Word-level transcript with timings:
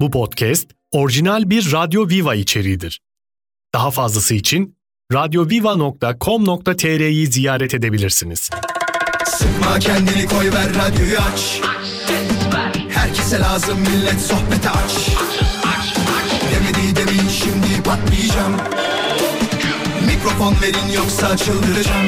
Bu 0.00 0.10
podcast 0.10 0.70
orijinal 0.90 1.50
bir 1.50 1.72
Radyo 1.72 2.08
Viva 2.08 2.34
içeriğidir. 2.34 3.00
Daha 3.74 3.90
fazlası 3.90 4.34
için 4.34 4.76
radyoviva.com.tr'yi 5.12 7.26
ziyaret 7.26 7.74
edebilirsiniz. 7.74 8.50
Sıkma 9.24 9.78
kendini 9.78 10.26
koy 10.26 10.52
ver 10.52 10.68
radyoyu 10.74 11.18
aç. 11.32 11.60
Herkese 12.88 13.40
lazım 13.40 13.80
millet 13.80 14.20
sohbete 14.20 14.70
aç. 14.70 15.08
Demedi 16.52 16.96
demin 16.96 17.28
şimdi 17.28 17.82
patlayacağım. 17.84 18.56
Mikrofon 20.06 20.56
verin 20.62 20.88
yoksa 20.94 21.36
çıldıracağım. 21.36 22.06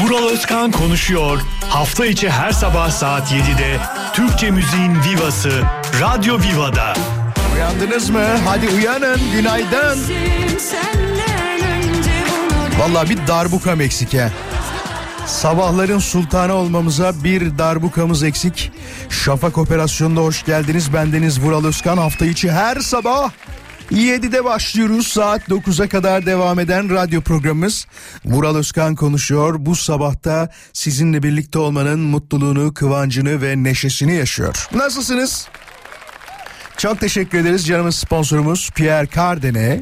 Vural 0.00 0.28
Özkan 0.28 0.70
konuşuyor. 0.70 1.40
Hafta 1.68 2.06
içi 2.06 2.30
her 2.30 2.52
sabah 2.52 2.90
saat 2.90 3.32
7'de 3.32 3.78
Türkçe 4.14 4.50
müziğin 4.50 4.96
vivası 5.02 5.62
Radyo 6.00 6.38
Viva'da. 6.40 6.94
Uyandınız 7.54 8.10
mı? 8.10 8.24
Hadi 8.46 8.68
uyanın. 8.68 9.20
Günaydın. 9.32 9.98
Vallahi 12.78 13.10
bir 13.10 13.26
darbukam 13.26 13.80
eksik. 13.80 14.16
Sabahların 15.26 15.98
sultanı 15.98 16.54
olmamıza 16.54 17.24
bir 17.24 17.58
darbukamız 17.58 18.22
eksik. 18.22 18.72
Şafak 19.10 19.58
operasyonuna 19.58 20.20
hoş 20.20 20.44
geldiniz. 20.44 20.92
Bendeniz 20.94 21.40
Vural 21.40 21.64
Özkan. 21.64 21.96
Hafta 21.96 22.26
içi 22.26 22.52
her 22.52 22.76
sabah 22.76 23.30
7'de 23.90 24.44
başlıyoruz. 24.44 25.06
Saat 25.06 25.48
9'a 25.48 25.88
kadar 25.88 26.26
devam 26.26 26.58
eden 26.58 26.90
radyo 26.90 27.20
programımız 27.20 27.86
Vural 28.24 28.56
Özkan 28.56 28.94
konuşuyor. 28.94 29.54
Bu 29.58 29.76
sabahta 29.76 30.50
sizinle 30.72 31.22
birlikte 31.22 31.58
olmanın 31.58 32.00
mutluluğunu, 32.00 32.74
kıvancını 32.74 33.42
ve 33.42 33.62
neşesini 33.62 34.14
yaşıyor. 34.14 34.68
Nasılsınız? 34.74 35.48
Çok 36.76 37.00
teşekkür 37.00 37.38
ederiz 37.38 37.66
canımız 37.66 37.96
sponsorumuz 37.96 38.70
Pierre 38.70 39.08
Cardin'e. 39.14 39.80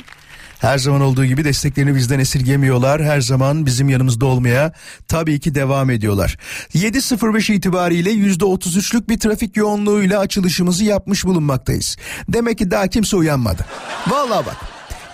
Her 0.58 0.78
zaman 0.78 1.00
olduğu 1.00 1.24
gibi 1.24 1.44
desteklerini 1.44 1.94
bizden 1.94 2.18
esirgemiyorlar. 2.18 3.04
Her 3.04 3.20
zaman 3.20 3.66
bizim 3.66 3.88
yanımızda 3.88 4.26
olmaya 4.26 4.72
tabii 5.08 5.40
ki 5.40 5.54
devam 5.54 5.90
ediyorlar. 5.90 6.38
7.05 6.74 7.52
itibariyle 7.52 8.10
%33'lük 8.10 9.08
bir 9.08 9.18
trafik 9.18 9.56
yoğunluğuyla 9.56 10.20
açılışımızı 10.20 10.84
yapmış 10.84 11.24
bulunmaktayız. 11.24 11.96
Demek 12.28 12.58
ki 12.58 12.70
daha 12.70 12.86
kimse 12.86 13.16
uyanmadı. 13.16 13.66
Vallahi 14.08 14.46
bak. 14.46 14.56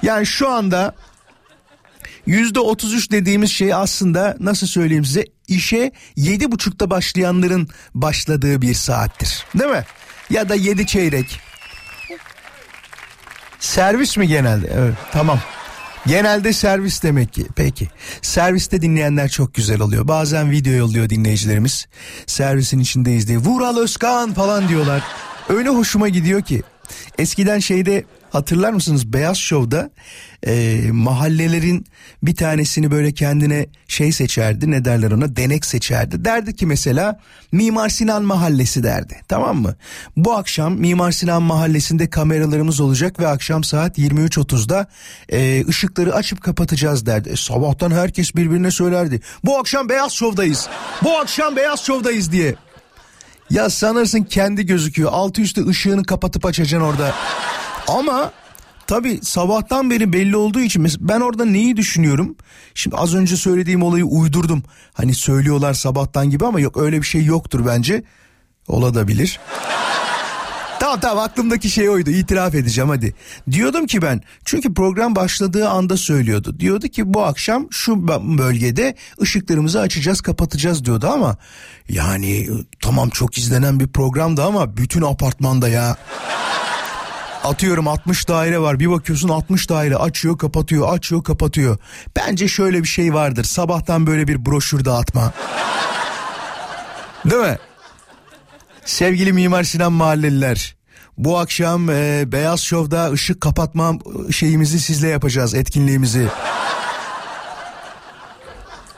Yani 0.02 0.26
şu 0.26 0.48
anda 0.48 0.94
%33 2.26 3.10
dediğimiz 3.10 3.50
şey 3.50 3.74
aslında 3.74 4.36
nasıl 4.40 4.66
söyleyeyim 4.66 5.04
size 5.04 5.24
işe 5.48 5.92
7.30'da 6.16 6.90
başlayanların 6.90 7.68
başladığı 7.94 8.62
bir 8.62 8.74
saattir. 8.74 9.44
Değil 9.58 9.70
mi? 9.70 9.84
Ya 10.30 10.48
da 10.48 10.54
7 10.54 10.86
çeyrek 10.86 11.40
Servis 13.64 14.16
mi 14.16 14.28
genelde? 14.28 14.66
Evet 14.74 14.94
tamam. 15.12 15.38
Genelde 16.06 16.52
servis 16.52 17.02
demek 17.02 17.32
ki. 17.32 17.46
Peki. 17.56 17.88
Serviste 18.22 18.82
dinleyenler 18.82 19.28
çok 19.28 19.54
güzel 19.54 19.80
oluyor. 19.80 20.08
Bazen 20.08 20.50
video 20.50 20.72
yolluyor 20.72 21.10
dinleyicilerimiz. 21.10 21.86
Servisin 22.26 22.78
içindeyiz 22.78 23.28
diye. 23.28 23.38
Vural 23.38 23.76
Özkan 23.76 24.32
falan 24.32 24.68
diyorlar. 24.68 25.02
Öyle 25.48 25.68
hoşuma 25.68 26.08
gidiyor 26.08 26.42
ki. 26.42 26.62
Eskiden 27.18 27.58
şeyde 27.58 28.04
hatırlar 28.34 28.72
mısınız 28.72 29.12
Beyaz 29.12 29.36
Show'da 29.36 29.90
e, 30.46 30.82
mahallelerin 30.92 31.86
bir 32.22 32.36
tanesini 32.36 32.90
böyle 32.90 33.12
kendine 33.12 33.66
şey 33.88 34.12
seçerdi 34.12 34.70
ne 34.70 34.84
derler 34.84 35.10
ona 35.10 35.36
denek 35.36 35.64
seçerdi. 35.64 36.24
Derdi 36.24 36.56
ki 36.56 36.66
mesela 36.66 37.20
Mimar 37.52 37.88
Sinan 37.88 38.22
Mahallesi 38.22 38.82
derdi 38.82 39.20
tamam 39.28 39.56
mı? 39.56 39.74
Bu 40.16 40.32
akşam 40.32 40.74
Mimar 40.74 41.12
Sinan 41.12 41.42
Mahallesi'nde 41.42 42.10
kameralarımız 42.10 42.80
olacak 42.80 43.20
ve 43.20 43.28
akşam 43.28 43.64
saat 43.64 43.98
23.30'da 43.98 44.86
e, 45.28 45.66
ışıkları 45.68 46.14
açıp 46.14 46.42
kapatacağız 46.42 47.06
derdi. 47.06 47.28
E, 47.28 47.36
sabahtan 47.36 47.90
herkes 47.90 48.36
birbirine 48.36 48.70
söylerdi. 48.70 49.20
Bu 49.44 49.58
akşam 49.58 49.88
Beyaz 49.88 50.12
Show'dayız. 50.12 50.68
Bu 51.02 51.18
akşam 51.18 51.56
Beyaz 51.56 51.80
Show'dayız 51.80 52.32
diye. 52.32 52.54
Ya 53.50 53.70
sanırsın 53.70 54.22
kendi 54.22 54.66
gözüküyor. 54.66 55.12
Altı 55.12 55.40
üstü 55.42 55.68
ışığını 55.68 56.04
kapatıp 56.04 56.46
açacaksın 56.46 56.86
orada. 56.86 57.14
Ama 57.88 58.32
tabi 58.86 59.20
sabahtan 59.22 59.90
beri 59.90 60.12
belli 60.12 60.36
olduğu 60.36 60.60
için 60.60 60.86
ben 61.00 61.20
orada 61.20 61.44
neyi 61.44 61.76
düşünüyorum? 61.76 62.36
Şimdi 62.74 62.96
az 62.96 63.14
önce 63.14 63.36
söylediğim 63.36 63.82
olayı 63.82 64.04
uydurdum. 64.04 64.62
Hani 64.92 65.14
söylüyorlar 65.14 65.74
sabahtan 65.74 66.30
gibi 66.30 66.46
ama 66.46 66.60
yok 66.60 66.76
öyle 66.76 67.00
bir 67.00 67.06
şey 67.06 67.24
yoktur 67.24 67.66
bence. 67.66 68.04
Ola 68.68 68.94
da 68.94 69.08
bilir. 69.08 69.40
Tamam 70.80 71.00
tamam 71.00 71.24
aklımdaki 71.24 71.70
şey 71.70 71.90
oydu 71.90 72.10
itiraf 72.10 72.54
edeceğim 72.54 72.90
hadi. 72.90 73.14
Diyordum 73.50 73.86
ki 73.86 74.02
ben 74.02 74.20
çünkü 74.44 74.74
program 74.74 75.16
başladığı 75.16 75.68
anda 75.68 75.96
söylüyordu. 75.96 76.60
Diyordu 76.60 76.88
ki 76.88 77.14
bu 77.14 77.24
akşam 77.24 77.66
şu 77.70 78.08
bölgede 78.38 78.94
ışıklarımızı 79.22 79.80
açacağız 79.80 80.20
kapatacağız 80.20 80.84
diyordu 80.84 81.10
ama 81.12 81.36
yani 81.88 82.48
tamam 82.82 83.10
çok 83.10 83.38
izlenen 83.38 83.80
bir 83.80 83.88
programdı 83.88 84.44
ama 84.44 84.76
bütün 84.76 85.02
apartmanda 85.02 85.68
ya. 85.68 85.96
Atıyorum 87.44 87.88
60 87.88 88.28
daire 88.28 88.58
var 88.58 88.80
bir 88.80 88.90
bakıyorsun 88.90 89.28
60 89.28 89.70
daire 89.70 89.96
açıyor 89.96 90.38
kapatıyor 90.38 90.92
açıyor 90.92 91.24
kapatıyor. 91.24 91.78
Bence 92.16 92.48
şöyle 92.48 92.82
bir 92.82 92.88
şey 92.88 93.14
vardır 93.14 93.44
sabahtan 93.44 94.06
böyle 94.06 94.28
bir 94.28 94.46
broşür 94.46 94.84
dağıtma. 94.84 95.32
Değil 97.24 97.42
mi? 97.42 97.58
Sevgili 98.84 99.32
Mimar 99.32 99.64
Sinan 99.64 99.92
Mahalleliler 99.92 100.76
bu 101.18 101.38
akşam 101.38 101.90
e, 101.90 102.32
Beyaz 102.32 102.60
Şov'da 102.60 103.10
ışık 103.10 103.40
kapatma 103.40 103.92
şeyimizi 104.30 104.80
sizle 104.80 105.08
yapacağız 105.08 105.54
etkinliğimizi. 105.54 106.28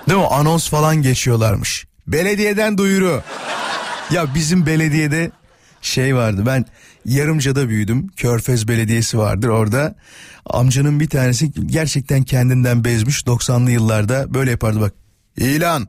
Değil 0.09 0.21
mi? 0.21 0.27
Anons 0.27 0.69
falan 0.69 0.97
geçiyorlarmış. 0.97 1.87
Belediyeden 2.07 2.79
duyuru. 2.79 3.23
Ya 4.11 4.35
bizim 4.35 4.67
belediyede 4.67 5.31
şey 5.87 6.17
vardı 6.17 6.43
ben 6.47 6.65
Yarımca'da 7.05 7.69
büyüdüm. 7.69 8.09
Körfez 8.17 8.69
Belediyesi 8.69 9.19
vardır 9.19 9.49
orada. 9.49 9.95
Amcanın 10.47 11.01
bir 11.01 11.09
tanesi 11.09 11.53
gerçekten 11.67 12.23
kendinden 12.23 12.85
bezmiş 12.85 13.23
90'lı 13.23 13.71
yıllarda 13.71 14.35
böyle 14.35 14.51
yapardı 14.51 14.81
bak. 14.81 14.93
İlan. 15.37 15.89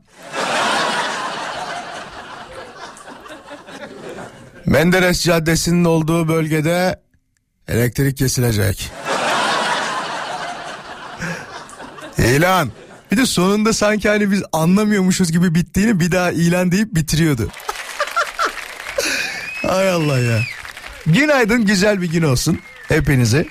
Menderes 4.66 5.24
Caddesi'nin 5.24 5.84
olduğu 5.84 6.28
bölgede 6.28 7.00
elektrik 7.68 8.16
kesilecek. 8.16 8.90
İlan. 12.18 12.70
Bir 13.12 13.16
de 13.16 13.26
sonunda 13.26 13.72
sanki 13.72 14.08
hani 14.08 14.30
biz 14.30 14.42
anlamıyormuşuz 14.52 15.32
gibi 15.32 15.54
bittiğini 15.54 16.00
bir 16.00 16.12
daha 16.12 16.30
ilan 16.30 16.72
deyip 16.72 16.94
bitiriyordu. 16.94 17.50
Hay 19.68 19.90
Allah 19.90 20.18
ya. 20.18 20.40
Günaydın 21.06 21.66
güzel 21.66 22.02
bir 22.02 22.10
gün 22.10 22.22
olsun 22.22 22.58
hepinize. 22.88 23.46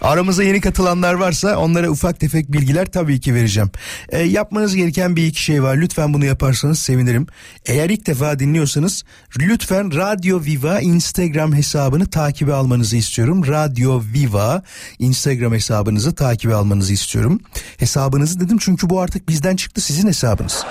Aramıza 0.00 0.42
yeni 0.42 0.60
katılanlar 0.60 1.14
varsa 1.14 1.56
onlara 1.56 1.90
ufak 1.90 2.20
tefek 2.20 2.52
bilgiler 2.52 2.86
tabii 2.86 3.20
ki 3.20 3.34
vereceğim. 3.34 3.70
E, 4.08 4.22
yapmanız 4.22 4.76
gereken 4.76 5.16
bir 5.16 5.26
iki 5.26 5.42
şey 5.42 5.62
var. 5.62 5.76
Lütfen 5.76 6.14
bunu 6.14 6.24
yaparsanız 6.24 6.78
sevinirim. 6.78 7.26
Eğer 7.66 7.90
ilk 7.90 8.06
defa 8.06 8.38
dinliyorsanız 8.38 9.04
lütfen 9.38 9.96
Radyo 9.96 10.44
Viva 10.44 10.80
Instagram 10.80 11.54
hesabını 11.54 12.10
takibe 12.10 12.52
almanızı 12.52 12.96
istiyorum. 12.96 13.46
Radyo 13.46 14.02
Viva 14.14 14.62
Instagram 14.98 15.52
hesabınızı 15.52 16.14
takibe 16.14 16.54
almanızı 16.54 16.92
istiyorum. 16.92 17.40
Hesabınızı 17.76 18.40
dedim 18.40 18.58
çünkü 18.58 18.90
bu 18.90 19.00
artık 19.00 19.28
bizden 19.28 19.56
çıktı 19.56 19.80
sizin 19.80 20.08
hesabınız. 20.08 20.64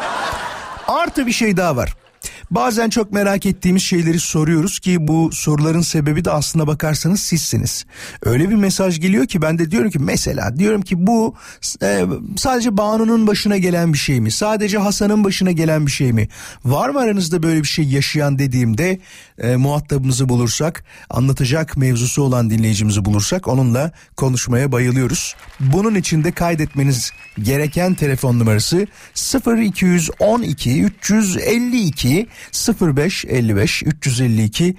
Artı 0.88 1.28
bir 1.28 1.32
şey 1.32 1.58
daha 1.58 1.76
var. 1.76 1.96
Bazen 2.52 2.90
çok 2.90 3.12
merak 3.12 3.46
ettiğimiz 3.46 3.84
şeyleri 3.84 4.20
soruyoruz 4.20 4.80
ki 4.80 5.08
bu 5.08 5.30
soruların 5.34 5.82
sebebi 5.82 6.26
de 6.26 6.32
aslına 6.32 6.68
bakarsanız 6.68 7.20
sizsiniz. 7.20 7.86
Öyle 8.24 8.50
bir 8.50 8.56
mesaj 8.56 9.00
geliyor 9.00 9.26
ki 9.26 9.42
ben 9.42 9.60
de 9.60 9.72
diyorum 9.72 9.90
ki 9.90 10.00
mesela 10.00 10.58
diyorum 10.58 10.82
ki 10.82 11.08
bu 11.08 11.36
e, 11.84 12.06
sadece 12.38 12.78
Banu'nun 12.78 13.28
başına 13.28 13.58
gelen 13.58 13.94
bir 13.94 13.98
şey 13.98 14.22
mi? 14.22 14.32
Sadece 14.32 14.78
Hasan'ın 14.78 15.24
başına 15.24 15.52
gelen 15.52 15.86
bir 15.86 15.92
şey 15.92 16.14
mi? 16.14 16.28
Var 16.66 16.90
mı 16.90 17.00
aranızda 17.00 17.44
böyle 17.44 17.60
bir 17.62 17.68
şey 17.68 17.86
yaşayan 17.86 18.40
dediğimde 18.40 19.00
e, 19.38 19.56
muhatabımızı 19.56 20.30
bulursak 20.30 20.84
anlatacak 21.10 21.78
mevzusu 21.78 22.22
olan 22.22 22.50
dinleyicimizi 22.50 23.06
bulursak 23.06 23.48
onunla 23.48 23.92
konuşmaya 24.18 24.72
bayılıyoruz. 24.72 25.36
Bunun 25.60 25.96
için 25.96 26.24
de 26.24 26.32
kaydetmeniz 26.32 27.12
gereken 27.42 27.94
telefon 27.94 28.40
numarası 28.40 28.88
0212 29.46 30.84
352 30.84 32.28
0555 32.82 33.84
352 33.84 34.76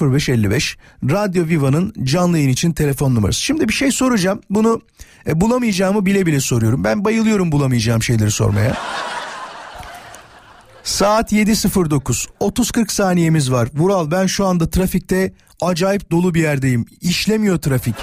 0555 0.00 0.76
Radyo 1.10 1.46
Viva'nın 1.46 1.94
canlı 2.04 2.38
yayın 2.38 2.50
için 2.50 2.72
telefon 2.72 3.14
numarası. 3.14 3.40
Şimdi 3.40 3.68
bir 3.68 3.72
şey 3.72 3.92
soracağım. 3.92 4.40
Bunu 4.50 4.80
e, 5.26 5.40
bulamayacağımı 5.40 6.06
bile 6.06 6.26
bile 6.26 6.40
soruyorum. 6.40 6.84
Ben 6.84 7.04
bayılıyorum 7.04 7.52
bulamayacağım 7.52 8.02
şeyleri 8.02 8.30
sormaya. 8.30 8.76
Saat 10.84 11.32
7.09. 11.32 12.26
30-40 12.40 12.92
saniyemiz 12.92 13.52
var. 13.52 13.68
Vural 13.74 14.10
ben 14.10 14.26
şu 14.26 14.46
anda 14.46 14.70
trafikte 14.70 15.32
acayip 15.60 16.10
dolu 16.10 16.34
bir 16.34 16.40
yerdeyim. 16.40 16.86
İşlemiyor 17.00 17.58
trafik. 17.58 17.94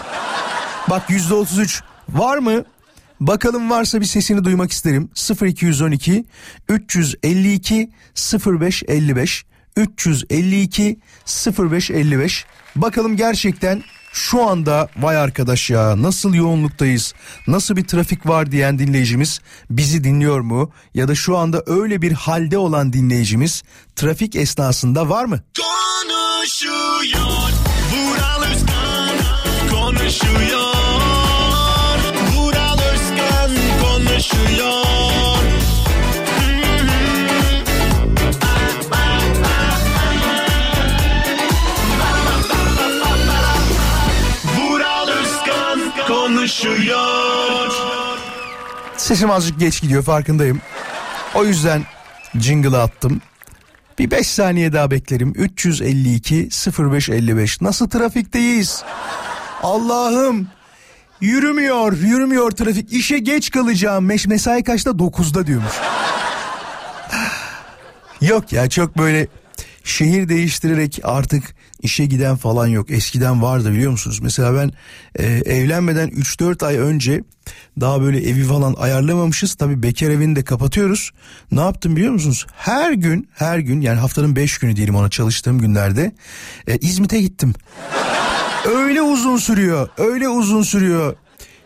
Bak 0.90 1.10
%33 1.10 1.82
var 2.10 2.38
mı? 2.38 2.64
Bakalım 3.20 3.70
varsa 3.70 4.02
bir 4.02 4.06
sesini 4.06 4.44
duymak 4.44 4.72
isterim. 4.72 5.10
0212 5.42 6.26
352 6.70 7.92
0555 8.46 9.46
352 9.78 11.00
0555 11.60 12.46
Bakalım 12.76 13.18
gerçekten 13.18 13.84
şu 14.14 14.44
anda 14.44 14.90
vay 14.98 15.18
arkadaş 15.18 15.70
ya 15.70 16.02
nasıl 16.02 16.34
yoğunluktayız 16.34 17.14
nasıl 17.48 17.76
bir 17.76 17.84
trafik 17.84 18.26
var 18.28 18.52
diyen 18.52 18.80
dinleyicimiz 18.80 19.40
bizi 19.70 20.04
dinliyor 20.04 20.40
mu 20.40 20.72
ya 20.94 21.08
da 21.08 21.16
şu 21.16 21.38
anda 21.38 21.64
öyle 21.66 22.02
bir 22.02 22.12
halde 22.12 22.58
olan 22.58 22.94
dinleyicimiz 22.94 23.64
trafik 23.96 24.36
esnasında 24.36 25.10
var 25.10 25.26
mı? 25.26 25.40
Konuşuyor 25.58 27.52
Vural 27.92 28.44
Özkan 28.44 29.18
konuşuyor 29.72 30.57
konuşuyor 46.08 46.08
konuşuyor. 46.08 47.72
Sesim 48.98 49.32
azıcık 49.32 49.60
geç 49.60 49.82
gidiyor 49.82 50.04
farkındayım. 50.04 50.62
O 51.36 51.46
yüzden 51.46 51.84
jingle 52.40 52.78
attım. 52.78 53.22
Bir 54.00 54.12
5 54.12 54.28
saniye 54.28 54.74
daha 54.74 54.92
beklerim. 54.92 55.34
352 55.36 56.50
0555. 56.80 57.62
Nasıl 57.62 57.90
trafikteyiz? 57.90 58.84
Allah'ım. 59.64 60.48
Yürümüyor, 61.22 61.98
yürümüyor 61.98 62.52
trafik. 62.52 62.94
İşe 62.94 63.20
geç 63.20 63.52
kalacağım. 63.52 64.06
Mes 64.06 64.28
mesai 64.28 64.64
kaçta? 64.64 64.90
9'da 64.90 65.48
diyormuş. 65.48 65.74
Yok 68.22 68.54
ya 68.54 68.70
çok 68.70 68.98
böyle 68.98 69.28
şehir 69.84 70.30
değiştirerek 70.30 71.00
artık 71.04 71.56
işe 71.82 72.06
giden 72.06 72.36
falan 72.36 72.68
yok. 72.68 72.92
Eskiden 72.92 73.42
vardı 73.42 73.72
biliyor 73.72 73.92
musunuz? 73.92 74.20
Mesela 74.22 74.56
ben 74.56 74.72
e, 75.16 75.26
evlenmeden 75.26 76.10
3-4 76.10 76.66
ay 76.66 76.78
önce 76.78 77.24
daha 77.80 78.02
böyle 78.02 78.30
evi 78.30 78.44
falan 78.44 78.76
ayarlamamışız. 78.78 79.56
Tabii 79.56 79.84
bekar 79.84 80.10
evini 80.10 80.36
de 80.36 80.44
kapatıyoruz. 80.44 81.12
Ne 81.52 81.62
yaptım 81.62 81.96
biliyor 81.96 82.12
musunuz? 82.12 82.46
Her 82.58 82.92
gün 82.92 83.30
her 83.34 83.60
gün 83.60 83.82
yani 83.82 84.00
haftanın 84.00 84.36
5 84.36 84.58
günü 84.58 84.76
diyelim 84.76 84.96
ona 84.96 85.10
çalıştığım 85.10 85.60
günlerde 85.60 86.12
e, 86.68 86.78
İzmit'e 86.78 87.22
gittim. 87.22 87.54
Öyle 88.68 89.02
uzun 89.02 89.38
sürüyor. 89.38 89.90
Öyle 89.98 90.30
uzun 90.30 90.62
sürüyor. 90.62 91.16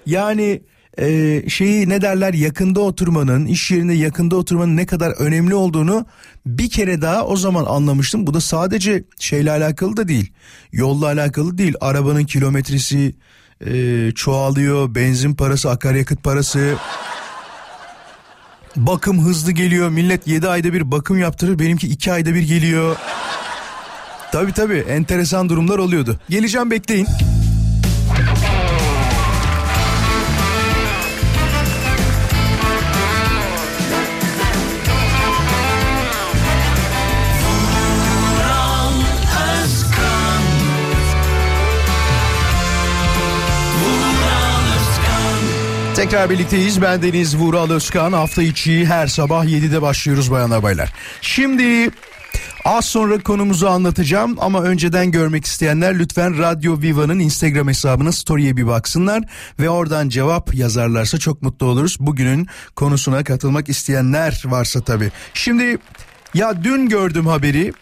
Yani 0.06 0.62
e, 0.98 1.44
şeyi 1.50 1.90
ne 1.90 2.02
derler 2.02 2.34
yakında 2.34 2.80
oturmanın 2.80 3.46
iş 3.46 3.72
yerinde 3.72 3.94
yakında 3.94 4.36
oturmanın 4.36 4.78
ne 4.78 4.86
kadar 4.86 5.12
önemli 5.12 5.56
olduğunu 5.56 6.06
bir 6.46 6.70
kere 6.70 7.02
daha 7.02 7.26
o 7.26 7.38
zaman 7.38 7.66
anlamıştım. 7.66 8.28
Bu 8.28 8.34
da 8.34 8.42
sadece 8.42 9.04
şeyle 9.20 9.52
alakalı 9.52 9.98
da 9.98 10.08
değil 10.08 10.34
yolla 10.72 11.06
alakalı 11.06 11.58
değil 11.58 11.74
arabanın 11.82 12.24
kilometresi 12.24 13.16
e, 13.66 14.12
çoğalıyor 14.16 14.96
benzin 14.96 15.36
parası 15.36 15.70
akaryakıt 15.70 16.24
parası 16.24 16.76
bakım 18.76 19.26
hızlı 19.26 19.52
geliyor 19.52 19.90
millet 19.90 20.28
7 20.28 20.48
ayda 20.48 20.74
bir 20.74 20.92
bakım 20.92 21.18
yaptırır 21.18 21.60
benimki 21.60 21.88
2 21.88 22.12
ayda 22.12 22.36
bir 22.36 22.42
geliyor. 22.42 22.96
Tabi 24.32 24.52
tabi 24.52 24.78
enteresan 24.78 25.50
durumlar 25.50 25.78
oluyordu. 25.78 26.20
Geleceğim 26.30 26.72
bekleyin. 26.72 27.08
Tekrar 45.96 46.30
birlikteyiz. 46.30 46.82
Ben 46.82 47.02
Deniz 47.02 47.38
Vural 47.38 47.70
Özkan. 47.70 48.14
Hafta 48.14 48.42
içi 48.42 48.86
her 48.86 49.08
sabah 49.08 49.46
7'de 49.46 49.82
başlıyoruz 49.82 50.32
bayanlar 50.32 50.64
baylar. 50.64 50.94
Şimdi 51.22 51.90
Az 52.66 52.86
sonra 52.86 53.20
konumuzu 53.20 53.68
anlatacağım 53.68 54.38
ama 54.40 54.64
önceden 54.64 55.12
görmek 55.12 55.46
isteyenler 55.46 56.00
lütfen 56.00 56.38
Radyo 56.38 56.82
Viva'nın 56.82 57.20
Instagram 57.20 57.68
hesabına 57.68 58.12
story'e 58.12 58.58
bir 58.58 58.68
baksınlar 58.68 59.24
ve 59.60 59.70
oradan 59.70 60.10
cevap 60.10 60.56
yazarlarsa 60.56 61.18
çok 61.18 61.42
mutlu 61.42 61.66
oluruz. 61.66 61.98
Bugünün 62.00 62.48
konusuna 62.76 63.24
katılmak 63.24 63.70
isteyenler 63.70 64.44
varsa 64.46 64.82
tabii. 64.82 65.12
Şimdi 65.34 65.78
ya 66.34 66.64
dün 66.64 66.90
gördüm 66.90 67.28
haberi 67.28 67.74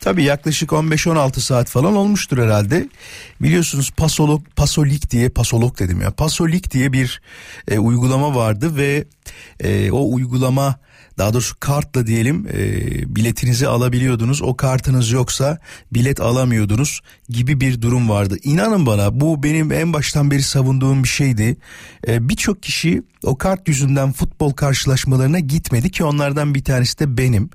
Tabii 0.00 0.24
yaklaşık 0.24 0.70
15-16 0.70 1.40
saat 1.40 1.68
falan 1.68 1.96
olmuştur 1.96 2.38
herhalde. 2.38 2.88
Biliyorsunuz 3.42 3.90
Pasolog, 3.90 4.42
Pasolik 4.56 5.10
diye, 5.10 5.28
Pasolog 5.28 5.78
dedim 5.78 6.00
ya, 6.00 6.10
Pasolik 6.10 6.70
diye 6.70 6.92
bir 6.92 7.22
e, 7.68 7.78
uygulama 7.78 8.34
vardı 8.34 8.76
ve 8.76 9.04
e, 9.60 9.90
o 9.90 10.14
uygulama 10.14 10.78
daha 11.18 11.32
doğrusu 11.32 11.56
kartla 11.60 12.06
diyelim 12.06 12.46
e, 12.52 13.16
biletinizi 13.16 13.68
alabiliyordunuz. 13.68 14.42
O 14.42 14.56
kartınız 14.56 15.10
yoksa 15.10 15.58
bilet 15.92 16.20
alamıyordunuz 16.20 17.00
gibi 17.28 17.60
bir 17.60 17.82
durum 17.82 18.08
vardı. 18.08 18.36
İnanın 18.42 18.86
bana 18.86 19.20
bu 19.20 19.42
benim 19.42 19.72
en 19.72 19.92
baştan 19.92 20.30
beri 20.30 20.42
savunduğum 20.42 21.02
bir 21.02 21.08
şeydi. 21.08 21.56
E, 22.08 22.28
Birçok 22.28 22.62
kişi 22.62 23.02
o 23.24 23.38
kart 23.38 23.68
yüzünden 23.68 24.12
futbol 24.12 24.52
karşılaşmalarına 24.52 25.38
gitmedi 25.38 25.90
ki 25.90 26.04
onlardan 26.04 26.54
bir 26.54 26.64
tanesi 26.64 26.98
de 26.98 27.18
benim. 27.18 27.50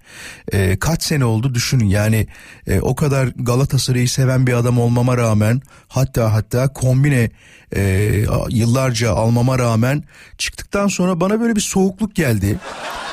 E, 0.51 0.79
kaç 0.79 1.03
sene 1.03 1.25
oldu 1.25 1.55
düşünün 1.55 1.85
yani 1.85 2.27
e, 2.67 2.79
o 2.79 2.95
kadar 2.95 3.27
Galatasaray'ı 3.35 4.09
seven 4.09 4.47
bir 4.47 4.53
adam 4.53 4.79
olmama 4.79 5.17
rağmen 5.17 5.61
hatta 5.87 6.33
hatta 6.33 6.73
kombine 6.73 7.29
e, 7.75 8.11
yıllarca 8.49 9.13
almama 9.13 9.59
rağmen 9.59 10.03
çıktıktan 10.37 10.87
sonra 10.87 11.21
bana 11.21 11.39
böyle 11.39 11.55
bir 11.55 11.61
soğukluk 11.61 12.15
geldi 12.15 12.59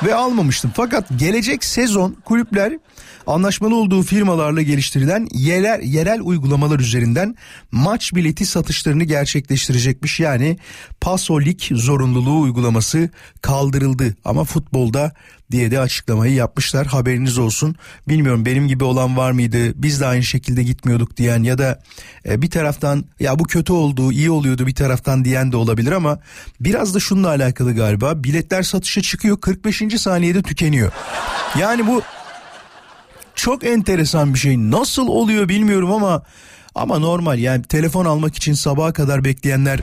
ve 0.05 0.15
almamıştım. 0.37 0.71
Fakat 0.75 1.05
gelecek 1.17 1.63
sezon 1.63 2.13
kulüpler 2.25 2.73
anlaşmalı 3.27 3.75
olduğu 3.75 4.03
firmalarla 4.03 4.61
geliştirilen 4.61 5.27
yerel, 5.33 5.81
yerel 5.83 6.21
uygulamalar 6.21 6.79
üzerinden 6.79 7.35
maç 7.71 8.15
bileti 8.15 8.45
satışlarını 8.45 9.03
gerçekleştirecekmiş. 9.03 10.19
Yani 10.19 10.57
pasolik 11.01 11.69
zorunluluğu 11.71 12.41
uygulaması 12.41 13.09
kaldırıldı 13.41 14.15
ama 14.25 14.43
futbolda 14.43 15.11
diye 15.51 15.71
de 15.71 15.79
açıklamayı 15.79 16.33
yapmışlar. 16.33 16.87
Haberiniz 16.87 17.37
olsun. 17.37 17.75
Bilmiyorum 18.07 18.45
benim 18.45 18.67
gibi 18.67 18.83
olan 18.83 19.17
var 19.17 19.31
mıydı? 19.31 19.57
Biz 19.75 20.01
de 20.01 20.05
aynı 20.05 20.23
şekilde 20.23 20.63
gitmiyorduk 20.63 21.17
diyen 21.17 21.43
ya 21.43 21.57
da 21.57 21.81
e, 22.29 22.41
bir 22.41 22.49
taraftan 22.49 23.05
ya 23.19 23.39
bu 23.39 23.43
kötü 23.43 23.73
oldu, 23.73 24.11
iyi 24.11 24.31
oluyordu 24.31 24.67
bir 24.67 24.75
taraftan 24.75 25.25
diyen 25.25 25.51
de 25.51 25.57
olabilir 25.57 25.91
ama 25.91 26.19
biraz 26.59 26.95
da 26.95 26.99
şununla 26.99 27.27
alakalı 27.27 27.75
galiba. 27.75 28.23
Biletler 28.23 28.63
satışa 28.63 29.01
çıkıyor 29.01 29.41
45. 29.41 30.01
saniyede 30.01 30.41
tükeniyor. 30.41 30.91
Yani 31.59 31.87
bu 31.87 32.01
çok 33.35 33.63
enteresan 33.63 34.33
bir 34.33 34.39
şey. 34.39 34.57
Nasıl 34.57 35.07
oluyor 35.07 35.49
bilmiyorum 35.49 35.91
ama 35.91 36.23
ama 36.77 36.99
normal 36.99 37.39
yani 37.39 37.63
telefon 37.63 38.05
almak 38.05 38.35
için 38.35 38.53
sabaha 38.53 38.93
kadar 38.93 39.23
bekleyenler 39.23 39.79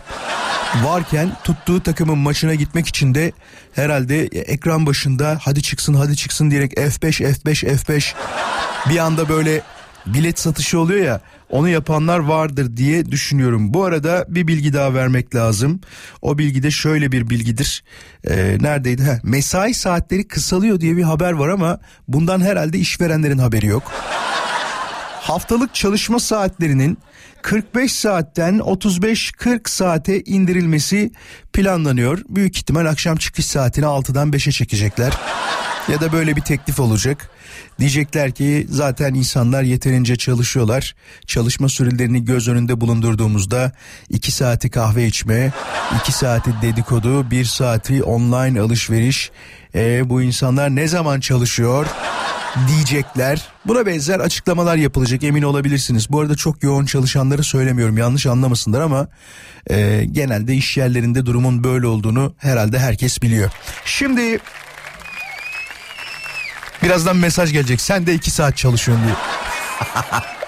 varken 0.84 1.36
tuttuğu 1.44 1.82
takımın 1.82 2.18
maçına 2.18 2.54
gitmek 2.54 2.86
için 2.86 3.14
de 3.14 3.32
herhalde 3.72 4.22
ekran 4.26 4.86
başında 4.86 5.38
hadi 5.42 5.62
çıksın 5.62 5.94
hadi 5.94 6.16
çıksın 6.16 6.50
diyerek 6.50 6.72
F5 6.72 7.34
F5 7.34 7.76
F5 7.76 8.14
bir 8.90 8.98
anda 8.98 9.28
böyle 9.28 9.62
bilet 10.06 10.38
satışı 10.38 10.78
oluyor 10.80 11.04
ya 11.04 11.20
onu 11.50 11.68
yapanlar 11.68 12.18
vardır 12.18 12.76
diye 12.76 13.10
düşünüyorum. 13.10 13.74
Bu 13.74 13.84
arada 13.84 14.24
bir 14.28 14.46
bilgi 14.46 14.72
daha 14.72 14.94
vermek 14.94 15.34
lazım. 15.34 15.80
O 16.22 16.38
bilgi 16.38 16.62
de 16.62 16.70
şöyle 16.70 17.12
bir 17.12 17.30
bilgidir. 17.30 17.84
Ee, 18.24 18.56
neredeydi? 18.60 19.02
Heh, 19.02 19.18
mesai 19.22 19.74
saatleri 19.74 20.28
kısalıyor 20.28 20.80
diye 20.80 20.96
bir 20.96 21.02
haber 21.02 21.32
var 21.32 21.48
ama 21.48 21.78
bundan 22.08 22.40
herhalde 22.40 22.78
işverenlerin 22.78 23.38
haberi 23.38 23.66
yok. 23.66 23.92
Haftalık 25.24 25.74
çalışma 25.74 26.20
saatlerinin 26.20 26.98
45 27.42 27.92
saatten 27.92 28.58
35-40 28.58 29.70
saate 29.70 30.22
indirilmesi 30.22 31.12
planlanıyor. 31.52 32.22
Büyük 32.28 32.56
ihtimal 32.56 32.86
akşam 32.86 33.16
çıkış 33.16 33.46
saatini 33.46 33.84
6'dan 33.84 34.30
5'e 34.30 34.52
çekecekler. 34.52 35.12
Ya 35.88 36.00
da 36.00 36.12
böyle 36.12 36.36
bir 36.36 36.40
teklif 36.40 36.80
olacak. 36.80 37.30
Diyecekler 37.78 38.30
ki 38.30 38.66
zaten 38.70 39.14
insanlar 39.14 39.62
yeterince 39.62 40.16
çalışıyorlar. 40.16 40.94
Çalışma 41.26 41.68
sürelerini 41.68 42.24
göz 42.24 42.48
önünde 42.48 42.80
bulundurduğumuzda 42.80 43.72
iki 44.10 44.32
saati 44.32 44.70
kahve 44.70 45.06
içme, 45.06 45.52
iki 46.00 46.12
saati 46.12 46.50
dedikodu, 46.62 47.30
bir 47.30 47.44
saati 47.44 48.02
online 48.02 48.60
alışveriş. 48.60 49.30
E, 49.74 50.10
bu 50.10 50.22
insanlar 50.22 50.76
ne 50.76 50.88
zaman 50.88 51.20
çalışıyor? 51.20 51.86
diyecekler. 52.68 53.48
Buna 53.66 53.86
benzer 53.86 54.20
açıklamalar 54.20 54.76
yapılacak 54.76 55.24
emin 55.24 55.42
olabilirsiniz. 55.42 56.10
Bu 56.10 56.20
arada 56.20 56.34
çok 56.36 56.62
yoğun 56.62 56.86
çalışanları 56.86 57.44
söylemiyorum 57.44 57.98
yanlış 57.98 58.26
anlamasınlar 58.26 58.80
ama 58.80 59.08
e, 59.70 60.04
genelde 60.12 60.54
iş 60.54 60.76
yerlerinde 60.76 61.26
durumun 61.26 61.64
böyle 61.64 61.86
olduğunu 61.86 62.34
herhalde 62.38 62.78
herkes 62.78 63.22
biliyor. 63.22 63.50
Şimdi 63.84 64.38
birazdan 66.82 67.16
mesaj 67.16 67.52
gelecek 67.52 67.80
sen 67.80 68.06
de 68.06 68.14
iki 68.14 68.30
saat 68.30 68.56
çalışıyorsun 68.56 69.04
diye. 69.06 69.14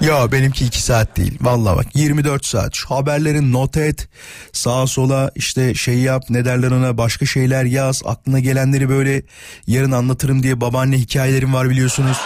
Ya 0.00 0.32
benimki 0.32 0.64
2 0.64 0.82
saat 0.82 1.16
değil. 1.16 1.38
Vallahi 1.40 1.76
bak 1.76 1.86
24 1.94 2.46
saat. 2.46 2.74
Şu 2.74 2.90
haberlerin 2.90 3.52
not 3.52 3.76
et. 3.76 4.08
Sağa 4.52 4.86
sola 4.86 5.30
işte 5.34 5.74
şey 5.74 5.98
yap 5.98 6.24
ne 6.30 6.44
derler 6.44 6.70
ona 6.70 6.98
başka 6.98 7.26
şeyler 7.26 7.64
yaz. 7.64 8.02
Aklına 8.04 8.40
gelenleri 8.40 8.88
böyle 8.88 9.22
yarın 9.66 9.92
anlatırım 9.92 10.42
diye 10.42 10.60
babaanne 10.60 10.98
hikayelerim 10.98 11.54
var 11.54 11.70
biliyorsunuz. 11.70 12.18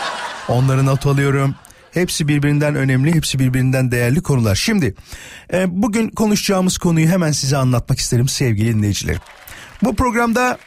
Onları 0.48 0.86
not 0.86 1.06
alıyorum. 1.06 1.54
Hepsi 1.92 2.28
birbirinden 2.28 2.74
önemli, 2.74 3.14
hepsi 3.14 3.38
birbirinden 3.38 3.90
değerli 3.90 4.22
konular. 4.22 4.54
Şimdi 4.54 4.94
e, 5.52 5.82
bugün 5.82 6.08
konuşacağımız 6.08 6.78
konuyu 6.78 7.08
hemen 7.08 7.32
size 7.32 7.56
anlatmak 7.56 7.98
isterim 7.98 8.28
sevgili 8.28 8.74
dinleyicilerim. 8.74 9.20
Bu 9.82 9.96
programda 9.96 10.58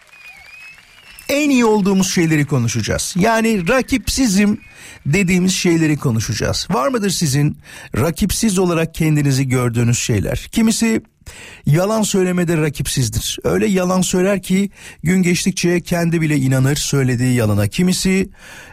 en 1.29 1.49
iyi 1.49 1.65
olduğumuz 1.65 2.13
şeyleri 2.13 2.45
konuşacağız. 2.45 3.15
Yani 3.19 3.67
rakipsizim 3.67 4.61
dediğimiz 5.05 5.55
şeyleri 5.55 5.97
konuşacağız. 5.97 6.67
Var 6.71 6.87
mıdır 6.87 7.09
sizin 7.09 7.57
rakipsiz 7.97 8.59
olarak 8.59 8.93
kendinizi 8.93 9.47
gördüğünüz 9.47 9.99
şeyler? 9.99 10.47
Kimisi 10.51 11.01
Yalan 11.65 12.01
söylemede 12.01 12.57
rakipsizdir. 12.57 13.37
Öyle 13.43 13.67
yalan 13.67 14.01
söyler 14.01 14.41
ki 14.41 14.69
gün 15.03 15.23
geçtikçe 15.23 15.81
kendi 15.81 16.21
bile 16.21 16.37
inanır 16.37 16.75
söylediği 16.75 17.35
yalana. 17.35 17.67
Kimisi 17.67 18.29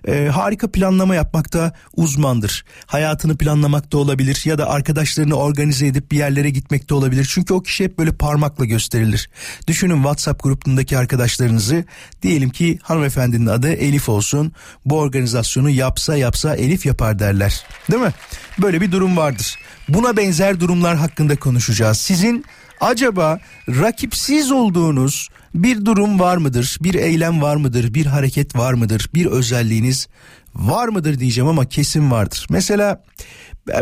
e, 0.09 0.27
harika 0.27 0.73
planlama 0.73 1.15
yapmakta 1.15 1.73
uzmandır. 1.97 2.65
Hayatını 2.87 3.37
planlamakta 3.37 3.99
olabilir 3.99 4.43
ya 4.45 4.59
da 4.59 4.71
arkadaşlarını 4.71 5.35
organize 5.35 5.87
edip 5.87 6.13
bir 6.13 6.17
yerlere 6.17 6.51
gitmekte 6.51 6.95
olabilir. 6.95 7.31
Çünkü 7.35 7.55
o 7.55 7.63
kişi 7.63 7.85
hep 7.85 7.99
böyle 7.99 8.13
parmakla 8.13 8.65
gösterilir. 8.65 9.31
Düşünün 9.67 9.97
WhatsApp 9.97 10.43
grubundaki 10.43 10.99
arkadaşlarınızı 10.99 11.85
diyelim 12.23 12.51
ki 12.51 12.79
hanımefendinin 12.83 13.47
adı 13.47 13.73
Elif 13.73 14.09
olsun. 14.09 14.53
Bu 14.85 14.99
organizasyonu 14.99 15.71
yapsa 15.71 16.17
yapsa 16.17 16.55
Elif 16.57 16.87
yapar 16.87 17.19
derler. 17.19 17.65
Değil 17.91 18.03
mi? 18.03 18.13
Böyle 18.59 18.81
bir 18.81 18.93
durum 18.93 19.17
vardır. 19.17 19.59
Buna 19.89 20.17
benzer 20.17 20.61
durumlar 20.61 20.97
hakkında 20.97 21.37
konuşacağız. 21.37 21.99
Sizin 21.99 22.45
acaba 22.81 23.41
rakipsiz 23.69 24.51
olduğunuz 24.53 25.29
bir 25.55 25.85
durum 25.85 26.21
var 26.21 26.37
mıdır? 26.37 26.79
Bir 26.81 26.95
eylem 26.95 27.43
var 27.43 27.57
mıdır? 27.57 27.95
Bir 27.95 28.07
hareket 28.07 28.57
var 28.57 28.73
mıdır? 28.75 29.11
Bir 29.15 29.27
özelliğiniz 29.27 30.09
var 30.55 30.89
mıdır 30.89 31.19
diyeceğim 31.19 31.49
ama 31.49 31.65
kesin 31.65 32.11
vardır. 32.11 32.47
Mesela 32.51 33.05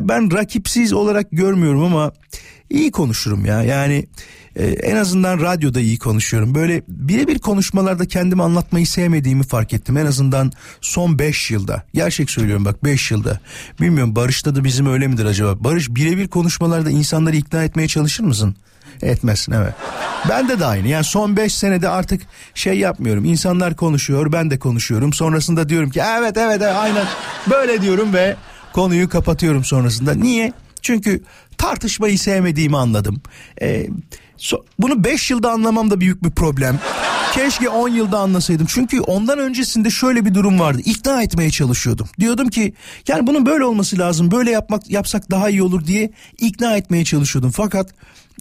ben 0.01 0.33
rakipsiz 0.33 0.93
olarak 0.93 1.27
görmüyorum 1.33 1.85
ama 1.85 2.13
iyi 2.71 2.91
konuşurum 2.91 3.47
ya. 3.47 3.63
Yani 3.63 4.07
e, 4.57 4.67
en 4.67 4.97
azından 4.97 5.41
radyoda 5.41 5.81
iyi 5.81 5.99
konuşuyorum. 5.99 6.55
Böyle 6.55 6.83
birebir 6.89 7.39
konuşmalarda 7.39 8.09
kendimi 8.09 8.43
anlatmayı 8.43 8.87
sevmediğimi 8.87 9.43
fark 9.43 9.73
ettim. 9.73 9.97
En 9.97 10.07
azından 10.07 10.53
son 10.81 11.19
5 11.19 11.51
yılda. 11.51 11.83
Gerçek 11.95 12.31
söylüyorum 12.31 12.65
bak 12.65 12.85
5 12.85 13.11
yılda. 13.11 13.41
Bilmiyorum 13.81 14.17
Barış'ta 14.17 14.55
da 14.55 14.65
bizim 14.65 14.87
öyle 14.87 15.07
midir 15.07 15.25
acaba? 15.25 15.65
Barış 15.65 15.91
birebir 15.91 16.29
konuşmalarda 16.29 16.91
insanları 16.91 17.37
ikna 17.37 17.65
etmeye 17.65 17.89
çalışır 17.89 18.25
mısın? 18.25 18.57
Etmezsin 19.03 19.53
evet. 19.53 19.75
Ben 20.29 20.49
de 20.49 20.61
de 20.61 20.65
aynı. 20.65 20.89
Yani 20.89 21.05
son 21.05 21.37
5 21.37 21.55
senede 21.55 21.89
artık 21.89 22.23
şey 22.55 22.79
yapmıyorum. 22.79 23.25
İnsanlar 23.25 23.77
konuşuyor, 23.77 24.33
ben 24.33 24.51
de 24.51 24.59
konuşuyorum. 24.59 25.13
Sonrasında 25.13 25.69
diyorum 25.69 25.91
ki 25.91 26.01
evet 26.19 26.37
evet, 26.37 26.63
evet 26.63 26.77
aynen 26.77 27.07
böyle 27.51 27.83
diyorum 27.83 28.15
ve 28.15 28.37
konuyu 28.73 29.09
kapatıyorum 29.09 29.65
sonrasında. 29.65 30.15
Niye? 30.15 30.53
Çünkü 30.83 31.23
tartışmayı 31.59 32.19
sevmediğimi 32.19 32.77
anladım. 32.77 33.23
Ee, 33.63 33.87
bunu 34.79 35.05
5 35.05 35.31
yılda 35.31 35.51
anlamam 35.51 35.91
da 35.91 36.01
büyük 36.01 36.25
bir 36.25 36.31
problem. 36.31 36.81
Keşke 37.35 37.69
10 37.69 37.89
yılda 37.89 38.19
anlasaydım. 38.19 38.67
Çünkü 38.67 39.01
ondan 39.01 39.39
öncesinde 39.39 39.91
şöyle 39.91 40.25
bir 40.25 40.35
durum 40.35 40.61
vardı. 40.61 40.83
İkna 40.85 41.23
etmeye 41.23 41.51
çalışıyordum. 41.51 42.09
Diyordum 42.21 42.49
ki 42.49 42.75
yani 43.09 43.27
bunun 43.27 43.47
böyle 43.47 43.65
olması 43.65 43.99
lazım. 43.99 44.31
Böyle 44.31 44.51
yapmak 44.51 44.91
yapsak 44.91 45.31
daha 45.31 45.51
iyi 45.51 45.63
olur 45.63 45.87
diye 45.87 46.11
ikna 46.39 46.77
etmeye 46.77 47.05
çalışıyordum. 47.05 47.51
Fakat 47.51 47.91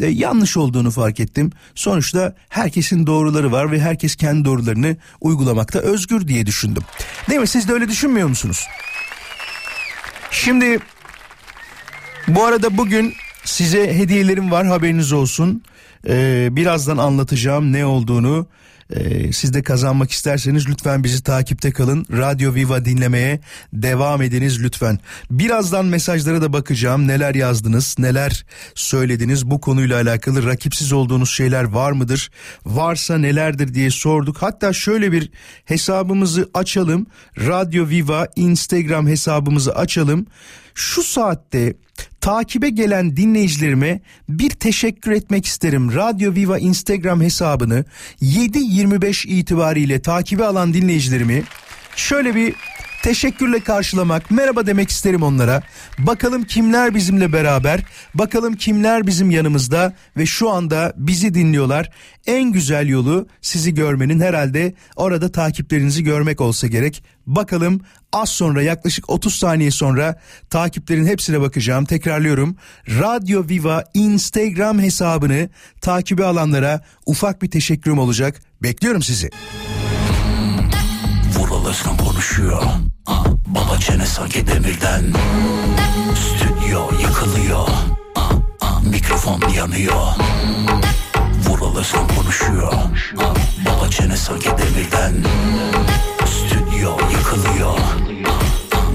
e, 0.02 0.08
yanlış 0.08 0.58
olduğunu 0.58 0.92
fark 0.92 1.20
ettim. 1.20 1.52
Sonuçta 1.76 2.36
herkesin 2.50 3.08
doğruları 3.08 3.52
var 3.52 3.72
ve 3.72 3.80
herkes 3.80 4.16
kendi 4.16 4.46
doğrularını 4.46 4.98
uygulamakta 5.22 5.80
özgür 5.80 6.28
diye 6.28 6.46
düşündüm. 6.46 6.84
Değil 7.30 7.42
mi? 7.42 7.48
Siz 7.48 7.68
de 7.68 7.74
öyle 7.74 7.88
düşünmüyor 7.90 8.28
musunuz? 8.28 8.66
Şimdi 10.32 10.80
bu 12.28 12.46
arada 12.46 12.78
bugün 12.78 13.14
size 13.44 13.98
hediyelerim 13.98 14.52
var 14.52 14.68
haberiniz 14.68 15.14
olsun. 15.14 15.64
Ee, 16.10 16.48
birazdan 16.52 16.98
anlatacağım 16.98 17.74
ne 17.74 17.86
olduğunu. 17.86 18.48
Ee, 18.94 19.32
siz 19.34 19.54
de 19.54 19.64
kazanmak 19.64 20.12
isterseniz 20.12 20.70
lütfen 20.70 21.04
bizi 21.04 21.24
takipte 21.24 21.72
kalın. 21.72 22.06
Radyo 22.12 22.54
Viva 22.54 22.86
dinlemeye 22.86 23.40
devam 23.74 24.22
ediniz 24.22 24.64
lütfen. 24.64 25.00
Birazdan 25.32 25.86
mesajlara 25.86 26.42
da 26.42 26.54
bakacağım. 26.54 27.08
Neler 27.08 27.36
yazdınız, 27.36 27.96
neler 28.00 28.46
söylediniz 28.76 29.50
bu 29.50 29.62
konuyla 29.62 30.02
alakalı 30.02 30.46
rakipsiz 30.46 30.94
olduğunuz 30.94 31.30
şeyler 31.30 31.64
var 31.64 31.92
mıdır? 31.92 32.32
Varsa 32.66 33.18
nelerdir 33.18 33.74
diye 33.74 33.90
sorduk. 33.92 34.38
Hatta 34.42 34.74
şöyle 34.74 35.12
bir 35.12 35.30
hesabımızı 35.66 36.50
açalım. 36.54 37.08
Radyo 37.38 37.90
Viva 37.90 38.28
Instagram 38.36 39.08
hesabımızı 39.08 39.76
açalım. 39.76 40.28
Şu 40.76 41.04
saatte 41.04 41.74
takibe 42.22 42.70
gelen 42.70 43.18
dinleyicilerime 43.18 44.02
bir 44.30 44.50
teşekkür 44.50 45.12
etmek 45.12 45.46
isterim. 45.46 45.96
Radyo 45.96 46.36
Viva 46.36 46.60
Instagram 46.60 47.22
hesabını 47.22 47.86
7.25 48.22 49.28
itibariyle 49.28 50.02
takibe 50.02 50.46
alan 50.46 50.74
dinleyicilerimi 50.74 51.44
şöyle 51.96 52.36
bir 52.36 52.54
teşekkürle 53.06 53.60
karşılamak, 53.60 54.32
merhaba 54.32 54.68
demek 54.68 54.90
isterim 54.90 55.24
onlara. 55.24 55.62
Bakalım 56.00 56.44
kimler 56.44 56.96
bizimle 56.96 57.34
beraber, 57.34 57.80
bakalım 58.14 58.56
kimler 58.56 59.08
bizim 59.08 59.32
yanımızda 59.32 59.94
ve 60.18 60.26
şu 60.26 60.50
anda 60.50 60.94
bizi 60.98 61.34
dinliyorlar. 61.34 61.90
En 62.28 62.52
güzel 62.52 62.88
yolu 62.88 63.28
sizi 63.42 63.74
görmenin 63.74 64.20
herhalde 64.20 64.74
orada 64.96 65.32
takiplerinizi 65.32 66.04
görmek 66.04 66.42
olsa 66.42 66.68
gerek. 66.68 67.04
Bakalım 67.28 67.82
az 68.14 68.30
sonra 68.30 68.62
yaklaşık 68.62 69.10
30 69.10 69.36
saniye 69.36 69.72
sonra 69.72 70.22
takiplerin 70.50 71.06
hepsine 71.06 71.42
bakacağım. 71.42 71.86
Tekrarlıyorum. 71.86 72.56
Radyo 72.88 73.50
Viva 73.50 73.84
Instagram 73.94 74.80
hesabını 74.80 75.50
takibe 75.82 76.26
alanlara 76.26 76.82
ufak 77.06 77.42
bir 77.42 77.52
teşekkürüm 77.52 78.00
olacak. 78.00 78.42
Bekliyorum 78.64 79.02
sizi. 79.04 79.30
Vural 81.38 81.68
Özkan 81.68 81.98
konuşuyor 83.08 83.26
Baba 83.48 83.80
çene 83.80 84.06
sanki 84.06 84.48
demirden 84.48 85.04
Stüdyo 86.16 86.90
yıkılıyor. 87.02 87.68
Mikrofon 88.84 89.42
yanıyor. 89.56 90.14
Vural 91.48 91.78
Özkan 91.78 92.08
konuşuyor. 92.08 92.74
Baba 93.66 93.90
çene 93.90 94.18
sanki 94.18 94.50
demirden 94.50 95.14
Stüdyo 96.26 96.98
yıkılıyor. 97.12 97.80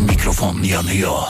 Mikrofon 0.09 0.63
yanıyor 0.63 1.23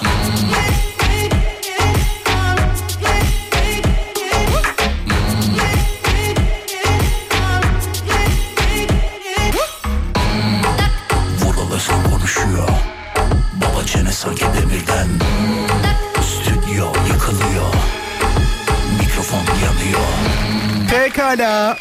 Pekala. 21.30 21.76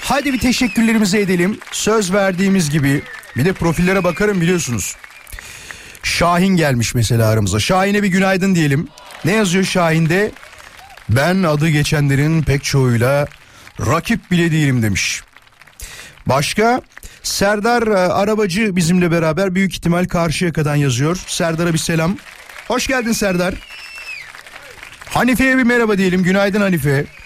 Hadi 0.00 0.32
bir 0.32 0.38
teşekkürlerimizi 0.38 1.18
edelim. 1.18 1.58
Söz 1.72 2.12
verdiğimiz 2.12 2.70
gibi. 2.70 3.02
Bir 3.36 3.44
de 3.44 3.52
profillere 3.52 4.04
bakarım 4.04 4.40
biliyorsunuz. 4.40 4.96
Şahin 6.02 6.56
gelmiş 6.56 6.94
mesela 6.94 7.28
aramıza. 7.28 7.60
Şahin'e 7.60 8.02
bir 8.02 8.08
günaydın 8.08 8.54
diyelim. 8.54 8.88
Ne 9.24 9.32
yazıyor 9.32 9.64
Şahin'de? 9.64 10.30
Ben 11.08 11.42
adı 11.42 11.68
geçenlerin 11.68 12.42
pek 12.42 12.64
çoğuyla 12.64 13.26
rakip 13.86 14.30
bile 14.30 14.52
değilim 14.52 14.82
demiş. 14.82 15.22
Başka 16.26 16.82
Serdar 17.22 17.86
e, 17.86 17.96
Arabacı 17.96 18.76
bizimle 18.76 19.10
beraber 19.10 19.54
büyük 19.54 19.72
ihtimal 19.72 20.04
Karşıyaka'dan 20.04 20.76
yazıyor. 20.76 21.18
Serdar'a 21.26 21.72
bir 21.72 21.78
selam. 21.78 22.16
Hoş 22.68 22.86
geldin 22.86 23.12
Serdar. 23.12 23.54
Hanife'ye 25.08 25.58
bir 25.58 25.62
merhaba 25.62 25.98
diyelim. 25.98 26.22
Günaydın 26.22 26.60
Hanife. 26.60 27.17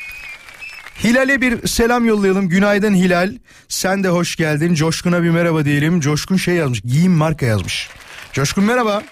Hilal'e 1.04 1.40
bir 1.40 1.66
selam 1.66 2.04
yollayalım. 2.04 2.48
Günaydın 2.48 2.94
Hilal. 2.94 3.34
Sen 3.68 4.04
de 4.04 4.08
hoş 4.08 4.36
geldin. 4.36 4.74
Coşkun'a 4.74 5.22
bir 5.22 5.30
merhaba 5.30 5.64
diyelim. 5.64 6.00
Coşkun 6.00 6.36
şey 6.36 6.54
yazmış. 6.54 6.80
Giyim 6.80 7.12
marka 7.12 7.46
yazmış. 7.46 7.88
Coşkun 8.32 8.64
merhaba. 8.64 9.02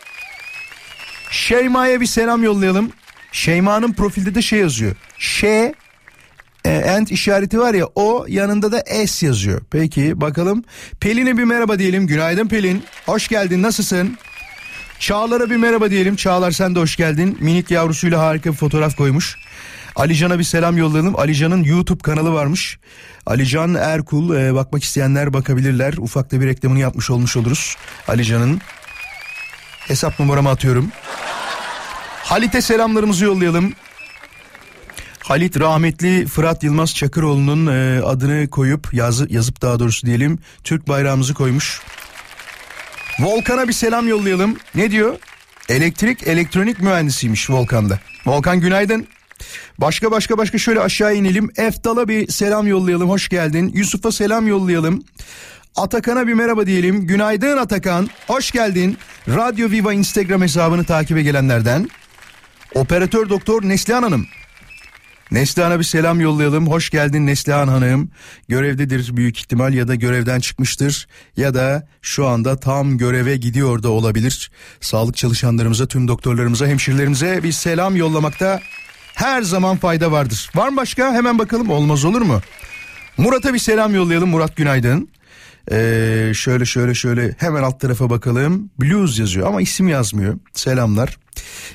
Şeyma'ya 1.31 2.01
bir 2.01 2.07
selam 2.07 2.43
yollayalım. 2.43 2.93
Şeyma'nın 3.33 3.93
profilde 3.93 4.35
de 4.35 4.43
şey 4.43 4.59
yazıyor. 4.59 4.97
Ş 5.19 5.75
e, 6.65 6.71
end 6.71 7.07
işareti 7.07 7.59
var 7.59 7.75
ya 7.75 7.87
o 7.95 8.27
yanında 8.29 8.73
da 8.73 9.07
S 9.07 9.27
yazıyor. 9.27 9.61
Peki 9.71 10.21
bakalım. 10.21 10.65
Pelin'e 11.01 11.37
bir 11.39 11.45
merhaba 11.45 11.79
diyelim. 11.79 12.07
Günaydın 12.07 12.49
Pelin. 12.49 12.85
Hoş 13.07 13.29
geldin. 13.29 13.63
Nasılsın? 13.63 14.19
Çağlar'a 14.99 15.51
bir 15.51 15.57
merhaba 15.57 15.91
diyelim. 15.91 16.17
Çağlar 16.17 16.51
sen 16.51 16.75
de 16.75 16.79
hoş 16.79 16.97
geldin. 16.97 17.39
Minik 17.41 17.71
yavrusuyla 17.71 18.21
harika 18.21 18.51
bir 18.53 18.57
fotoğraf 18.57 18.97
koymuş. 18.97 19.37
Alican'a 19.97 20.39
bir 20.39 20.45
selam 20.45 20.77
yollayalım. 20.77 21.19
Alican'ın 21.19 21.65
YouTube 21.65 22.03
kanalı 22.03 22.33
varmış. 22.33 22.79
Alican 23.27 23.75
Erkul 23.75 24.37
e, 24.37 24.55
bakmak 24.55 24.85
isteyenler 24.85 25.33
bakabilirler. 25.33 25.95
Ufak 25.99 26.33
da 26.33 26.41
bir 26.41 26.47
reklamını 26.47 26.79
yapmış 26.79 27.11
olmuş 27.11 27.37
oluruz. 27.37 27.77
Alican'ın 28.09 28.61
hesap 29.79 30.21
numaramı 30.21 30.49
atıyorum. 30.49 30.93
Halit'e 32.25 32.61
selamlarımızı 32.61 33.25
yollayalım. 33.25 33.73
Halit 35.19 35.61
rahmetli 35.61 36.27
Fırat 36.27 36.63
Yılmaz 36.63 36.95
Çakıroğlu'nun 36.95 37.67
e, 37.67 38.03
adını 38.03 38.51
koyup 38.51 38.95
yazı, 38.95 39.27
yazıp 39.31 39.63
daha 39.63 39.79
doğrusu 39.79 40.07
diyelim 40.07 40.39
Türk 40.65 40.89
bayrağımızı 40.89 41.35
koymuş. 41.35 41.81
Volkan'a 43.21 43.69
bir 43.69 43.73
selam 43.73 44.09
yollayalım. 44.09 44.57
Ne 44.75 44.91
diyor? 44.91 45.17
Elektrik 45.69 46.27
elektronik 46.27 46.81
mühendisiymiş 46.81 47.51
Volkan'da. 47.51 47.99
Volkan 48.27 48.61
günaydın. 48.61 49.07
Başka 49.79 50.11
başka 50.11 50.39
başka 50.39 50.59
şöyle 50.59 50.81
aşağı 50.81 51.15
inelim. 51.15 51.51
Eftal'a 51.57 52.09
bir 52.09 52.29
selam 52.29 52.67
yollayalım. 52.67 53.11
Hoş 53.11 53.29
geldin. 53.29 53.73
Yusuf'a 53.75 54.13
selam 54.13 54.47
yollayalım. 54.47 55.05
Atakan'a 55.77 56.27
bir 56.27 56.35
merhaba 56.35 56.67
diyelim. 56.67 57.07
Günaydın 57.07 57.57
Atakan. 57.57 58.09
Hoş 58.27 58.51
geldin. 58.51 58.99
Radyo 59.29 59.71
Viva 59.71 59.93
Instagram 59.93 60.43
hesabını 60.43 60.85
takibe 60.85 61.23
gelenlerden. 61.23 61.89
Operatör 62.75 63.29
Doktor 63.29 63.63
Neslihan 63.63 64.03
Hanım. 64.03 64.27
Neslihan'a 65.31 65.79
bir 65.79 65.85
selam 65.85 66.21
yollayalım. 66.21 66.69
Hoş 66.69 66.91
geldin 66.91 67.27
Neslihan 67.27 67.69
Hanım. 67.69 68.11
Görevdedir 68.49 69.17
büyük 69.17 69.39
ihtimal 69.39 69.75
ya 69.75 69.89
da 69.89 69.95
görevden 69.95 70.41
çıkmıştır 70.41 71.09
ya 71.37 71.55
da 71.55 71.89
şu 72.03 72.27
anda 72.27 72.61
tam 72.61 72.99
göreve 72.99 73.37
gidiyor 73.37 73.83
da 73.83 73.89
olabilir. 73.91 74.51
Sağlık 74.81 75.17
çalışanlarımıza, 75.17 75.87
tüm 75.87 76.09
doktorlarımıza, 76.09 76.67
hemşirelerimize 76.67 77.43
bir 77.43 77.53
selam 77.53 77.97
yollamakta 77.97 78.61
her 79.21 79.43
zaman 79.43 79.77
fayda 79.77 80.12
vardır. 80.12 80.50
Var 80.55 80.69
mı 80.69 80.77
başka? 80.77 81.12
Hemen 81.12 81.39
bakalım 81.39 81.71
olmaz 81.71 82.05
olur 82.05 82.23
mu? 82.23 82.41
Murat'a 83.19 83.55
bir 83.55 83.59
selam 83.59 83.95
yollayalım. 83.95 84.29
Murat 84.29 84.57
günaydın. 84.57 85.09
Ee, 85.73 86.33
şöyle 86.35 86.65
şöyle 86.65 86.95
şöyle 86.95 87.35
hemen 87.39 87.62
alt 87.62 87.81
tarafa 87.81 88.11
bakalım. 88.11 88.71
Blues 88.81 89.19
yazıyor 89.19 89.47
ama 89.47 89.62
isim 89.62 89.89
yazmıyor. 89.89 90.39
Selamlar. 90.53 91.17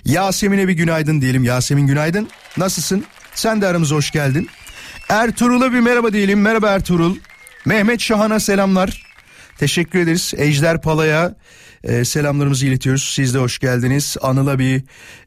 Yasemin'e 0.05 0.67
bir 0.67 0.73
günaydın 0.73 1.21
diyelim. 1.21 1.43
Yasemin 1.43 1.87
günaydın. 1.87 2.29
Nasılsın? 2.57 3.05
Sen 3.35 3.61
de 3.61 3.67
aramıza 3.67 3.95
hoş 3.95 4.11
geldin. 4.11 4.49
Ertuğrul'a 5.09 5.73
bir 5.73 5.79
merhaba 5.79 6.13
diyelim. 6.13 6.41
Merhaba 6.41 6.69
Ertuğrul. 6.69 7.15
Mehmet 7.65 8.01
Şahan'a 8.01 8.39
selamlar. 8.39 9.03
Teşekkür 9.57 9.99
ederiz. 9.99 10.33
Ejder 10.37 10.81
Pala'ya 10.81 11.35
e, 11.85 12.05
selamlarımızı 12.05 12.65
iletiyoruz. 12.65 13.13
Siz 13.15 13.33
de 13.33 13.39
hoş 13.39 13.59
geldiniz. 13.59 14.17
Anıl'a 14.21 14.59
bir 14.59 14.83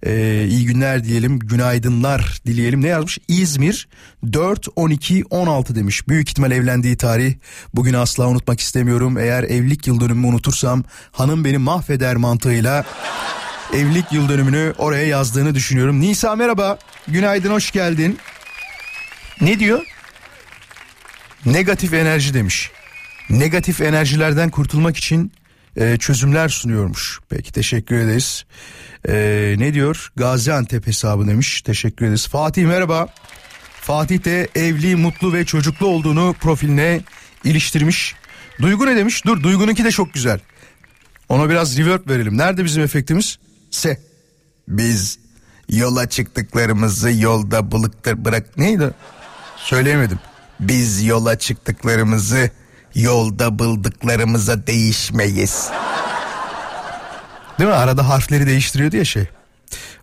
e, 0.07 0.45
iyi 0.49 0.67
günler 0.67 1.05
diyelim. 1.05 1.39
Günaydınlar 1.39 2.41
dileyelim. 2.47 2.83
Ne 2.83 2.89
yazmış? 2.89 3.19
İzmir 3.29 3.89
4 4.33 4.67
12 4.77 5.25
16 5.31 5.75
demiş. 5.75 6.09
Büyük 6.09 6.29
ihtimal 6.29 6.53
evlendiği 6.53 6.97
tarih. 6.97 7.35
Bugün 7.75 7.95
asla 7.95 8.29
unutmak 8.29 8.61
istemiyorum. 8.61 9.19
Eğer 9.19 9.43
evlilik 9.43 9.87
yıl 9.87 10.01
dönümümü 10.01 10.27
unutursam 10.27 10.85
hanım 11.13 11.45
beni 11.45 11.59
mahveder 11.59 12.17
mantığıyla 12.17 12.85
evlilik 13.75 14.13
yıl 14.13 14.29
dönümünü 14.29 14.75
oraya 14.79 15.07
yazdığını 15.07 15.55
düşünüyorum. 15.55 16.01
Nisa 16.01 16.37
merhaba. 16.37 16.79
Günaydın 17.09 17.51
hoş 17.51 17.71
geldin. 17.71 18.19
Ne 19.41 19.59
diyor? 19.59 19.85
Negatif 21.47 21.95
enerji 21.95 22.35
demiş. 22.35 22.71
Negatif 23.31 23.81
enerjilerden 23.81 24.51
kurtulmak 24.51 24.97
için 24.97 25.33
e, 25.79 25.97
çözümler 25.97 26.49
sunuyormuş. 26.49 27.21
Peki 27.29 27.53
teşekkür 27.53 27.97
ederiz. 27.97 28.45
E, 29.09 29.55
ne 29.59 29.75
diyor? 29.75 30.13
Gaziantep 30.17 30.87
hesabı 30.87 31.27
demiş. 31.27 31.63
Teşekkür 31.63 32.07
ederiz. 32.07 32.29
Fatih 32.29 32.67
merhaba. 32.67 33.09
Fatih 33.81 34.25
de 34.25 34.49
evli, 34.55 34.97
mutlu 34.97 35.33
ve 35.33 35.45
çocuklu 35.45 35.87
olduğunu 35.87 36.35
profiline 36.41 37.01
iliştirmiş. 37.45 38.15
Duygu 38.61 38.87
ne 38.87 38.97
demiş? 38.97 39.25
Dur 39.25 39.43
Duygu'nunki 39.43 39.85
de 39.85 39.91
çok 39.91 40.15
güzel. 40.15 40.41
Ona 41.29 41.51
biraz 41.51 41.79
reverb 41.79 42.11
verelim. 42.11 42.39
Nerede 42.39 42.65
bizim 42.65 42.83
efektimiz? 42.83 43.39
Se. 43.71 44.01
Biz 44.69 45.19
yola 45.69 46.09
çıktıklarımızı 46.09 47.11
yolda 47.11 47.73
bılıktır 47.73 48.25
bırak. 48.25 48.57
Neydi? 48.59 48.91
Söyleyemedim. 49.57 50.19
Biz 50.61 51.05
yola 51.05 51.39
çıktıklarımızı 51.39 52.51
yolda 52.95 53.59
buldıklarımıza 53.59 54.67
değişmeyiz. 54.67 55.69
Değil 57.59 57.71
mi? 57.71 57.77
Arada 57.77 58.09
harfleri 58.09 58.47
değiştiriyordu 58.47 58.97
ya 58.97 59.05
şey. 59.05 59.25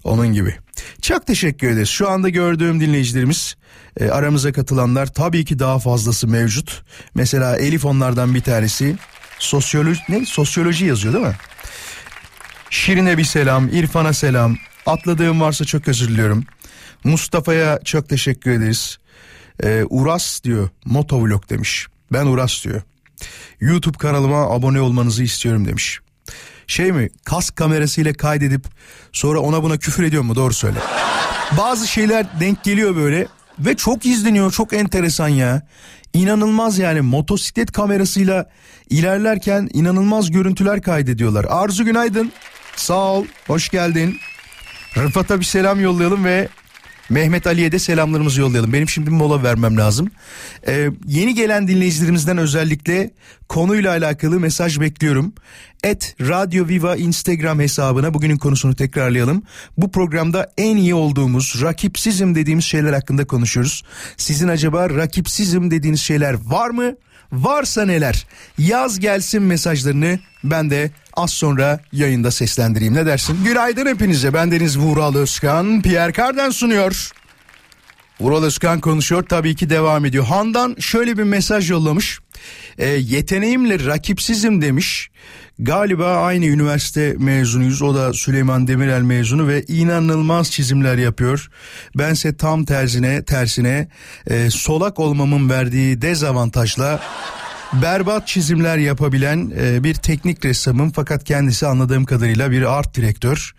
Onun 0.03 0.27
gibi. 0.27 0.55
Çok 1.01 1.27
teşekkür 1.27 1.69
ederiz. 1.69 1.89
Şu 1.89 2.09
anda 2.09 2.29
gördüğüm 2.29 2.81
dinleyicilerimiz 2.81 3.55
e, 3.99 4.09
aramıza 4.09 4.51
katılanlar 4.51 5.07
tabii 5.07 5.45
ki 5.45 5.59
daha 5.59 5.79
fazlası 5.79 6.27
mevcut. 6.27 6.83
Mesela 7.15 7.57
Elif 7.57 7.85
onlardan 7.85 8.35
bir 8.35 8.41
tanesi. 8.41 8.95
Sosyoloji 9.39 10.01
ne? 10.09 10.25
Sosyoloji 10.25 10.85
yazıyor 10.85 11.13
değil 11.13 11.25
mi? 11.25 11.35
Şirin'e 12.69 13.17
bir 13.17 13.23
selam, 13.23 13.67
İrfan'a 13.67 14.13
selam. 14.13 14.57
Atladığım 14.85 15.41
varsa 15.41 15.65
çok 15.65 15.87
özür 15.87 16.07
diliyorum. 16.07 16.45
Mustafa'ya 17.03 17.79
çok 17.83 18.09
teşekkür 18.09 18.51
ederiz. 18.51 18.97
Ee, 19.63 19.83
Uras 19.89 20.43
diyor, 20.43 20.69
motovlog 20.85 21.49
demiş. 21.49 21.87
Ben 22.13 22.25
Uras 22.25 22.63
diyor. 22.63 22.81
YouTube 23.59 23.97
kanalıma 23.97 24.51
abone 24.51 24.81
olmanızı 24.81 25.23
istiyorum 25.23 25.67
demiş. 25.67 25.99
Şey 26.67 26.91
mi 26.91 27.09
kask 27.25 27.55
kamerasıyla 27.55 28.13
kaydedip 28.13 28.65
sonra 29.11 29.39
ona 29.39 29.63
buna 29.63 29.77
küfür 29.77 30.03
ediyor 30.03 30.23
mu 30.23 30.35
doğru 30.35 30.53
söyle. 30.53 30.77
Bazı 31.57 31.87
şeyler 31.87 32.39
denk 32.39 32.63
geliyor 32.63 32.95
böyle 32.95 33.27
ve 33.59 33.75
çok 33.75 34.05
izleniyor 34.05 34.51
çok 34.51 34.73
enteresan 34.73 35.27
ya. 35.27 35.67
İnanılmaz 36.13 36.77
yani 36.77 37.01
motosiklet 37.01 37.71
kamerasıyla 37.71 38.49
ilerlerken 38.89 39.69
inanılmaz 39.73 40.31
görüntüler 40.31 40.81
kaydediyorlar. 40.81 41.45
Arzu 41.49 41.85
günaydın. 41.85 42.31
Sağ 42.75 43.13
ol, 43.13 43.25
hoş 43.47 43.69
geldin. 43.69 44.17
Rıfat'a 44.97 45.39
bir 45.39 45.45
selam 45.45 45.79
yollayalım 45.79 46.25
ve 46.25 46.49
Mehmet 47.09 47.47
Ali'ye 47.47 47.71
de 47.71 47.79
selamlarımızı 47.79 48.41
yollayalım. 48.41 48.73
Benim 48.73 48.89
şimdi 48.89 49.07
bir 49.07 49.15
mola 49.15 49.43
vermem 49.43 49.77
lazım. 49.77 50.11
Ee, 50.67 50.89
yeni 51.07 51.35
gelen 51.35 51.67
dinleyicilerimizden 51.67 52.37
özellikle 52.37 53.11
konuyla 53.49 53.91
alakalı 53.91 54.39
mesaj 54.39 54.79
bekliyorum. 54.79 55.33
Et 55.83 56.15
Radio 56.21 56.67
Viva 56.67 56.95
Instagram 56.95 57.59
hesabına 57.59 58.13
bugünün 58.13 58.37
konusunu 58.37 58.75
tekrarlayalım. 58.75 59.43
Bu 59.77 59.91
programda 59.91 60.53
en 60.57 60.77
iyi 60.77 60.95
olduğumuz 60.95 61.61
rakipsizim 61.61 62.35
dediğimiz 62.35 62.65
şeyler 62.65 62.93
hakkında 62.93 63.27
konuşuyoruz. 63.27 63.83
Sizin 64.17 64.47
acaba 64.47 64.89
rakipsizim 64.89 65.71
dediğiniz 65.71 66.01
şeyler 66.01 66.33
var 66.45 66.69
mı? 66.69 66.95
Varsa 67.31 67.85
neler? 67.85 68.25
Yaz 68.57 68.99
gelsin 68.99 69.41
mesajlarını 69.43 70.19
ben 70.43 70.69
de 70.69 70.91
az 71.13 71.31
sonra 71.31 71.79
yayında 71.91 72.31
seslendireyim 72.31 72.93
ne 72.93 73.05
dersin? 73.05 73.43
Günaydın 73.43 73.85
hepinize 73.85 74.33
ben 74.33 74.51
Deniz 74.51 74.79
Vural 74.79 75.15
Özkan 75.15 75.81
Pierre 75.81 76.11
Karden 76.11 76.49
sunuyor. 76.49 77.11
Vural 78.19 78.43
Özkan 78.43 78.79
konuşuyor 78.79 79.25
tabii 79.29 79.55
ki 79.55 79.69
devam 79.69 80.05
ediyor. 80.05 80.25
Handan 80.25 80.75
şöyle 80.79 81.17
bir 81.17 81.23
mesaj 81.23 81.71
yollamış. 81.71 82.19
E, 82.77 82.87
yeteneğimle 82.87 83.85
rakipsizim 83.85 84.61
demiş. 84.61 85.09
Galiba 85.59 86.15
aynı 86.15 86.45
üniversite 86.45 87.15
mezunuyuz. 87.19 87.81
O 87.81 87.95
da 87.95 88.13
Süleyman 88.13 88.67
Demirel 88.67 89.01
mezunu 89.01 89.47
ve 89.47 89.63
inanılmaz 89.63 90.51
çizimler 90.51 90.97
yapıyor. 90.97 91.49
Bense 91.95 92.37
tam 92.37 92.65
tersine 92.65 93.23
tersine 93.23 93.87
e, 94.27 94.49
solak 94.49 94.99
olmamın 94.99 95.49
verdiği 95.49 96.01
dezavantajla 96.01 97.01
berbat 97.73 98.27
çizimler 98.27 98.77
yapabilen 98.77 99.51
e, 99.59 99.83
bir 99.83 99.93
teknik 99.93 100.45
ressamım 100.45 100.91
fakat 100.91 101.23
kendisi 101.23 101.67
anladığım 101.67 102.05
kadarıyla 102.05 102.51
bir 102.51 102.77
art 102.77 102.95
direktör 102.95 103.51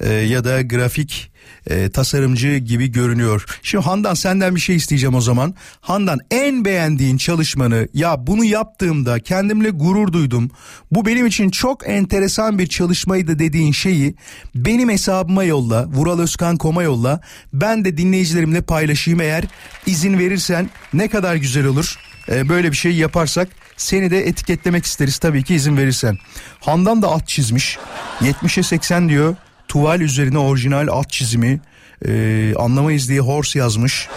e, 0.00 0.12
ya 0.12 0.44
da 0.44 0.62
grafik 0.62 1.30
e, 1.68 1.90
tasarımcı 1.90 2.56
gibi 2.56 2.92
görünüyor. 2.92 3.44
Şimdi 3.62 3.84
Handan 3.84 4.14
senden 4.14 4.54
bir 4.54 4.60
şey 4.60 4.76
isteyeceğim 4.76 5.14
o 5.14 5.20
zaman. 5.20 5.54
Handan 5.80 6.18
en 6.30 6.64
beğendiğin 6.64 7.16
çalışmanı 7.16 7.88
ya 7.94 8.26
bunu 8.26 8.44
yaptığımda 8.44 9.20
kendimle 9.20 9.70
gurur 9.70 10.12
duydum. 10.12 10.50
Bu 10.92 11.06
benim 11.06 11.26
için 11.26 11.50
çok 11.50 11.88
enteresan 11.88 12.58
bir 12.58 12.66
çalışmaydı 12.66 13.38
dediğin 13.38 13.72
şeyi 13.72 14.14
benim 14.54 14.90
hesabıma 14.90 15.44
yolla. 15.44 15.86
Vuralözkan.com'a 15.86 16.82
yolla. 16.82 17.20
Ben 17.52 17.84
de 17.84 17.96
dinleyicilerimle 17.96 18.60
paylaşayım 18.60 19.20
eğer 19.20 19.44
izin 19.86 20.18
verirsen 20.18 20.70
ne 20.92 21.08
kadar 21.08 21.36
güzel 21.36 21.66
olur. 21.66 21.96
E, 22.30 22.48
böyle 22.48 22.70
bir 22.72 22.76
şey 22.76 22.92
yaparsak 22.92 23.48
seni 23.76 24.10
de 24.10 24.26
etiketlemek 24.26 24.84
isteriz 24.84 25.18
tabii 25.18 25.44
ki 25.44 25.54
izin 25.54 25.76
verirsen. 25.76 26.18
Handan 26.60 27.02
da 27.02 27.10
at 27.10 27.28
çizmiş. 27.28 27.78
70'e 28.20 28.62
80 28.62 29.08
diyor. 29.08 29.36
Tuval 29.68 30.00
üzerine 30.00 30.38
orijinal 30.38 30.88
at 31.00 31.10
çizimi. 31.10 31.60
Ee, 32.06 32.54
anlamayız 32.58 33.08
diye 33.08 33.20
horse 33.20 33.58
yazmış. 33.58 34.08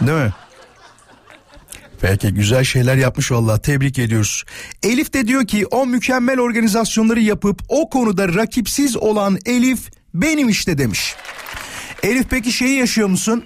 Değil 0.00 0.18
mi? 0.18 0.32
Peki 2.00 2.34
güzel 2.34 2.64
şeyler 2.64 2.96
yapmış 2.96 3.32
valla 3.32 3.58
tebrik 3.58 3.98
ediyoruz. 3.98 4.44
Elif 4.82 5.12
de 5.12 5.28
diyor 5.28 5.46
ki 5.46 5.66
o 5.66 5.86
mükemmel 5.86 6.38
organizasyonları 6.38 7.20
yapıp 7.20 7.62
o 7.68 7.90
konuda 7.90 8.34
rakipsiz 8.34 8.96
olan 8.96 9.38
Elif 9.46 9.90
benim 10.14 10.48
işte 10.48 10.78
demiş. 10.78 11.14
Elif 12.02 12.26
peki 12.30 12.52
şeyi 12.52 12.78
yaşıyor 12.78 13.08
musun? 13.08 13.44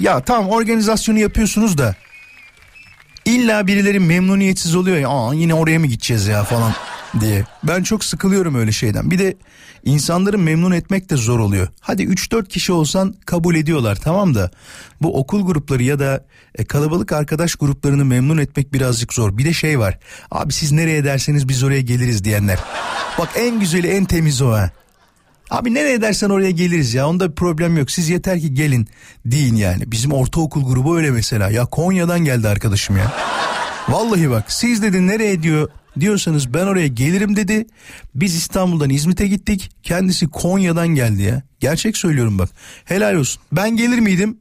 Ya 0.00 0.20
tamam 0.20 0.50
organizasyonu 0.50 1.18
yapıyorsunuz 1.18 1.78
da 1.78 1.94
illa 3.24 3.66
birileri 3.66 4.00
memnuniyetsiz 4.00 4.74
oluyor 4.74 4.96
ya 4.96 5.08
Aa, 5.08 5.34
yine 5.34 5.54
oraya 5.54 5.78
mı 5.78 5.86
gideceğiz 5.86 6.26
ya 6.26 6.44
falan 6.44 6.72
diye. 7.20 7.44
Ben 7.62 7.82
çok 7.82 8.04
sıkılıyorum 8.04 8.54
öyle 8.54 8.72
şeyden. 8.72 9.10
Bir 9.10 9.18
de 9.18 9.36
insanları 9.84 10.38
memnun 10.38 10.72
etmek 10.72 11.10
de 11.10 11.16
zor 11.16 11.38
oluyor. 11.38 11.68
Hadi 11.80 12.02
3-4 12.02 12.48
kişi 12.48 12.72
olsan 12.72 13.14
kabul 13.26 13.54
ediyorlar 13.54 13.96
tamam 13.96 14.34
da 14.34 14.50
bu 15.02 15.18
okul 15.18 15.46
grupları 15.46 15.82
ya 15.82 15.98
da 15.98 16.24
e, 16.54 16.64
kalabalık 16.64 17.12
arkadaş 17.12 17.54
gruplarını 17.54 18.04
memnun 18.04 18.38
etmek 18.38 18.72
birazcık 18.72 19.14
zor. 19.14 19.38
Bir 19.38 19.44
de 19.44 19.52
şey 19.52 19.78
var. 19.78 19.98
Abi 20.30 20.52
siz 20.52 20.72
nereye 20.72 21.04
derseniz 21.04 21.48
biz 21.48 21.64
oraya 21.64 21.80
geliriz 21.80 22.24
diyenler. 22.24 22.58
Bak 23.18 23.28
en 23.36 23.60
güzeli 23.60 23.86
en 23.86 24.04
temiz 24.04 24.42
o 24.42 24.50
ha. 24.50 24.70
Abi 25.50 25.74
nereye 25.74 26.02
dersen 26.02 26.30
oraya 26.30 26.50
geliriz 26.50 26.94
ya 26.94 27.08
onda 27.08 27.30
bir 27.30 27.34
problem 27.34 27.76
yok 27.76 27.90
siz 27.90 28.08
yeter 28.08 28.40
ki 28.40 28.54
gelin 28.54 28.88
deyin 29.26 29.56
yani. 29.56 29.92
Bizim 29.92 30.12
ortaokul 30.12 30.64
grubu 30.66 30.96
öyle 30.96 31.10
mesela 31.10 31.50
ya 31.50 31.66
Konya'dan 31.66 32.20
geldi 32.24 32.48
arkadaşım 32.48 32.96
ya. 32.96 33.12
Vallahi 33.88 34.30
bak 34.30 34.52
siz 34.52 34.82
dedi 34.82 35.06
nereye 35.06 35.42
diyor 35.42 35.68
diyorsanız 36.00 36.54
ben 36.54 36.66
oraya 36.66 36.86
gelirim 36.86 37.36
dedi. 37.36 37.66
Biz 38.14 38.34
İstanbul'dan 38.36 38.90
İzmit'e 38.90 39.26
gittik 39.26 39.70
kendisi 39.82 40.28
Konya'dan 40.28 40.88
geldi 40.88 41.22
ya. 41.22 41.42
Gerçek 41.60 41.96
söylüyorum 41.96 42.38
bak 42.38 42.48
helal 42.84 43.14
olsun 43.14 43.42
ben 43.52 43.76
gelir 43.76 43.98
miydim? 43.98 44.38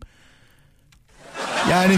Yani 1.70 1.98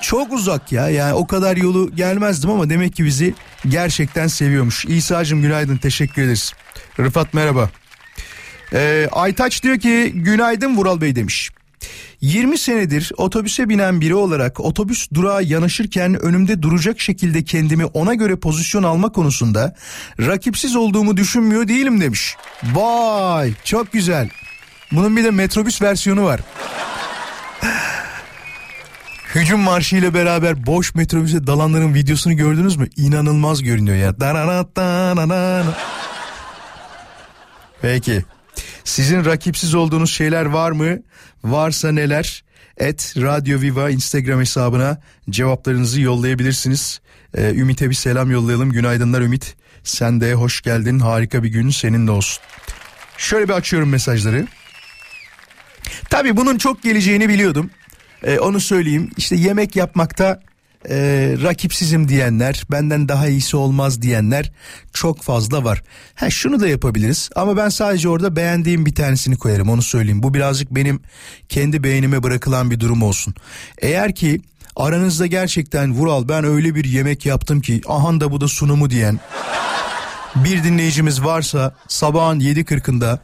çok 0.00 0.32
uzak 0.32 0.72
ya 0.72 0.88
yani 0.88 1.14
o 1.14 1.26
kadar 1.26 1.56
yolu 1.56 1.90
gelmezdim 1.96 2.50
ama 2.50 2.70
demek 2.70 2.96
ki 2.96 3.04
bizi 3.04 3.34
gerçekten 3.68 4.26
seviyormuş. 4.26 4.84
İsa'cığım 4.84 5.42
günaydın 5.42 5.76
teşekkür 5.76 6.22
ederiz. 6.22 6.52
Rıfat 6.98 7.34
merhaba. 7.34 7.70
Ee, 8.72 9.08
Aytaç 9.12 9.62
diyor 9.62 9.78
ki 9.78 10.12
günaydın 10.14 10.76
Vural 10.76 11.00
Bey 11.00 11.16
demiş. 11.16 11.50
20 12.26 12.58
senedir 12.58 13.12
otobüse 13.16 13.68
binen 13.68 14.00
biri 14.00 14.14
olarak 14.14 14.60
otobüs 14.60 15.08
durağa 15.14 15.40
yanaşırken 15.40 16.22
önümde 16.22 16.62
duracak 16.62 17.00
şekilde 17.00 17.44
kendimi 17.44 17.84
ona 17.84 18.14
göre 18.14 18.36
pozisyon 18.36 18.82
alma 18.82 19.12
konusunda 19.12 19.74
rakipsiz 20.20 20.76
olduğumu 20.76 21.16
düşünmüyor 21.16 21.68
değilim 21.68 22.00
demiş. 22.00 22.36
Vay 22.62 23.52
çok 23.64 23.92
güzel. 23.92 24.28
Bunun 24.92 25.16
bir 25.16 25.24
de 25.24 25.30
metrobüs 25.30 25.82
versiyonu 25.82 26.24
var. 26.24 26.40
Hücum 29.34 29.60
marşı 29.60 29.96
ile 29.96 30.14
beraber 30.14 30.66
boş 30.66 30.94
metrobüse 30.94 31.46
dalanların 31.46 31.94
videosunu 31.94 32.36
gördünüz 32.36 32.76
mü? 32.76 32.88
İnanılmaz 32.96 33.62
görünüyor 33.62 33.96
ya. 33.96 34.20
Peki. 37.82 38.24
Sizin 38.84 39.24
rakipsiz 39.24 39.74
olduğunuz 39.74 40.10
şeyler 40.10 40.44
var 40.44 40.70
mı? 40.70 40.98
Varsa 41.44 41.92
neler? 41.92 42.44
Et 42.78 43.14
Radyo 43.16 43.60
Viva 43.60 43.90
Instagram 43.90 44.40
hesabına 44.40 45.00
cevaplarınızı 45.30 46.00
yollayabilirsiniz. 46.00 47.00
Ee, 47.36 47.54
Ümit'e 47.54 47.90
bir 47.90 47.94
selam 47.94 48.30
yollayalım. 48.30 48.72
Günaydınlar 48.72 49.20
Ümit. 49.20 49.56
Sen 49.84 50.20
de 50.20 50.34
hoş 50.34 50.62
geldin. 50.62 50.98
Harika 50.98 51.42
bir 51.42 51.48
gün 51.48 51.70
senin 51.70 52.06
de 52.06 52.10
olsun. 52.10 52.42
Şöyle 53.18 53.48
bir 53.48 53.52
açıyorum 53.52 53.88
mesajları. 53.88 54.46
Tabii 56.10 56.36
bunun 56.36 56.58
çok 56.58 56.82
geleceğini 56.82 57.28
biliyordum. 57.28 57.70
Ee, 58.22 58.38
onu 58.38 58.60
söyleyeyim. 58.60 59.10
İşte 59.16 59.36
yemek 59.36 59.76
yapmakta 59.76 60.40
e, 60.90 60.96
rakipsizim 61.42 62.08
diyenler, 62.08 62.62
benden 62.70 63.08
daha 63.08 63.28
iyisi 63.28 63.56
olmaz 63.56 64.02
diyenler 64.02 64.52
çok 64.92 65.22
fazla 65.22 65.64
var. 65.64 65.82
Ha 66.14 66.30
şunu 66.30 66.60
da 66.60 66.68
yapabiliriz 66.68 67.30
ama 67.36 67.56
ben 67.56 67.68
sadece 67.68 68.08
orada 68.08 68.36
beğendiğim 68.36 68.86
bir 68.86 68.94
tanesini 68.94 69.36
koyarım 69.36 69.68
onu 69.68 69.82
söyleyeyim. 69.82 70.22
Bu 70.22 70.34
birazcık 70.34 70.70
benim 70.70 71.00
kendi 71.48 71.82
beğenime 71.82 72.22
bırakılan 72.22 72.70
bir 72.70 72.80
durum 72.80 73.02
olsun. 73.02 73.34
Eğer 73.78 74.14
ki 74.14 74.40
aranızda 74.76 75.26
gerçekten 75.26 75.94
Vural 75.94 76.28
ben 76.28 76.44
öyle 76.44 76.74
bir 76.74 76.84
yemek 76.84 77.26
yaptım 77.26 77.60
ki 77.60 77.80
ahan 77.88 78.20
da 78.20 78.32
bu 78.32 78.40
da 78.40 78.48
sunumu 78.48 78.90
diyen 78.90 79.20
bir 80.36 80.64
dinleyicimiz 80.64 81.24
varsa 81.24 81.74
sabahın 81.88 82.40
7.40'ında 82.40 83.18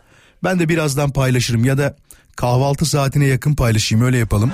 ben 0.45 0.59
de 0.59 0.69
birazdan 0.69 1.11
paylaşırım 1.11 1.65
ya 1.65 1.79
da 1.79 1.97
kahvaltı 2.37 2.87
saatine 2.87 3.27
yakın 3.27 3.55
paylaşayım 3.55 4.05
öyle 4.05 4.19
yapalım. 4.19 4.53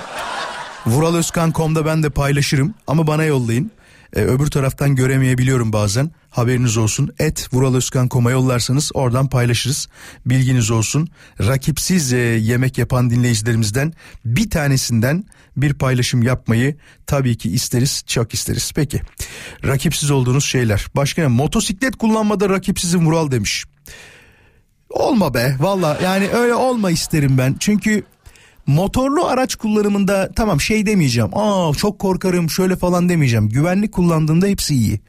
Vuralözkan.com'da 0.85 1.85
ben 1.85 2.03
de 2.03 2.09
paylaşırım 2.09 2.73
ama 2.87 3.07
bana 3.07 3.23
yollayın. 3.23 3.71
Ee, 4.15 4.21
öbür 4.21 4.47
taraftan 4.47 4.95
göremeyebiliyorum 4.95 5.73
bazen. 5.73 6.11
Haberiniz 6.29 6.77
olsun. 6.77 7.13
Et 7.19 7.47
vuralözkan.com'a 7.53 8.31
yollarsanız 8.31 8.91
oradan 8.93 9.29
paylaşırız. 9.29 9.87
Bilginiz 10.25 10.71
olsun. 10.71 11.09
Rakipsiz 11.39 12.13
e, 12.13 12.17
yemek 12.17 12.77
yapan 12.77 13.09
dinleyicilerimizden 13.09 13.93
bir 14.25 14.49
tanesinden 14.49 15.23
bir 15.57 15.73
paylaşım 15.73 16.23
yapmayı 16.23 16.77
tabii 17.07 17.37
ki 17.37 17.49
isteriz. 17.49 18.03
Çok 18.07 18.33
isteriz. 18.33 18.71
Peki. 18.75 19.01
Rakipsiz 19.65 20.11
olduğunuz 20.11 20.45
şeyler. 20.45 20.85
Başka 20.95 21.21
ne? 21.21 21.27
Motosiklet 21.27 21.95
kullanmada 21.95 22.49
rakipsizim 22.49 23.05
Vural 23.05 23.31
demiş. 23.31 23.65
Olma 24.89 25.33
be 25.33 25.55
valla 25.59 25.99
yani 26.03 26.29
öyle 26.29 26.53
olma 26.53 26.91
isterim 26.91 27.37
ben. 27.37 27.55
Çünkü 27.59 28.03
motorlu 28.67 29.25
araç 29.25 29.55
kullanımında 29.55 30.31
tamam 30.35 30.61
şey 30.61 30.85
demeyeceğim. 30.85 31.29
Aa 31.33 31.73
çok 31.73 31.99
korkarım 31.99 32.49
şöyle 32.49 32.75
falan 32.75 33.09
demeyeceğim. 33.09 33.49
Güvenlik 33.49 33.91
kullandığında 33.91 34.47
hepsi 34.47 34.75
iyi. 34.75 34.99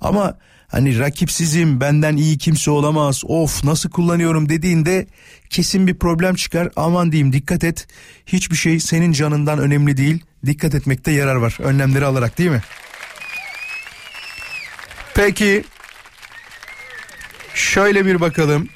Ama 0.00 0.38
hani 0.68 0.98
rakipsizim 0.98 1.80
benden 1.80 2.16
iyi 2.16 2.38
kimse 2.38 2.70
olamaz 2.70 3.22
of 3.26 3.64
nasıl 3.64 3.90
kullanıyorum 3.90 4.48
dediğinde 4.48 5.06
kesin 5.50 5.86
bir 5.86 5.94
problem 5.94 6.34
çıkar 6.34 6.68
aman 6.76 7.12
diyeyim 7.12 7.32
dikkat 7.32 7.64
et 7.64 7.88
hiçbir 8.26 8.56
şey 8.56 8.80
senin 8.80 9.12
canından 9.12 9.58
önemli 9.58 9.96
değil 9.96 10.24
dikkat 10.46 10.74
etmekte 10.74 11.10
yarar 11.12 11.36
var 11.36 11.56
önlemleri 11.58 12.04
alarak 12.04 12.38
değil 12.38 12.50
mi? 12.50 12.62
Peki 15.14 15.64
şöyle 17.54 18.06
bir 18.06 18.20
bakalım 18.20 18.68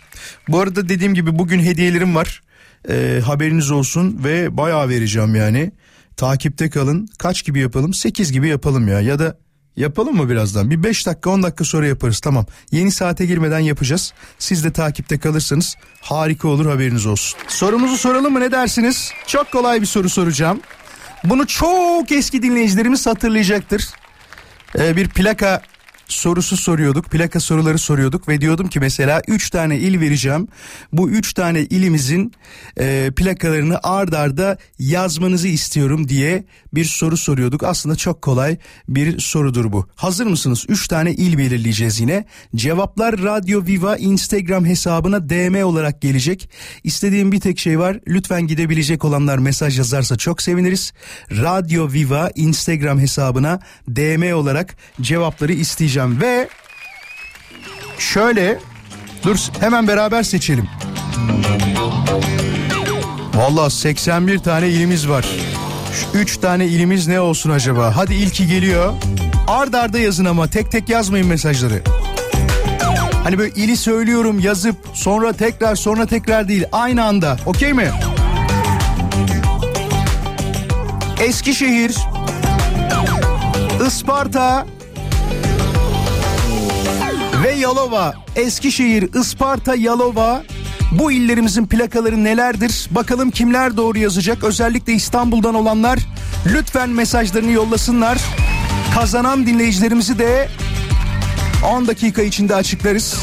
bu 0.48 0.60
arada 0.60 0.88
dediğim 0.88 1.14
gibi 1.14 1.38
bugün 1.38 1.60
hediyelerim 1.60 2.14
var 2.14 2.42
e, 2.88 3.20
haberiniz 3.24 3.70
olsun 3.70 4.20
ve 4.24 4.56
bayağı 4.56 4.88
vereceğim 4.88 5.34
yani. 5.34 5.72
Takipte 6.16 6.70
kalın. 6.70 7.08
Kaç 7.18 7.44
gibi 7.44 7.60
yapalım? 7.60 7.94
8 7.94 8.32
gibi 8.32 8.48
yapalım 8.48 8.88
ya. 8.88 9.00
Ya 9.00 9.18
da 9.18 9.38
yapalım 9.76 10.16
mı 10.16 10.28
birazdan? 10.30 10.70
Bir 10.70 10.82
5 10.82 11.06
dakika 11.06 11.30
10 11.30 11.42
dakika 11.42 11.64
sonra 11.64 11.86
yaparız 11.86 12.20
tamam. 12.20 12.46
Yeni 12.70 12.90
saate 12.90 13.26
girmeden 13.26 13.58
yapacağız. 13.58 14.12
Siz 14.38 14.64
de 14.64 14.72
takipte 14.72 15.18
kalırsanız 15.18 15.76
harika 16.00 16.48
olur 16.48 16.66
haberiniz 16.66 17.06
olsun. 17.06 17.40
Sorumuzu 17.48 17.96
soralım 17.96 18.32
mı 18.32 18.40
ne 18.40 18.52
dersiniz? 18.52 19.12
Çok 19.26 19.52
kolay 19.52 19.80
bir 19.80 19.86
soru 19.86 20.08
soracağım. 20.08 20.60
Bunu 21.24 21.46
çok 21.46 22.12
eski 22.12 22.42
dinleyicilerimiz 22.42 23.06
hatırlayacaktır. 23.06 23.88
Ee, 24.78 24.96
bir 24.96 25.08
plaka 25.08 25.62
sorusu 26.14 26.56
soruyorduk. 26.56 27.10
Plaka 27.10 27.40
soruları 27.40 27.78
soruyorduk 27.78 28.28
ve 28.28 28.40
diyordum 28.40 28.68
ki 28.68 28.80
mesela 28.80 29.22
3 29.28 29.50
tane 29.50 29.78
il 29.78 30.00
vereceğim. 30.00 30.48
Bu 30.92 31.10
3 31.10 31.32
tane 31.32 31.60
ilimizin 31.60 32.32
e, 32.80 33.10
plakalarını 33.16 33.78
ard 33.82 34.12
arda 34.12 34.58
yazmanızı 34.78 35.48
istiyorum 35.48 36.08
diye 36.08 36.44
bir 36.74 36.84
soru 36.84 37.16
soruyorduk. 37.16 37.62
Aslında 37.62 37.96
çok 37.96 38.22
kolay 38.22 38.56
bir 38.88 39.18
sorudur 39.18 39.72
bu. 39.72 39.88
Hazır 39.94 40.26
mısınız? 40.26 40.64
3 40.68 40.88
tane 40.88 41.12
il 41.12 41.38
belirleyeceğiz 41.38 42.00
yine. 42.00 42.24
Cevaplar 42.56 43.22
Radyo 43.22 43.66
Viva 43.66 43.96
Instagram 43.96 44.64
hesabına 44.64 45.28
DM 45.28 45.64
olarak 45.64 46.02
gelecek. 46.02 46.50
İstediğim 46.84 47.32
bir 47.32 47.40
tek 47.40 47.58
şey 47.58 47.78
var. 47.78 48.00
Lütfen 48.08 48.46
gidebilecek 48.46 49.04
olanlar 49.04 49.38
mesaj 49.38 49.78
yazarsa 49.78 50.16
çok 50.16 50.42
seviniriz. 50.42 50.92
Radyo 51.30 51.92
Viva 51.92 52.30
Instagram 52.34 52.98
hesabına 53.00 53.60
DM 53.88 54.34
olarak 54.34 54.76
cevapları 55.00 55.52
isteyeceğim 55.52 56.03
ve 56.08 56.48
şöyle 57.98 58.58
dur 59.22 59.36
hemen 59.60 59.88
beraber 59.88 60.22
seçelim. 60.22 60.68
Valla 63.34 63.70
81 63.70 64.38
tane 64.38 64.68
ilimiz 64.68 65.08
var. 65.08 65.26
3 66.14 66.36
tane 66.36 66.66
ilimiz 66.66 67.06
ne 67.06 67.20
olsun 67.20 67.50
acaba? 67.50 67.96
Hadi 67.96 68.14
ilki 68.14 68.46
geliyor. 68.46 68.92
Ard 69.48 69.72
arda 69.74 69.98
yazın 69.98 70.24
ama 70.24 70.50
tek 70.50 70.70
tek 70.70 70.88
yazmayın 70.88 71.26
mesajları. 71.26 71.82
Hani 73.24 73.38
böyle 73.38 73.54
ili 73.54 73.76
söylüyorum 73.76 74.40
yazıp 74.40 74.76
sonra 74.94 75.32
tekrar 75.32 75.76
sonra 75.76 76.06
tekrar 76.06 76.48
değil 76.48 76.64
aynı 76.72 77.04
anda 77.04 77.36
okey 77.46 77.72
mi? 77.72 77.90
Eskişehir, 81.20 81.96
Isparta 83.86 84.66
ve 87.44 87.52
Yalova. 87.52 88.14
Eskişehir, 88.36 89.14
Isparta, 89.14 89.74
Yalova 89.74 90.42
bu 90.92 91.12
illerimizin 91.12 91.66
plakaları 91.66 92.24
nelerdir? 92.24 92.88
Bakalım 92.90 93.30
kimler 93.30 93.76
doğru 93.76 93.98
yazacak? 93.98 94.44
Özellikle 94.44 94.92
İstanbul'dan 94.92 95.54
olanlar 95.54 95.98
lütfen 96.46 96.88
mesajlarını 96.88 97.50
yollasınlar. 97.50 98.18
Kazanan 98.94 99.46
dinleyicilerimizi 99.46 100.18
de 100.18 100.48
10 101.72 101.86
dakika 101.86 102.22
içinde 102.22 102.54
açıklarız. 102.54 103.16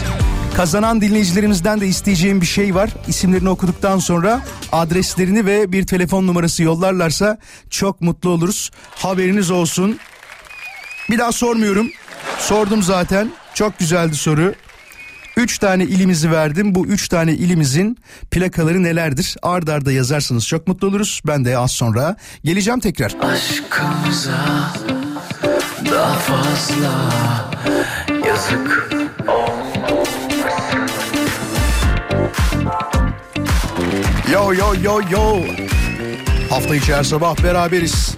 Kazanan 0.56 1.02
dinleyicilerimizden 1.02 1.82
de 1.82 1.88
isteyeceğim 1.88 2.42
bir 2.42 2.46
şey 2.46 2.76
var. 2.76 2.90
İsimlerini 3.08 3.50
okuduktan 3.50 4.00
sonra 4.00 4.42
adreslerini 4.72 5.46
ve 5.46 5.72
bir 5.72 5.88
telefon 5.88 6.28
numarası 6.28 6.64
yollarlarsa 6.64 7.38
çok 7.70 8.02
mutlu 8.02 8.30
oluruz. 8.30 8.72
Haberiniz 8.96 9.52
olsun. 9.52 10.00
Bir 11.10 11.20
daha 11.20 11.32
sormuyorum. 11.32 11.92
Sordum 12.40 12.84
zaten. 12.84 13.32
Çok 13.54 13.80
güzeldi 13.80 14.16
soru. 14.16 14.54
Üç 15.38 15.58
tane 15.58 15.84
ilimizi 15.84 16.32
verdim. 16.32 16.76
Bu 16.76 16.88
üç 16.88 17.08
tane 17.08 17.34
ilimizin 17.34 17.98
plakaları 18.32 18.84
nelerdir? 18.84 19.36
Ard 19.42 19.68
arda 19.68 19.92
yazarsınız 19.92 20.48
çok 20.48 20.68
mutlu 20.68 20.88
oluruz. 20.88 21.22
Ben 21.28 21.46
de 21.46 21.58
az 21.58 21.72
sonra 21.72 22.16
geleceğim 22.44 22.80
tekrar. 22.80 23.16
Aşkımıza 23.22 24.72
daha 25.92 26.14
fazla 26.14 27.12
yazık 28.28 28.92
Yo 34.32 34.54
yo 34.54 34.74
yo 34.84 35.02
yo. 35.12 35.44
Hafta 36.52 36.76
içi 36.76 36.96
her 36.96 37.04
sabah 37.04 37.44
beraberiz. 37.44 38.16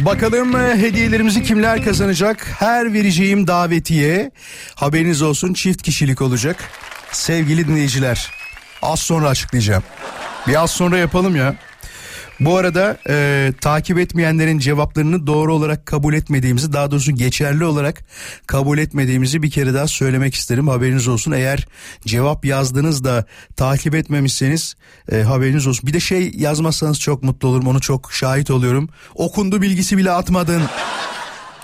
Bakalım 0.00 0.56
e, 0.56 0.76
hediyelerimizi 0.76 1.42
kimler 1.42 1.84
kazanacak? 1.84 2.46
Her 2.58 2.92
vereceğim 2.92 3.46
davetiye 3.46 4.30
haberiniz 4.74 5.22
olsun 5.22 5.52
çift 5.54 5.82
kişilik 5.82 6.22
olacak. 6.22 6.56
Sevgili 7.12 7.68
dinleyiciler 7.68 8.30
az 8.82 9.00
sonra 9.00 9.28
açıklayacağım. 9.28 9.82
Bir 10.46 10.62
az 10.62 10.70
sonra 10.70 10.98
yapalım 10.98 11.36
ya. 11.36 11.54
Bu 12.40 12.56
arada 12.56 12.98
e, 13.08 13.52
takip 13.60 13.98
etmeyenlerin 13.98 14.58
cevaplarını 14.58 15.26
doğru 15.26 15.54
olarak 15.54 15.86
kabul 15.86 16.14
etmediğimizi 16.14 16.72
daha 16.72 16.90
doğrusu 16.90 17.12
geçerli 17.12 17.64
olarak 17.64 18.04
kabul 18.46 18.78
etmediğimizi 18.78 19.42
bir 19.42 19.50
kere 19.50 19.74
daha 19.74 19.86
söylemek 19.86 20.34
isterim 20.34 20.68
haberiniz 20.68 21.08
olsun. 21.08 21.32
Eğer 21.32 21.66
cevap 22.06 22.44
yazdınız 22.44 23.04
da 23.04 23.24
takip 23.56 23.94
etmemişseniz 23.94 24.74
e, 25.12 25.22
haberiniz 25.22 25.66
olsun. 25.66 25.86
Bir 25.86 25.92
de 25.92 26.00
şey 26.00 26.32
yazmazsanız 26.34 27.00
çok 27.00 27.22
mutlu 27.22 27.48
olurum 27.48 27.66
onu 27.66 27.80
çok 27.80 28.12
şahit 28.12 28.50
oluyorum. 28.50 28.88
Okundu 29.14 29.62
bilgisi 29.62 29.96
bile 29.96 30.10
atmadın. 30.10 30.62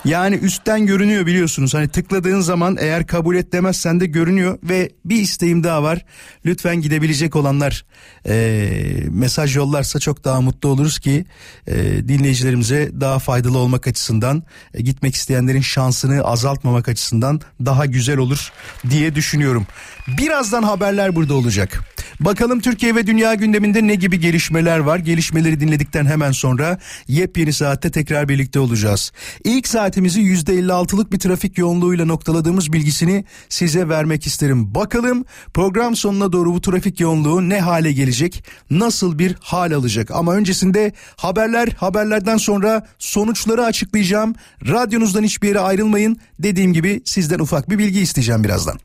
Yani 0.05 0.35
üstten 0.35 0.85
görünüyor 0.85 1.25
biliyorsunuz. 1.25 1.73
Hani 1.73 1.87
tıkladığın 1.87 2.41
zaman 2.41 2.77
eğer 2.79 3.07
kabul 3.07 3.35
et 3.35 3.53
demezsen 3.53 3.99
de 3.99 4.05
görünüyor 4.05 4.59
ve 4.63 4.89
bir 5.05 5.21
isteğim 5.21 5.63
daha 5.63 5.83
var. 5.83 6.05
Lütfen 6.45 6.81
gidebilecek 6.81 7.35
olanlar 7.35 7.85
e, 8.27 8.69
mesaj 9.09 9.55
yollarsa 9.55 9.99
çok 9.99 10.23
daha 10.23 10.41
mutlu 10.41 10.69
oluruz 10.69 10.99
ki 10.99 11.25
e, 11.67 12.07
dinleyicilerimize 12.07 12.91
daha 13.01 13.19
faydalı 13.19 13.57
olmak 13.57 13.87
açısından 13.87 14.43
e, 14.73 14.81
gitmek 14.81 15.15
isteyenlerin 15.15 15.61
şansını 15.61 16.21
azaltmamak 16.23 16.89
açısından 16.89 17.41
daha 17.65 17.85
güzel 17.85 18.17
olur 18.17 18.51
diye 18.89 19.15
düşünüyorum. 19.15 19.67
Birazdan 20.07 20.63
haberler 20.63 21.15
burada 21.15 21.33
olacak. 21.33 21.83
Bakalım 22.19 22.59
Türkiye 22.59 22.95
ve 22.95 23.07
dünya 23.07 23.33
gündeminde 23.33 23.87
ne 23.87 23.95
gibi 23.95 24.19
gelişmeler 24.19 24.79
var? 24.79 24.99
Gelişmeleri 24.99 25.59
dinledikten 25.59 26.05
hemen 26.05 26.31
sonra 26.31 26.77
yepyeni 27.07 27.53
saatte 27.53 27.91
tekrar 27.91 28.29
birlikte 28.29 28.59
olacağız. 28.59 29.11
İlk 29.43 29.67
saatimizi 29.67 30.21
%56'lık 30.21 31.11
bir 31.13 31.19
trafik 31.19 31.57
yoğunluğuyla 31.57 32.05
noktaladığımız 32.05 32.73
bilgisini 32.73 33.25
size 33.49 33.89
vermek 33.89 34.27
isterim. 34.27 34.75
Bakalım 34.75 35.25
program 35.53 35.95
sonuna 35.95 36.31
doğru 36.31 36.53
bu 36.53 36.61
trafik 36.61 36.99
yoğunluğu 36.99 37.49
ne 37.49 37.59
hale 37.59 37.91
gelecek? 37.91 38.43
Nasıl 38.69 39.19
bir 39.19 39.35
hal 39.39 39.71
alacak? 39.71 40.11
Ama 40.11 40.33
öncesinde 40.33 40.93
haberler, 41.15 41.69
haberlerden 41.77 42.37
sonra 42.37 42.87
sonuçları 42.99 43.65
açıklayacağım. 43.65 44.35
Radyonuzdan 44.67 45.23
hiçbir 45.23 45.47
yere 45.47 45.59
ayrılmayın. 45.59 46.17
Dediğim 46.39 46.73
gibi 46.73 47.01
sizden 47.05 47.39
ufak 47.39 47.69
bir 47.69 47.77
bilgi 47.77 47.99
isteyeceğim 47.99 48.43
birazdan. 48.43 48.79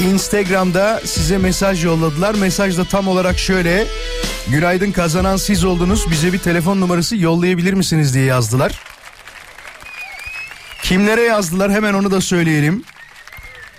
Instagram'da 0.00 1.00
size 1.04 1.38
mesaj 1.38 1.84
yolladılar. 1.84 2.34
Mesaj 2.34 2.78
da 2.78 2.84
tam 2.84 3.08
olarak 3.08 3.38
şöyle. 3.38 3.86
Günaydın 4.48 4.92
kazanan 4.92 5.36
siz 5.36 5.64
oldunuz. 5.64 6.10
Bize 6.10 6.32
bir 6.32 6.38
telefon 6.38 6.80
numarası 6.80 7.16
yollayabilir 7.16 7.72
misiniz 7.72 8.14
diye 8.14 8.24
yazdılar. 8.24 8.80
Kimlere 10.82 11.22
yazdılar 11.22 11.70
hemen 11.70 11.94
onu 11.94 12.10
da 12.10 12.20
söyleyelim. 12.20 12.84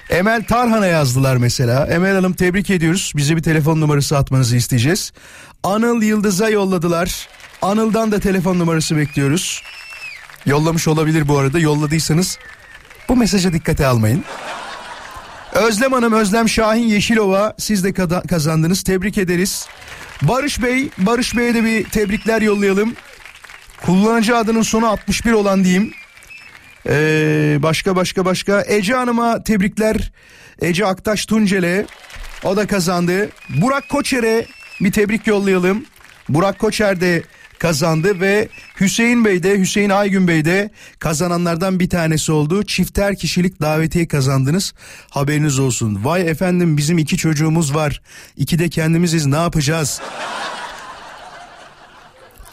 Emel 0.10 0.43
Tarhan'a 0.43 0.88
yazdılar 0.88 1.38
mesela. 1.38 1.88
Emel 1.88 2.15
Hanım 2.15 2.34
tebrik 2.34 2.69
ediyoruz. 2.69 3.13
Bize 3.15 3.38
bir 3.38 3.43
telefon 3.43 3.82
numarası 3.82 4.17
atmanızı 4.17 4.55
isteyeceğiz. 4.55 5.12
Anıl 5.63 6.01
Yıldız'a 6.01 6.49
yolladılar. 6.49 7.27
Anıl'dan 7.62 8.12
da 8.12 8.19
telefon 8.19 8.60
numarası 8.60 8.97
bekliyoruz. 8.97 9.63
Yollamış 10.45 10.88
olabilir 10.88 11.27
bu 11.27 11.38
arada. 11.38 11.60
Yolladıysanız 11.60 12.38
bu 13.10 13.15
mesaja 13.15 13.53
dikkate 13.53 13.86
almayın. 13.88 14.23
Özlem 15.53 15.91
Hanım, 15.91 16.13
Özlem 16.13 16.49
Şahin 16.49 16.88
Yeşilova 16.88 17.53
siz 17.57 17.83
de 17.83 17.93
kazandınız. 18.27 18.83
Tebrik 18.83 19.17
ederiz. 19.17 19.67
Barış 20.21 20.63
Bey, 20.63 20.89
Barış 20.97 21.38
Bey'e 21.38 21.53
de 21.53 21.63
bir 21.63 21.83
tebrikler 21.83 22.41
yollayalım. 22.41 22.93
Kullanıcı 23.85 24.38
adının 24.38 24.62
sonu 24.62 24.88
61 24.88 25.31
olan 25.31 25.63
diyeyim. 25.63 25.91
Ee, 26.89 27.57
başka 27.59 27.95
başka 27.95 28.25
başka. 28.25 28.63
Ece 28.67 28.93
Hanım'a 28.93 29.43
tebrikler. 29.43 30.12
Ece 30.62 30.85
Aktaş 30.85 31.25
Tuncel'e. 31.25 31.85
O 32.43 32.57
da 32.57 32.67
kazandı. 32.67 33.29
Burak 33.49 33.89
Koçer'e 33.89 34.45
bir 34.81 34.91
tebrik 34.91 35.27
yollayalım. 35.27 35.85
Burak 36.29 36.59
Koçer 36.59 37.01
de 37.01 37.23
kazandı 37.60 38.19
ve 38.19 38.50
Hüseyin 38.80 39.26
Bey 39.26 39.43
de 39.43 39.60
Hüseyin 39.60 39.89
Aygün 39.89 40.28
Bey 40.28 40.45
de 40.45 40.69
kazananlardan 41.00 41.80
bir 41.80 41.89
tanesi 41.89 42.32
oldu. 42.32 42.63
Çifter 42.63 43.15
kişilik 43.15 43.62
davetiye 43.62 44.08
kazandınız. 44.08 44.74
Haberiniz 45.10 45.60
olsun. 45.60 46.06
Vay 46.06 46.30
efendim 46.30 46.78
bizim 46.78 46.98
iki 46.98 47.17
çocuğumuz 47.17 47.76
var. 47.76 48.02
İki 48.38 48.60
de 48.60 48.69
kendimiziz 48.69 49.26
ne 49.26 49.38
yapacağız? 49.38 50.02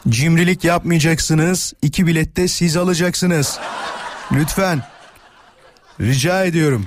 Cimrilik 0.09 0.65
yapmayacaksınız. 0.65 1.73
İki 1.83 2.07
bilette 2.07 2.49
siz 2.49 2.77
alacaksınız. 2.77 3.59
Lütfen. 4.33 4.83
Rica 6.01 6.45
ediyorum. 6.45 6.87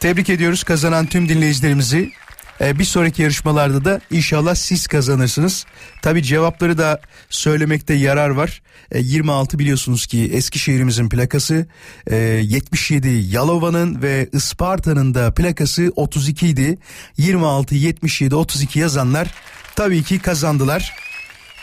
Tebrik 0.00 0.30
ediyoruz 0.30 0.64
kazanan 0.64 1.06
tüm 1.06 1.28
dinleyicilerimizi. 1.28 2.10
Ee, 2.60 2.78
bir 2.78 2.84
sonraki 2.84 3.22
yarışmalarda 3.22 3.84
da 3.84 4.00
inşallah 4.10 4.54
siz 4.54 4.86
kazanırsınız. 4.86 5.66
Tabi 6.02 6.22
cevapları 6.22 6.78
da 6.78 7.00
söylemekte 7.30 7.94
yarar 7.94 8.28
var. 8.28 8.62
Ee, 8.92 8.98
26 8.98 9.58
biliyorsunuz 9.58 10.06
ki 10.06 10.30
Eskişehir'imizin 10.32 11.08
plakası 11.08 11.66
e, 12.06 12.16
77 12.16 13.08
Yalova'nın 13.08 14.02
ve 14.02 14.28
Isparta'nın 14.32 15.14
da 15.14 15.34
plakası 15.34 15.92
32 15.96 16.48
idi. 16.48 16.78
26, 17.16 17.74
77, 17.74 18.34
32 18.34 18.78
yazanlar 18.78 19.28
tabii 19.76 20.02
ki 20.02 20.18
kazandılar. 20.18 20.94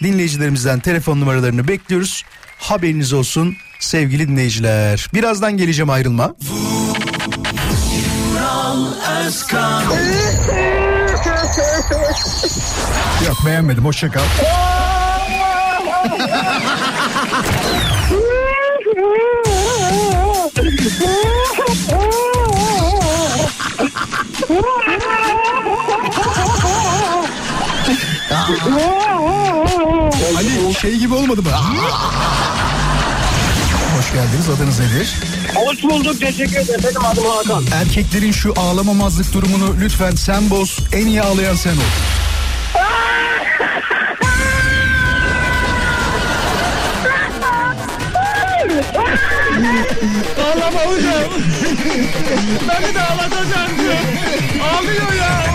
Dinleyicilerimizden 0.03 0.79
telefon 0.79 1.19
numaralarını 1.21 1.67
bekliyoruz. 1.67 2.23
Haberiniz 2.59 3.13
olsun 3.13 3.55
sevgili 3.79 4.27
dinleyiciler. 4.27 5.07
Birazdan 5.13 5.57
geleceğim 5.57 5.89
ayrılma. 5.89 6.35
Yok 13.27 13.37
beğenmedim 13.45 13.85
hoşça 13.85 14.11
kal. 14.11 14.21
Ali 30.37 30.73
şey 30.81 30.97
gibi 30.97 31.13
olmadı 31.13 31.41
mı? 31.41 31.49
Hoş 33.97 34.13
geldiniz. 34.13 34.49
Adınız 34.49 34.79
nedir? 34.79 35.15
Hoş 35.55 35.83
bulduk 35.83 36.19
teşekkür 36.19 36.57
ederim. 36.57 36.81
Benim 36.83 37.05
adım 37.05 37.23
Hakan. 37.25 37.63
Erkeklerin 37.73 38.31
şu 38.31 38.53
ağlamamazlık 38.57 39.33
durumunu 39.33 39.75
lütfen 39.81 40.11
sen 40.11 40.49
boz. 40.49 40.79
En 40.93 41.07
iyi 41.07 41.21
ağlayan 41.21 41.55
sen 41.55 41.71
ol. 41.71 42.06
Ağlama 49.57 50.79
hocam. 50.79 51.31
Beni 52.69 52.95
de 52.95 53.01
ağlatacak 53.01 53.69
diyor. 53.79 53.95
Ağlıyor 54.63 55.13
ya. 55.13 55.45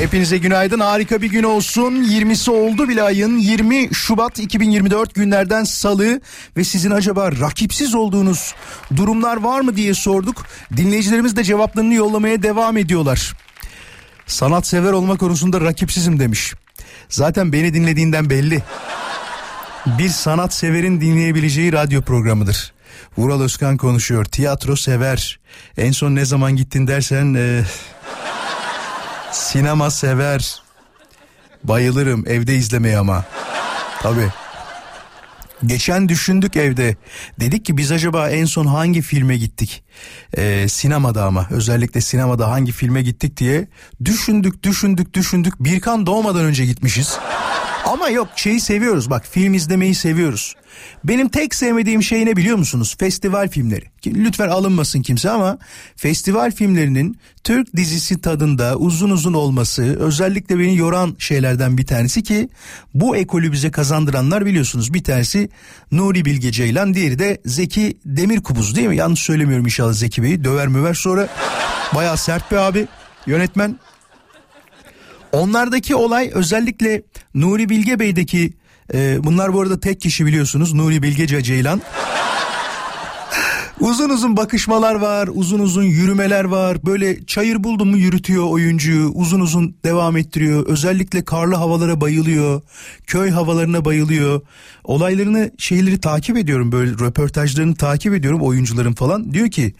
Hepinize 0.00 0.38
günaydın. 0.38 0.80
Harika 0.80 1.22
bir 1.22 1.30
gün 1.30 1.42
olsun. 1.42 1.92
20'si 1.92 2.50
oldu 2.50 2.88
bile 2.88 3.02
ayın. 3.02 3.38
20 3.38 3.94
Şubat 3.94 4.38
2024 4.38 5.14
günlerden 5.14 5.64
salı 5.64 6.20
ve 6.56 6.64
sizin 6.64 6.90
acaba 6.90 7.32
rakipsiz 7.32 7.94
olduğunuz 7.94 8.54
durumlar 8.96 9.36
var 9.36 9.60
mı 9.60 9.76
diye 9.76 9.94
sorduk. 9.94 10.46
Dinleyicilerimiz 10.76 11.36
de 11.36 11.44
cevaplarını 11.44 11.94
yollamaya 11.94 12.42
devam 12.42 12.76
ediyorlar. 12.76 13.32
Sanat 14.26 14.66
sever 14.66 14.92
olma 14.92 15.16
konusunda 15.16 15.60
rakipsizim 15.60 16.20
demiş. 16.20 16.54
Zaten 17.08 17.52
beni 17.52 17.74
dinlediğinden 17.74 18.30
belli. 18.30 18.62
Bir 19.86 20.08
sanat 20.08 20.54
severin 20.54 21.00
dinleyebileceği 21.00 21.72
radyo 21.72 22.02
programıdır. 22.02 22.72
Vural 23.18 23.40
Özkan 23.40 23.76
konuşuyor. 23.76 24.24
Tiyatro 24.24 24.76
sever. 24.76 25.40
En 25.76 25.92
son 25.92 26.14
ne 26.14 26.24
zaman 26.24 26.56
gittin 26.56 26.86
dersen... 26.86 27.34
E, 27.34 27.62
sinema 29.32 29.90
sever. 29.90 30.62
Bayılırım 31.64 32.24
evde 32.26 32.54
izlemeye 32.54 32.98
ama. 32.98 33.24
Tabii. 34.02 34.28
Geçen 35.66 36.08
düşündük 36.08 36.56
evde. 36.56 36.96
Dedik 37.40 37.64
ki 37.64 37.76
biz 37.76 37.92
acaba 37.92 38.30
en 38.30 38.44
son 38.44 38.66
hangi 38.66 39.02
filme 39.02 39.36
gittik? 39.36 39.84
Ee, 40.36 40.68
sinemada 40.68 41.24
ama 41.24 41.46
özellikle 41.50 42.00
sinemada 42.00 42.50
hangi 42.50 42.72
filme 42.72 43.02
gittik 43.02 43.36
diye 43.36 43.68
düşündük 44.04 44.62
düşündük 44.62 45.14
düşündük. 45.14 45.54
Birkan 45.60 46.06
doğmadan 46.06 46.44
önce 46.44 46.66
gitmişiz. 46.66 47.18
Ama 47.84 48.08
yok 48.08 48.28
şeyi 48.36 48.60
seviyoruz 48.60 49.10
bak 49.10 49.26
film 49.30 49.54
izlemeyi 49.54 49.94
seviyoruz. 49.94 50.54
Benim 51.04 51.28
tek 51.28 51.54
sevmediğim 51.54 52.02
şey 52.02 52.26
ne 52.26 52.36
biliyor 52.36 52.56
musunuz? 52.56 52.96
Festival 52.98 53.48
filmleri. 53.48 53.84
Lütfen 54.06 54.48
alınmasın 54.48 55.02
kimse 55.02 55.30
ama 55.30 55.58
festival 55.96 56.50
filmlerinin 56.50 57.18
Türk 57.44 57.76
dizisi 57.76 58.20
tadında 58.20 58.76
uzun 58.76 59.10
uzun 59.10 59.32
olması 59.32 59.82
özellikle 59.82 60.58
beni 60.58 60.76
yoran 60.76 61.16
şeylerden 61.18 61.78
bir 61.78 61.86
tanesi 61.86 62.22
ki 62.22 62.48
bu 62.94 63.16
ekolü 63.16 63.52
bize 63.52 63.70
kazandıranlar 63.70 64.46
biliyorsunuz. 64.46 64.94
Bir 64.94 65.04
tanesi 65.04 65.48
Nuri 65.92 66.24
Bilge 66.24 66.52
Ceylan 66.52 66.94
diğeri 66.94 67.18
de 67.18 67.40
Zeki 67.44 67.98
Demirkubuz 68.04 68.76
değil 68.76 68.88
mi? 68.88 68.96
Yanlış 68.96 69.20
söylemiyorum 69.20 69.64
inşallah 69.64 69.92
Zeki 69.92 70.22
Bey'i 70.22 70.44
döver 70.44 70.68
müver 70.68 70.94
sonra 70.94 71.28
bayağı 71.94 72.16
sert 72.16 72.52
bir 72.52 72.56
abi 72.56 72.86
yönetmen. 73.26 73.78
Onlardaki 75.32 75.94
olay 75.94 76.30
özellikle 76.34 77.02
Nuri 77.34 77.68
Bilge 77.68 77.98
Bey'deki 77.98 78.52
e, 78.94 79.24
bunlar 79.24 79.52
bu 79.52 79.60
arada 79.60 79.80
tek 79.80 80.00
kişi 80.00 80.26
biliyorsunuz 80.26 80.72
Nuri 80.72 81.02
Bilge 81.02 81.42
Ceylan. 81.42 81.82
Uzun 83.80 84.10
uzun 84.10 84.36
bakışmalar 84.36 84.94
var, 84.94 85.28
uzun 85.32 85.58
uzun 85.58 85.82
yürümeler 85.82 86.44
var. 86.44 86.86
Böyle 86.86 87.26
çayır 87.26 87.64
buldu 87.64 87.84
mu 87.86 87.96
yürütüyor 87.96 88.44
oyuncuyu, 88.44 89.08
uzun 89.14 89.40
uzun 89.40 89.76
devam 89.84 90.16
ettiriyor. 90.16 90.66
Özellikle 90.66 91.24
karlı 91.24 91.54
havalara 91.54 92.00
bayılıyor, 92.00 92.62
köy 93.06 93.30
havalarına 93.30 93.84
bayılıyor. 93.84 94.40
Olaylarını, 94.84 95.50
şeyleri 95.58 96.00
takip 96.00 96.36
ediyorum 96.36 96.72
böyle 96.72 96.90
röportajlarını 96.90 97.74
takip 97.74 98.14
ediyorum 98.14 98.40
oyuncuların 98.40 98.92
falan. 98.92 99.34
Diyor 99.34 99.50
ki 99.50 99.74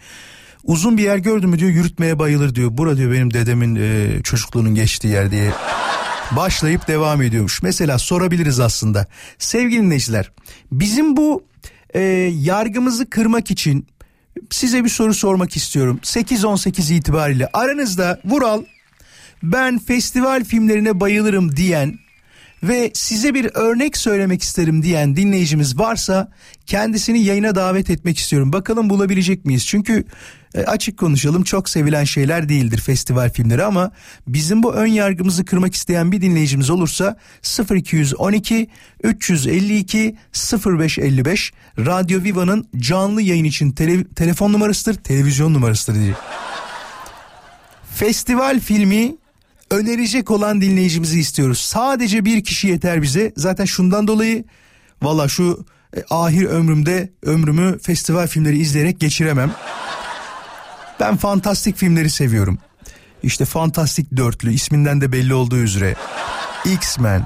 uzun 0.63 0.97
bir 0.97 1.03
yer 1.03 1.17
gördü 1.17 1.47
mü 1.47 1.59
diyor 1.59 1.71
yürütmeye 1.71 2.19
bayılır 2.19 2.55
diyor. 2.55 2.77
Bura 2.77 2.97
diyor 2.97 3.11
benim 3.11 3.33
dedemin 3.33 3.75
e, 3.75 4.21
çocukluğunun 4.23 4.75
geçtiği 4.75 5.07
yer 5.07 5.31
diye 5.31 5.51
başlayıp 6.31 6.87
devam 6.87 7.21
ediyormuş. 7.21 7.63
Mesela 7.63 7.97
sorabiliriz 7.97 8.59
aslında. 8.59 9.07
Sevgili 9.37 9.81
dinleyiciler 9.81 10.31
bizim 10.71 11.17
bu 11.17 11.43
e, 11.93 12.01
yargımızı 12.41 13.09
kırmak 13.09 13.51
için 13.51 13.87
size 14.49 14.83
bir 14.83 14.89
soru 14.89 15.13
sormak 15.13 15.55
istiyorum. 15.55 15.99
8-18 16.03 16.93
itibariyle 16.93 17.49
aranızda 17.53 18.21
Vural 18.25 18.63
ben 19.43 19.79
festival 19.79 20.43
filmlerine 20.43 20.99
bayılırım 20.99 21.55
diyen 21.55 21.99
ve 22.63 22.91
size 22.93 23.33
bir 23.33 23.49
örnek 23.53 23.97
söylemek 23.97 24.43
isterim 24.43 24.83
diyen 24.83 25.15
dinleyicimiz 25.15 25.79
varsa 25.79 26.31
kendisini 26.65 27.23
yayına 27.23 27.55
davet 27.55 27.89
etmek 27.89 28.17
istiyorum. 28.17 28.53
Bakalım 28.53 28.89
bulabilecek 28.89 29.45
miyiz? 29.45 29.65
Çünkü 29.67 30.05
e, 30.55 30.63
açık 30.63 30.97
konuşalım 30.97 31.43
çok 31.43 31.69
sevilen 31.69 32.03
şeyler 32.03 32.49
değildir 32.49 32.77
festival 32.77 33.29
filmleri 33.29 33.63
ama 33.63 33.91
bizim 34.27 34.63
bu 34.63 34.73
ön 34.73 34.87
yargımızı 34.87 35.45
kırmak 35.45 35.75
isteyen 35.75 36.11
bir 36.11 36.21
dinleyicimiz 36.21 36.69
olursa 36.69 37.17
0212 37.71 38.67
352 39.03 40.15
0555 40.65 41.53
Radyo 41.77 42.23
Viva'nın 42.23 42.67
canlı 42.77 43.21
yayın 43.21 43.45
için 43.45 43.71
tele, 43.71 44.03
telefon 44.03 44.53
numarasıdır, 44.53 44.95
televizyon 44.95 45.53
numarasıdır 45.53 45.99
diye. 45.99 46.13
Festival 47.95 48.59
filmi 48.59 49.15
önerecek 49.71 50.31
olan 50.31 50.61
dinleyicimizi 50.61 51.19
istiyoruz. 51.19 51.57
Sadece 51.57 52.25
bir 52.25 52.43
kişi 52.43 52.67
yeter 52.67 53.01
bize. 53.01 53.33
Zaten 53.37 53.65
şundan 53.65 54.07
dolayı 54.07 54.43
valla 55.01 55.27
şu 55.27 55.65
e, 55.97 56.03
ahir 56.09 56.45
ömrümde 56.45 57.09
ömrümü 57.23 57.79
festival 57.79 58.27
filmleri 58.27 58.57
izleyerek 58.57 58.99
geçiremem. 58.99 59.51
Ben 60.99 61.17
fantastik 61.17 61.77
filmleri 61.77 62.09
seviyorum. 62.09 62.57
İşte 63.23 63.45
fantastik 63.45 64.17
dörtlü 64.17 64.53
isminden 64.53 65.01
de 65.01 65.11
belli 65.11 65.33
olduğu 65.33 65.57
üzere. 65.57 65.95
X-Men, 66.65 67.25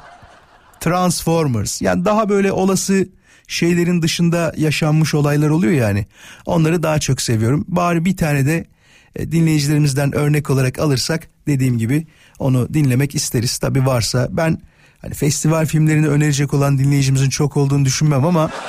Transformers 0.80 1.82
yani 1.82 2.06
daha 2.06 2.30
böyle 2.30 2.52
olası 2.52 3.08
şeylerin 3.48 4.02
dışında 4.02 4.54
yaşanmış 4.58 5.14
olaylar 5.14 5.50
oluyor 5.50 5.74
yani. 5.74 6.06
Onları 6.46 6.84
daha 6.84 7.00
çok 7.00 7.22
seviyorum. 7.22 7.66
Bari 7.68 8.06
bir 8.06 8.18
tane 8.18 8.46
de 8.46 8.66
dinleyicilerimizden 9.20 10.16
örnek 10.16 10.50
olarak 10.50 10.80
alırsak 10.80 11.28
dediğim 11.48 11.78
gibi 11.78 12.08
onu 12.40 12.74
dinlemek 12.74 13.16
isteriz. 13.16 13.58
Tabi 13.58 13.86
varsa 13.86 14.28
ben 14.32 14.62
hani 14.98 15.14
festival 15.14 15.66
filmlerini 15.66 16.08
önerecek 16.08 16.54
olan 16.54 16.78
dinleyicimizin 16.78 17.30
çok 17.30 17.58
olduğunu 17.58 17.86
düşünmem 17.86 18.26
ama 18.26 18.50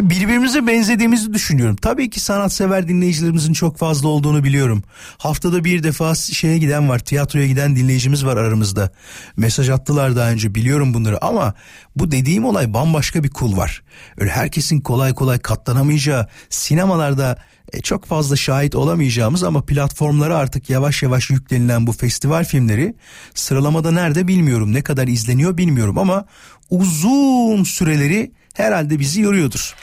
birbirimize 0.00 0.66
benzediğimizi 0.66 1.34
düşünüyorum. 1.34 1.76
Tabii 1.76 2.10
ki 2.10 2.20
sanatsever 2.20 2.88
dinleyicilerimizin 2.88 3.52
çok 3.52 3.78
fazla 3.78 4.08
olduğunu 4.08 4.44
biliyorum. 4.44 4.82
Haftada 5.18 5.64
bir 5.64 5.82
defa 5.82 6.14
şeye 6.14 6.58
giden 6.58 6.88
var, 6.88 6.98
tiyatroya 6.98 7.46
giden 7.46 7.76
dinleyicimiz 7.76 8.26
var 8.26 8.36
aramızda. 8.36 8.90
Mesaj 9.36 9.70
attılar 9.70 10.16
daha 10.16 10.30
önce 10.30 10.54
biliyorum 10.54 10.94
bunları 10.94 11.24
ama 11.24 11.54
bu 11.96 12.10
dediğim 12.10 12.44
olay 12.44 12.74
bambaşka 12.74 13.24
bir 13.24 13.30
kul 13.30 13.56
var. 13.56 13.82
Öyle 14.18 14.30
herkesin 14.30 14.80
kolay 14.80 15.14
kolay 15.14 15.38
katlanamayacağı 15.38 16.26
sinemalarda 16.50 17.36
e, 17.72 17.80
çok 17.80 18.04
fazla 18.04 18.36
şahit 18.36 18.74
olamayacağımız 18.74 19.42
ama 19.42 19.64
platformlara 19.64 20.36
artık 20.36 20.70
yavaş 20.70 21.02
yavaş 21.02 21.30
yüklenilen 21.30 21.86
bu 21.86 21.92
festival 21.92 22.44
filmleri 22.44 22.94
sıralamada 23.34 23.90
nerede 23.90 24.28
bilmiyorum 24.28 24.72
ne 24.72 24.82
kadar 24.82 25.08
izleniyor 25.08 25.56
bilmiyorum 25.56 25.98
ama 25.98 26.24
uzun 26.70 27.64
süreleri 27.64 28.32
herhalde 28.54 28.98
bizi 28.98 29.20
yoruyordur. 29.20 29.74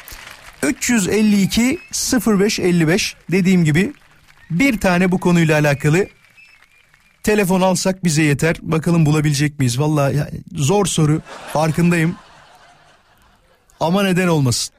352 0.63 1.79
0555 2.27 3.15
dediğim 3.31 3.65
gibi 3.65 3.93
bir 4.51 4.79
tane 4.79 5.11
bu 5.11 5.19
konuyla 5.19 5.59
alakalı 5.59 6.07
telefon 7.23 7.61
alsak 7.61 8.03
bize 8.03 8.23
yeter. 8.23 8.55
Bakalım 8.61 9.05
bulabilecek 9.05 9.59
miyiz? 9.59 9.79
Valla 9.79 10.11
zor 10.55 10.85
soru 10.85 11.21
farkındayım. 11.53 12.15
Ama 13.79 14.03
neden 14.03 14.27
olmasın. 14.27 14.76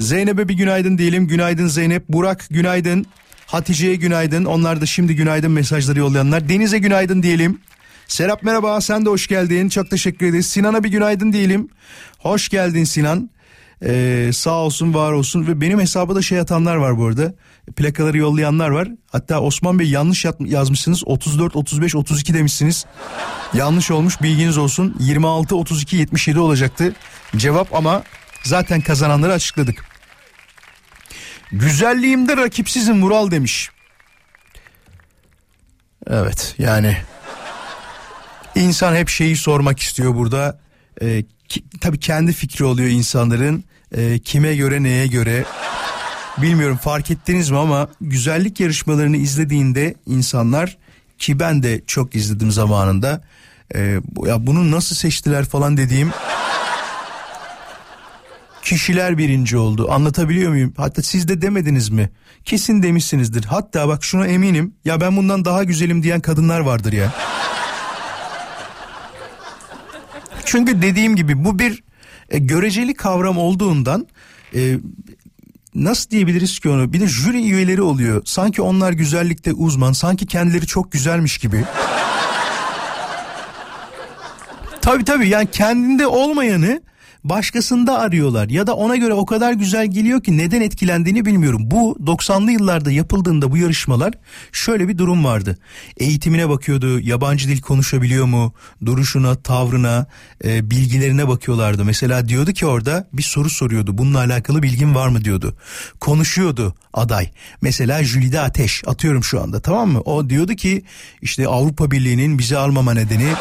Zeynep'e 0.00 0.48
bir 0.48 0.54
günaydın 0.54 0.98
diyelim. 0.98 1.26
Günaydın 1.26 1.66
Zeynep. 1.66 2.08
Burak 2.08 2.46
günaydın. 2.50 3.06
Hatice'ye 3.46 3.94
günaydın. 3.94 4.44
Onlar 4.44 4.80
da 4.80 4.86
şimdi 4.86 5.16
günaydın 5.16 5.50
mesajları 5.50 5.98
yollayanlar. 5.98 6.48
Deniz'e 6.48 6.78
günaydın 6.78 7.22
diyelim. 7.22 7.60
Serap 8.08 8.42
merhaba 8.42 8.80
sen 8.80 9.06
de 9.06 9.10
hoş 9.10 9.26
geldin. 9.26 9.68
Çok 9.68 9.90
teşekkür 9.90 10.26
ederiz. 10.26 10.46
Sinan'a 10.46 10.84
bir 10.84 10.88
günaydın 10.88 11.32
diyelim. 11.32 11.68
Hoş 12.18 12.48
geldin 12.48 12.84
Sinan. 12.84 13.30
Ee, 13.84 14.30
sağ 14.32 14.54
olsun 14.54 14.94
var 14.94 15.12
olsun 15.12 15.46
ve 15.46 15.60
benim 15.60 15.80
hesaba 15.80 16.14
da 16.14 16.22
şey 16.22 16.40
atanlar 16.40 16.76
var 16.76 16.98
bu 16.98 17.06
arada. 17.06 17.34
Plakaları 17.76 18.18
yollayanlar 18.18 18.68
var. 18.68 18.88
Hatta 19.10 19.40
Osman 19.40 19.78
Bey 19.78 19.90
yanlış 19.90 20.26
yazmışsınız. 20.40 21.02
34 21.06 21.56
35 21.56 21.94
32 21.94 22.34
demişsiniz. 22.34 22.86
yanlış 23.54 23.90
olmuş 23.90 24.22
bilginiz 24.22 24.58
olsun. 24.58 24.96
26 25.00 25.56
32 25.56 25.96
77 25.96 26.38
olacaktı 26.38 26.94
cevap 27.36 27.74
ama 27.74 28.02
zaten 28.44 28.80
kazananları 28.80 29.32
açıkladık. 29.32 29.89
Güzelliğimde 31.52 32.36
rakipsizim 32.36 33.02
Vural 33.02 33.30
demiş. 33.30 33.70
Evet 36.10 36.54
yani 36.58 36.96
insan 38.54 38.94
hep 38.94 39.08
şeyi 39.08 39.36
sormak 39.36 39.80
istiyor 39.80 40.14
burada. 40.14 40.60
e, 41.02 41.24
ki, 41.48 41.64
tabii 41.80 42.00
kendi 42.00 42.32
fikri 42.32 42.64
oluyor 42.64 42.88
insanların. 42.88 43.64
E, 43.96 44.18
kime 44.18 44.56
göre 44.56 44.82
neye 44.82 45.06
göre 45.06 45.44
bilmiyorum 46.38 46.76
fark 46.76 47.10
ettiniz 47.10 47.50
mi 47.50 47.58
ama 47.58 47.88
güzellik 48.00 48.60
yarışmalarını 48.60 49.16
izlediğinde 49.16 49.94
insanlar 50.06 50.78
ki 51.18 51.40
ben 51.40 51.62
de 51.62 51.80
çok 51.86 52.14
izledim 52.14 52.50
zamanında. 52.50 53.22
E, 53.74 54.00
ya 54.26 54.46
bunu 54.46 54.70
nasıl 54.70 54.96
seçtiler 54.96 55.44
falan 55.44 55.76
dediğim 55.76 56.12
kişiler 58.62 59.18
birinci 59.18 59.56
oldu. 59.56 59.86
Anlatabiliyor 59.90 60.50
muyum? 60.50 60.74
Hatta 60.76 61.02
siz 61.02 61.28
de 61.28 61.42
demediniz 61.42 61.88
mi? 61.88 62.10
Kesin 62.44 62.82
demişsinizdir. 62.82 63.44
Hatta 63.44 63.88
bak 63.88 64.04
şuna 64.04 64.26
eminim. 64.26 64.74
Ya 64.84 65.00
ben 65.00 65.16
bundan 65.16 65.44
daha 65.44 65.64
güzelim 65.64 66.02
diyen 66.02 66.20
kadınlar 66.20 66.60
vardır 66.60 66.92
ya. 66.92 67.12
Çünkü 70.44 70.82
dediğim 70.82 71.16
gibi 71.16 71.44
bu 71.44 71.58
bir 71.58 71.82
e, 72.30 72.38
göreceli 72.38 72.94
kavram 72.94 73.38
olduğundan 73.38 74.06
e, 74.54 74.78
nasıl 75.74 76.10
diyebiliriz 76.10 76.58
ki 76.58 76.68
onu? 76.68 76.92
Bir 76.92 77.00
de 77.00 77.06
jüri 77.06 77.42
üyeleri 77.42 77.82
oluyor. 77.82 78.22
Sanki 78.24 78.62
onlar 78.62 78.92
güzellikte 78.92 79.52
uzman, 79.52 79.92
sanki 79.92 80.26
kendileri 80.26 80.66
çok 80.66 80.92
güzelmiş 80.92 81.38
gibi. 81.38 81.64
tabii 84.80 85.04
tabii 85.04 85.28
yani 85.28 85.48
kendinde 85.50 86.06
olmayanı 86.06 86.82
başkasında 87.24 87.98
arıyorlar 87.98 88.48
ya 88.48 88.66
da 88.66 88.76
ona 88.76 88.96
göre 88.96 89.14
o 89.14 89.26
kadar 89.26 89.52
güzel 89.52 89.86
geliyor 89.86 90.22
ki 90.22 90.38
neden 90.38 90.60
etkilendiğini 90.60 91.24
bilmiyorum. 91.24 91.62
Bu 91.64 91.98
90'lı 92.06 92.52
yıllarda 92.52 92.90
yapıldığında 92.90 93.50
bu 93.50 93.56
yarışmalar 93.56 94.12
şöyle 94.52 94.88
bir 94.88 94.98
durum 94.98 95.24
vardı. 95.24 95.58
Eğitimine 95.96 96.48
bakıyordu, 96.48 97.00
yabancı 97.00 97.48
dil 97.48 97.60
konuşabiliyor 97.60 98.24
mu, 98.24 98.52
duruşuna, 98.84 99.34
tavrına, 99.34 100.06
e, 100.44 100.70
bilgilerine 100.70 101.28
bakıyorlardı. 101.28 101.84
Mesela 101.84 102.28
diyordu 102.28 102.52
ki 102.52 102.66
orada 102.66 103.08
bir 103.12 103.22
soru 103.22 103.50
soruyordu. 103.50 103.98
Bununla 103.98 104.18
alakalı 104.18 104.62
bilgin 104.62 104.94
var 104.94 105.08
mı 105.08 105.24
diyordu. 105.24 105.56
Konuşuyordu 106.00 106.74
aday. 106.92 107.30
Mesela 107.62 108.04
Jülide 108.04 108.40
Ateş 108.40 108.82
atıyorum 108.86 109.24
şu 109.24 109.42
anda 109.42 109.60
tamam 109.60 109.90
mı? 109.90 110.00
O 110.00 110.30
diyordu 110.30 110.54
ki 110.54 110.82
işte 111.22 111.48
Avrupa 111.48 111.90
Birliği'nin 111.90 112.38
bizi 112.38 112.56
almama 112.58 112.94
nedeni 112.94 113.32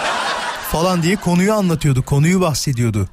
falan 0.72 1.04
diye 1.04 1.16
konuyu 1.16 1.54
anlatıyordu. 1.54 2.02
Konuyu 2.02 2.42
bahsediyordu 2.42 3.10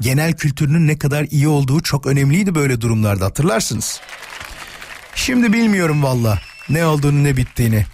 genel 0.00 0.32
kültürünün 0.32 0.86
ne 0.86 0.98
kadar 0.98 1.24
iyi 1.24 1.48
olduğu 1.48 1.82
çok 1.82 2.06
önemliydi 2.06 2.54
böyle 2.54 2.80
durumlarda 2.80 3.24
hatırlarsınız. 3.24 4.00
Şimdi 5.14 5.52
bilmiyorum 5.52 6.02
valla 6.02 6.40
ne 6.68 6.86
olduğunu 6.86 7.24
ne 7.24 7.36
bittiğini. 7.36 7.86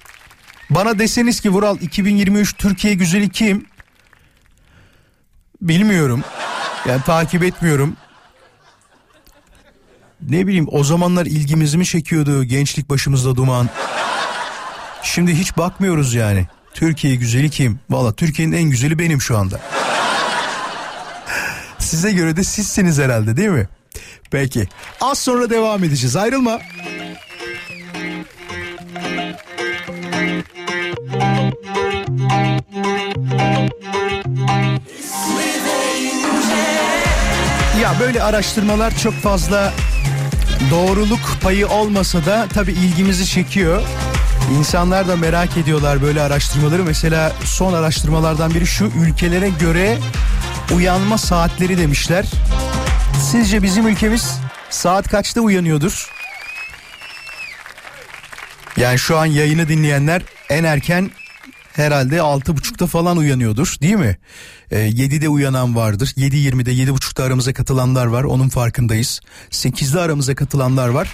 Bana 0.71 0.99
deseniz 0.99 1.41
ki 1.41 1.51
Vural 1.51 1.81
2023 1.81 2.57
Türkiye 2.57 2.95
güzeli 2.95 3.29
kim? 3.29 3.67
Bilmiyorum. 5.63 6.25
Yani 6.89 7.03
takip 7.03 7.43
etmiyorum. 7.43 7.97
Ne 10.29 10.47
bileyim 10.47 10.67
o 10.71 10.85
zamanlar 10.85 11.27
ilgimizi 11.27 11.79
mi 11.79 11.87
çekiyordu 11.87 12.45
gençlik 12.45 12.91
başımızda 12.91 13.37
duman. 13.37 13.69
Şimdi 15.03 15.35
hiç 15.35 15.57
bakmıyoruz 15.57 16.15
yani. 16.15 16.47
Türkiye 16.75 17.15
güzeli 17.15 17.51
kim? 17.51 17.81
Valla 17.91 18.13
Türkiye'nin 18.13 18.53
en 18.53 18.71
güzeli 18.71 18.99
benim 18.99 19.21
şu 19.21 19.39
anda. 19.39 19.61
Size 21.95 22.13
göre 22.13 22.37
de 22.37 22.45
sizsiniz 22.45 22.99
herhalde 22.99 23.37
değil 23.37 23.49
mi? 23.49 23.69
Peki. 24.31 24.69
Az 25.01 25.19
sonra 25.19 25.51
devam 25.51 25.85
edeceğiz. 25.85 26.17
Ayrılma. 26.17 26.51
Ya 37.83 37.95
böyle 38.01 38.23
araştırmalar 38.23 38.99
çok 38.99 39.15
fazla 39.15 39.73
doğruluk 40.71 41.21
payı 41.43 41.69
olmasa 41.69 42.27
da 42.27 42.47
tabii 42.55 42.73
ilgimizi 42.73 43.27
çekiyor. 43.27 43.83
İnsanlar 44.59 45.09
da 45.09 45.17
merak 45.17 45.57
ediyorlar 45.57 46.03
böyle 46.03 46.23
araştırmaları. 46.23 46.85
Mesela 46.85 47.33
son 47.45 47.73
araştırmalardan 47.73 48.55
biri 48.55 48.67
şu 48.67 48.85
ülkelere 48.85 49.49
göre 49.49 49.99
uyanma 50.73 51.19
saatleri 51.19 51.79
demişler. 51.79 52.27
Sizce 53.31 53.63
bizim 53.63 53.87
ülkemiz 53.87 54.39
saat 54.71 55.09
kaçta 55.09 55.41
uyanıyordur? 55.41 56.11
Yani 58.77 58.99
şu 58.99 59.19
an 59.19 59.27
yayını 59.27 59.69
dinleyenler 59.69 60.23
en 60.49 60.65
erken 60.65 61.11
herhalde 61.73 62.21
altı 62.21 62.57
buçukta 62.57 62.87
falan 62.87 63.17
uyanıyordur 63.17 63.77
değil 63.81 63.95
mi? 63.95 64.19
E, 64.71 64.77
7'de 64.77 65.29
uyanan 65.29 65.77
vardır. 65.77 66.07
7.20'de 66.17 66.73
7.30'da 66.73 67.25
aramıza 67.25 67.53
katılanlar 67.53 68.07
var 68.07 68.25
onun 68.25 68.49
farkındayız. 68.49 69.21
8'de 69.51 70.01
aramıza 70.01 70.35
katılanlar 70.35 70.89
var. 70.89 71.09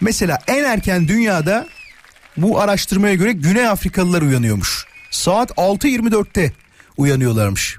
Mesela 0.00 0.38
en 0.46 0.64
erken 0.64 1.08
dünyada 1.08 1.68
bu 2.36 2.60
araştırmaya 2.60 3.14
göre 3.14 3.32
Güney 3.32 3.68
Afrikalılar 3.68 4.22
uyanıyormuş. 4.22 4.86
Saat 5.10 5.50
6.24'te 5.50 6.52
uyanıyorlarmış. 6.96 7.78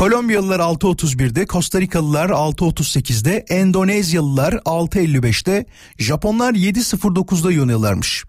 Kolombiyalılar 0.00 0.60
6.31'de, 0.60 1.46
Costa 1.46 1.80
Rikalılar 1.80 2.30
6.38'de, 2.30 3.44
Endonezyalılar 3.48 4.52
6.55'te, 4.52 5.66
Japonlar 5.98 6.54
7.09'da 6.54 7.48
uyanıyorlarmış. 7.48 8.24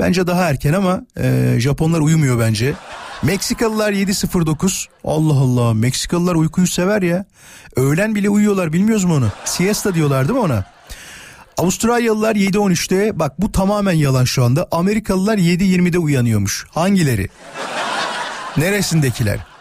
Bence 0.00 0.26
daha 0.26 0.42
erken 0.42 0.72
ama 0.72 1.00
e, 1.20 1.56
Japonlar 1.58 2.00
uyumuyor 2.00 2.40
bence. 2.40 2.74
Meksikalılar 3.22 3.92
7.09. 3.92 4.86
Allah 5.04 5.34
Allah 5.34 5.74
Meksikalılar 5.74 6.34
uykuyu 6.34 6.66
sever 6.66 7.02
ya. 7.02 7.24
Öğlen 7.76 8.14
bile 8.14 8.28
uyuyorlar 8.28 8.72
bilmiyoruz 8.72 9.04
mu 9.04 9.14
onu? 9.14 9.28
Siesta 9.44 9.94
diyorlar 9.94 10.28
değil 10.28 10.38
mi 10.38 10.44
ona? 10.44 10.64
Avustralyalılar 11.58 12.36
7.13'te 12.36 13.18
bak 13.18 13.40
bu 13.40 13.52
tamamen 13.52 13.96
yalan 13.96 14.24
şu 14.24 14.44
anda. 14.44 14.68
Amerikalılar 14.70 15.38
7.20'de 15.38 15.98
uyanıyormuş. 15.98 16.66
Hangileri? 16.70 17.28
Neresindekiler? 18.56 19.55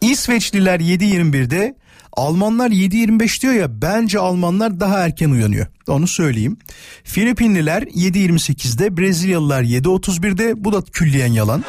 İsveçliler 0.00 0.80
7.21'de 0.80 1.74
Almanlar 2.12 2.70
7.25 2.70 3.42
diyor 3.42 3.54
ya 3.54 3.82
bence 3.82 4.18
Almanlar 4.18 4.80
daha 4.80 4.98
erken 4.98 5.30
uyanıyor. 5.30 5.66
Onu 5.88 6.06
söyleyeyim. 6.08 6.56
Filipinliler 7.04 7.82
7.28'de 7.82 8.96
Brezilyalılar 8.96 9.62
7.31'de 9.62 10.64
bu 10.64 10.72
da 10.72 10.82
külliyen 10.82 11.32
yalan. 11.32 11.64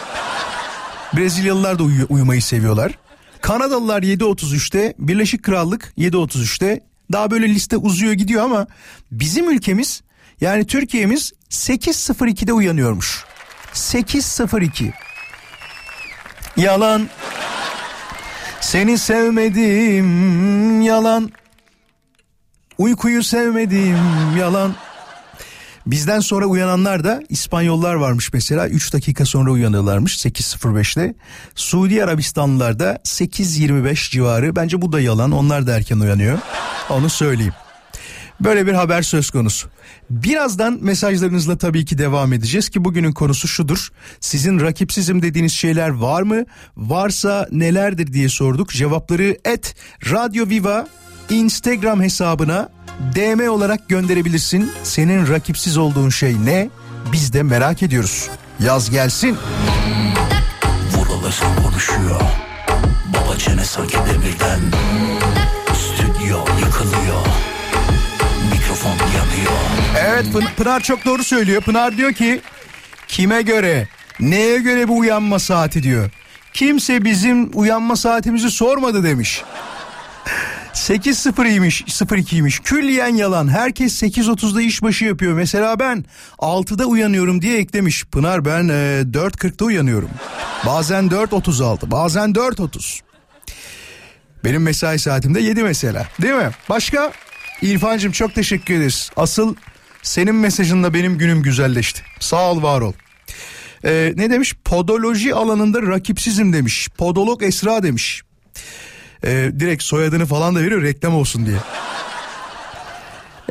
Brezilyalılar 1.17 1.79
da 1.79 1.83
uy- 1.83 2.05
uyumayı 2.09 2.41
seviyorlar. 2.41 2.91
Kanadalılar 3.41 4.03
7.33'te 4.03 4.93
Birleşik 4.99 5.43
Krallık 5.43 5.93
7.33'te 5.97 6.79
daha 7.11 7.31
böyle 7.31 7.49
liste 7.49 7.77
uzuyor 7.77 8.13
gidiyor 8.13 8.43
ama 8.43 8.67
bizim 9.11 9.49
ülkemiz 9.51 10.01
yani 10.41 10.67
Türkiye'miz 10.67 11.33
8.02'de 11.49 12.53
uyanıyormuş. 12.53 13.23
8.02 13.73 14.91
Yalan 16.57 17.09
seni 18.61 18.97
sevmedim 18.97 20.81
yalan. 20.81 21.31
Uykuyu 22.77 23.23
sevmedim 23.23 23.97
yalan. 24.39 24.75
Bizden 25.85 26.19
sonra 26.19 26.45
uyananlar 26.45 27.03
da 27.03 27.21
İspanyollar 27.29 27.95
varmış 27.95 28.33
mesela 28.33 28.67
3 28.67 28.93
dakika 28.93 29.25
sonra 29.25 29.51
uyanıyorlarmış 29.51 30.25
8.05'te. 30.25 31.15
Suudi 31.55 32.03
Arabistanlılar 32.03 32.79
da 32.79 32.95
8.25 32.95 34.11
civarı 34.11 34.55
bence 34.55 34.81
bu 34.81 34.91
da 34.91 35.01
yalan 35.01 35.31
onlar 35.31 35.67
da 35.67 35.77
erken 35.77 35.99
uyanıyor 35.99 36.39
onu 36.89 37.09
söyleyeyim. 37.09 37.53
Böyle 38.43 38.67
bir 38.67 38.73
haber 38.73 39.01
söz 39.01 39.29
konusu. 39.29 39.67
Birazdan 40.09 40.79
mesajlarınızla 40.81 41.57
tabii 41.57 41.85
ki 41.85 41.97
devam 41.97 42.33
edeceğiz 42.33 42.69
ki 42.69 42.85
bugünün 42.85 43.11
konusu 43.11 43.47
şudur. 43.47 43.91
Sizin 44.19 44.59
rakipsizim 44.59 45.21
dediğiniz 45.21 45.53
şeyler 45.53 45.89
var 45.89 46.21
mı? 46.21 46.45
Varsa 46.77 47.47
nelerdir 47.51 48.13
diye 48.13 48.29
sorduk. 48.29 48.69
Cevapları 48.69 49.37
et 49.45 49.75
Radyo 50.11 50.49
Viva 50.49 50.87
Instagram 51.29 52.01
hesabına 52.01 52.69
DM 53.15 53.49
olarak 53.49 53.89
gönderebilirsin. 53.89 54.71
Senin 54.83 55.27
rakipsiz 55.27 55.77
olduğun 55.77 56.09
şey 56.09 56.35
ne? 56.45 56.69
Biz 57.11 57.33
de 57.33 57.43
merak 57.43 57.83
ediyoruz. 57.83 58.29
Yaz 58.59 58.89
gelsin. 58.89 59.37
Vurulası 60.95 61.45
konuşuyor 61.63 62.21
Baba 63.13 63.37
çene 63.37 63.65
sanki 63.65 63.97
demirden 63.97 64.59
Stüdyo 65.73 66.37
yıkılıyor 66.59 67.50
Mikrofon 68.83 69.07
yanıyor 69.07 69.51
Evet 69.99 70.25
Pın- 70.25 70.55
Pınar 70.57 70.79
çok 70.79 71.05
doğru 71.05 71.23
söylüyor. 71.23 71.61
Pınar 71.61 71.97
diyor 71.97 72.13
ki 72.13 72.41
kime 73.07 73.41
göre 73.41 73.87
neye 74.19 74.57
göre 74.57 74.87
bu 74.87 74.97
uyanma 74.97 75.39
saati 75.39 75.83
diyor. 75.83 76.09
Kimse 76.53 77.05
bizim 77.05 77.51
uyanma 77.53 77.95
saatimizi 77.95 78.51
sormadı 78.51 79.03
demiş. 79.03 79.43
8.02'ymiş 80.73 81.83
02'ymiş 81.83 82.63
külliyen 82.63 83.15
yalan 83.15 83.47
herkes 83.47 84.03
8.30'da 84.03 84.61
işbaşı 84.61 85.05
yapıyor 85.05 85.33
mesela 85.33 85.79
ben 85.79 86.05
6'da 86.39 86.85
uyanıyorum 86.85 87.41
diye 87.41 87.57
eklemiş 87.57 88.05
Pınar 88.05 88.45
ben 88.45 88.67
e, 88.67 88.71
4.40'da 89.11 89.65
uyanıyorum 89.65 90.09
bazen 90.65 91.03
4.36 91.07 91.91
bazen 91.91 92.29
4.30 92.29 92.99
Benim 94.43 94.61
mesai 94.61 94.99
saatimde 94.99 95.39
7 95.41 95.63
mesela. 95.63 96.07
Değil 96.21 96.33
mi? 96.33 96.49
Başka? 96.69 97.11
İrfancığım 97.61 98.11
çok 98.11 98.35
teşekkür 98.35 98.73
ederiz. 98.73 99.09
Asıl 99.15 99.55
senin 100.03 100.35
mesajınla 100.35 100.93
benim 100.93 101.17
günüm 101.17 101.43
güzelleşti. 101.43 102.01
Sağ 102.19 102.51
ol 102.51 102.63
var 102.63 102.81
ol. 102.81 102.93
Ee, 103.85 104.13
ne 104.15 104.29
demiş? 104.29 104.55
Podoloji 104.65 105.35
alanında 105.35 105.81
rakipsizim 105.81 106.53
demiş. 106.53 106.89
Podolog 106.97 107.43
Esra 107.43 107.83
demiş. 107.83 108.21
Ee, 109.25 109.51
direkt 109.59 109.83
soyadını 109.83 110.25
falan 110.25 110.55
da 110.55 110.59
veriyor 110.61 110.81
reklam 110.81 111.15
olsun 111.15 111.45
diye. 111.45 111.57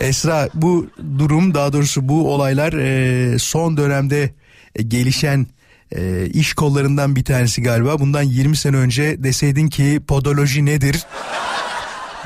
Esra 0.00 0.48
bu 0.54 0.90
durum 1.18 1.54
daha 1.54 1.72
doğrusu 1.72 2.08
bu 2.08 2.34
olaylar 2.34 2.72
e, 2.72 3.38
son 3.38 3.76
dönemde 3.76 4.34
e, 4.76 4.82
gelişen 4.82 5.46
e, 5.92 6.26
iş 6.26 6.54
kollarından 6.54 7.16
bir 7.16 7.24
tanesi 7.24 7.62
galiba. 7.62 7.98
Bundan 7.98 8.22
20 8.22 8.56
sene 8.56 8.76
önce 8.76 9.24
deseydin 9.24 9.68
ki 9.68 10.00
podoloji 10.08 10.66
nedir? 10.66 11.06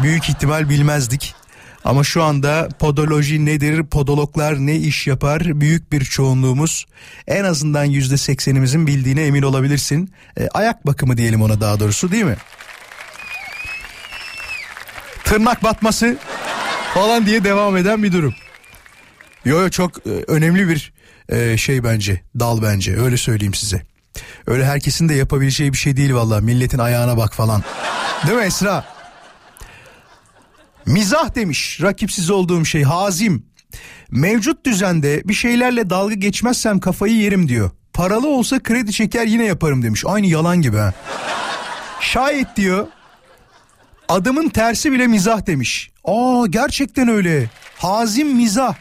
Büyük 0.03 0.29
ihtimal 0.29 0.69
bilmezdik. 0.69 1.35
Ama 1.85 2.05
şu 2.05 2.23
anda 2.23 2.69
podoloji 2.79 3.45
nedir, 3.45 3.85
podologlar 3.87 4.59
ne 4.59 4.77
iş 4.77 5.07
yapar 5.07 5.61
büyük 5.61 5.93
bir 5.93 6.05
çoğunluğumuz 6.05 6.87
en 7.27 7.45
azından 7.45 7.85
yüzde 7.85 8.17
seksenimizin 8.17 8.87
bildiğine 8.87 9.23
emin 9.23 9.43
olabilirsin. 9.43 10.13
E, 10.39 10.49
ayak 10.49 10.87
bakımı 10.87 11.17
diyelim 11.17 11.43
ona 11.43 11.61
daha 11.61 11.81
doğrusu 11.81 12.11
değil 12.11 12.25
mi? 12.25 12.37
Tırnak 15.25 15.63
batması 15.63 16.17
falan 16.95 17.27
diye 17.27 17.45
devam 17.45 17.77
eden 17.77 18.03
bir 18.03 18.13
durum. 18.13 18.35
Yo 19.45 19.61
yo 19.61 19.71
çok 19.71 20.07
e, 20.07 20.11
önemli 20.27 20.69
bir 20.69 20.93
e, 21.29 21.57
şey 21.57 21.85
bence 21.85 22.21
dal 22.39 22.63
bence 22.63 22.97
öyle 22.97 23.17
söyleyeyim 23.17 23.55
size. 23.55 23.83
Öyle 24.47 24.65
herkesin 24.65 25.09
de 25.09 25.15
yapabileceği 25.15 25.73
bir 25.73 25.79
şey 25.79 25.97
değil 25.97 26.15
vallahi 26.15 26.45
milletin 26.45 26.79
ayağına 26.79 27.17
bak 27.17 27.35
falan. 27.35 27.63
Değil 28.27 28.39
mi 28.39 28.45
Esra? 28.45 28.94
Mizah 30.87 31.35
demiş 31.35 31.79
rakipsiz 31.83 32.31
olduğum 32.31 32.65
şey 32.65 32.83
hazim. 32.83 33.47
Mevcut 34.11 34.67
düzende 34.67 35.23
bir 35.25 35.35
şeylerle 35.35 35.91
dalga 35.91 36.15
geçmezsem 36.15 36.81
kafayı 36.81 37.15
yerim 37.15 37.49
diyor. 37.49 37.71
Paralı 37.93 38.29
olsa 38.29 38.63
kredi 38.63 38.93
çeker 38.93 39.27
yine 39.27 39.45
yaparım 39.45 39.83
demiş. 39.83 40.05
Aynı 40.07 40.27
yalan 40.27 40.63
gibi 40.63 40.77
ha. 40.77 40.93
Şayet 42.01 42.57
diyor 42.57 42.87
adımın 44.09 44.49
tersi 44.49 44.93
bile 44.93 45.07
mizah 45.07 45.47
demiş. 45.47 45.91
Aa 46.05 46.47
gerçekten 46.51 47.09
öyle. 47.09 47.51
Hazim 47.79 48.37
mizah. 48.37 48.75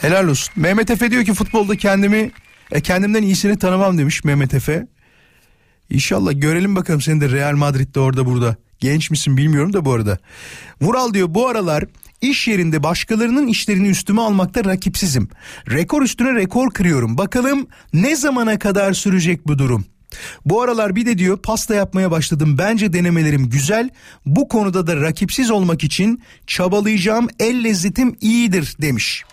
Helal 0.00 0.28
olsun. 0.28 0.52
Mehmet 0.56 0.90
Efe 0.90 1.10
diyor 1.10 1.24
ki 1.24 1.34
futbolda 1.34 1.76
kendimi 1.76 2.30
e, 2.72 2.80
kendimden 2.80 3.22
iyisini 3.22 3.58
tanımam 3.58 3.98
demiş 3.98 4.24
Mehmet 4.24 4.54
Efe. 4.54 4.86
İnşallah 5.90 6.32
görelim 6.34 6.76
bakalım 6.76 7.00
seni 7.00 7.20
de 7.20 7.28
Real 7.28 7.56
Madrid'de 7.56 8.00
orada 8.00 8.26
burada. 8.26 8.56
Genç 8.80 9.10
misin 9.10 9.36
bilmiyorum 9.36 9.72
da 9.72 9.84
bu 9.84 9.92
arada. 9.92 10.18
Vural 10.80 11.14
diyor 11.14 11.34
bu 11.34 11.48
aralar 11.48 11.84
iş 12.20 12.48
yerinde 12.48 12.82
başkalarının 12.82 13.46
işlerini 13.46 13.88
üstüme 13.88 14.22
almakta 14.22 14.64
rakipsizim. 14.64 15.28
Rekor 15.70 16.02
üstüne 16.02 16.34
rekor 16.34 16.70
kırıyorum. 16.70 17.18
Bakalım 17.18 17.66
ne 17.92 18.16
zamana 18.16 18.58
kadar 18.58 18.92
sürecek 18.92 19.46
bu 19.46 19.58
durum? 19.58 19.84
Bu 20.44 20.62
aralar 20.62 20.96
bir 20.96 21.06
de 21.06 21.18
diyor 21.18 21.38
pasta 21.42 21.74
yapmaya 21.74 22.10
başladım. 22.10 22.58
Bence 22.58 22.92
denemelerim 22.92 23.50
güzel. 23.50 23.90
Bu 24.26 24.48
konuda 24.48 24.86
da 24.86 24.96
rakipsiz 24.96 25.50
olmak 25.50 25.84
için 25.84 26.22
çabalayacağım. 26.46 27.28
El 27.40 27.64
lezzetim 27.64 28.16
iyidir 28.20 28.76
demiş. 28.80 29.24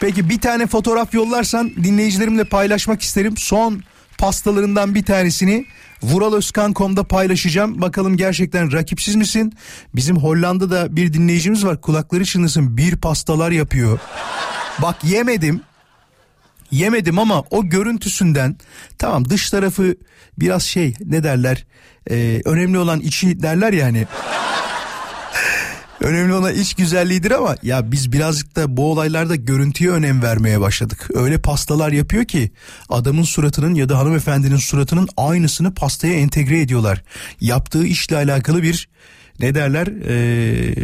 Peki 0.00 0.28
bir 0.28 0.40
tane 0.40 0.66
fotoğraf 0.66 1.14
yollarsan 1.14 1.70
dinleyicilerimle 1.84 2.44
paylaşmak 2.44 3.02
isterim. 3.02 3.36
Son 3.36 3.82
pastalarından 4.18 4.94
bir 4.94 5.04
tanesini 5.04 5.66
Vuraloskan.com'da 6.02 7.04
paylaşacağım. 7.04 7.80
Bakalım 7.80 8.16
gerçekten 8.16 8.72
rakipsiz 8.72 9.14
misin? 9.14 9.52
Bizim 9.94 10.16
Hollanda'da 10.16 10.96
bir 10.96 11.12
dinleyicimiz 11.12 11.64
var. 11.64 11.80
Kulakları 11.80 12.24
çınlasın 12.24 12.76
bir 12.76 12.96
pastalar 12.96 13.50
yapıyor. 13.50 13.98
Bak 14.82 15.04
yemedim. 15.04 15.60
Yemedim 16.70 17.18
ama 17.18 17.44
o 17.50 17.64
görüntüsünden 17.64 18.56
tamam 18.98 19.28
dış 19.28 19.50
tarafı 19.50 19.96
biraz 20.38 20.62
şey 20.62 20.94
ne 21.04 21.22
derler 21.22 21.66
e, 22.10 22.42
önemli 22.44 22.78
olan 22.78 23.00
içi 23.00 23.42
derler 23.42 23.72
yani. 23.72 24.06
Önemli 26.00 26.32
olan 26.32 26.54
iç 26.54 26.74
güzelliğidir 26.74 27.30
ama 27.30 27.56
ya 27.62 27.92
biz 27.92 28.12
birazcık 28.12 28.56
da 28.56 28.76
bu 28.76 28.92
olaylarda 28.92 29.36
görüntüye 29.36 29.90
önem 29.90 30.22
vermeye 30.22 30.60
başladık. 30.60 31.08
Öyle 31.14 31.38
pastalar 31.38 31.92
yapıyor 31.92 32.24
ki 32.24 32.50
adamın 32.88 33.22
suratının 33.22 33.74
ya 33.74 33.88
da 33.88 33.98
hanımefendinin 33.98 34.56
suratının 34.56 35.08
aynısını 35.16 35.74
pastaya 35.74 36.14
entegre 36.14 36.60
ediyorlar. 36.60 37.02
Yaptığı 37.40 37.86
işle 37.86 38.16
alakalı 38.16 38.62
bir 38.62 38.88
ne 39.40 39.54
derler 39.54 39.86
ee, 39.86 40.74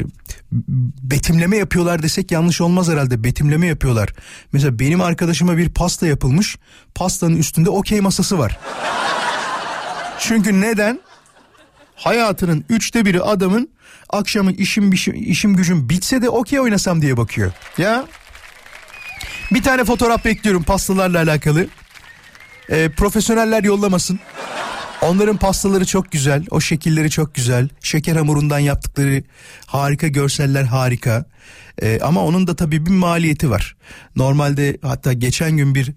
betimleme 1.02 1.56
yapıyorlar 1.56 2.02
desek 2.02 2.30
yanlış 2.30 2.60
olmaz 2.60 2.88
herhalde 2.88 3.24
betimleme 3.24 3.66
yapıyorlar. 3.66 4.08
Mesela 4.52 4.78
benim 4.78 5.00
arkadaşıma 5.00 5.56
bir 5.56 5.68
pasta 5.68 6.06
yapılmış 6.06 6.56
pastanın 6.94 7.36
üstünde 7.36 7.70
okey 7.70 8.00
masası 8.00 8.38
var. 8.38 8.58
Çünkü 10.18 10.60
neden? 10.60 11.00
Hayatının 11.96 12.64
üçte 12.68 13.04
biri 13.04 13.22
adamın 13.22 13.68
akşamı 14.12 14.52
işim 14.52 14.92
işim 15.14 15.56
gücüm 15.56 15.88
bitse 15.88 16.22
de 16.22 16.30
okey 16.30 16.60
oynasam 16.60 17.02
diye 17.02 17.16
bakıyor. 17.16 17.52
Ya 17.78 18.04
bir 19.52 19.62
tane 19.62 19.84
fotoğraf 19.84 20.24
bekliyorum 20.24 20.62
pastalarla 20.62 21.18
alakalı. 21.18 21.66
Ee, 22.70 22.88
profesyoneller 22.96 23.64
yollamasın. 23.64 24.20
Onların 25.02 25.36
pastaları 25.36 25.84
çok 25.84 26.12
güzel, 26.12 26.46
o 26.50 26.60
şekilleri 26.60 27.10
çok 27.10 27.34
güzel. 27.34 27.68
Şeker 27.80 28.16
hamurundan 28.16 28.58
yaptıkları 28.58 29.22
harika 29.66 30.08
görseller 30.08 30.64
harika. 30.64 31.24
Ee, 31.82 32.00
ama 32.02 32.24
onun 32.24 32.46
da 32.46 32.56
tabii 32.56 32.86
bir 32.86 32.90
maliyeti 32.90 33.50
var. 33.50 33.76
Normalde 34.16 34.78
hatta 34.82 35.12
geçen 35.12 35.56
gün 35.56 35.74
bir 35.74 35.92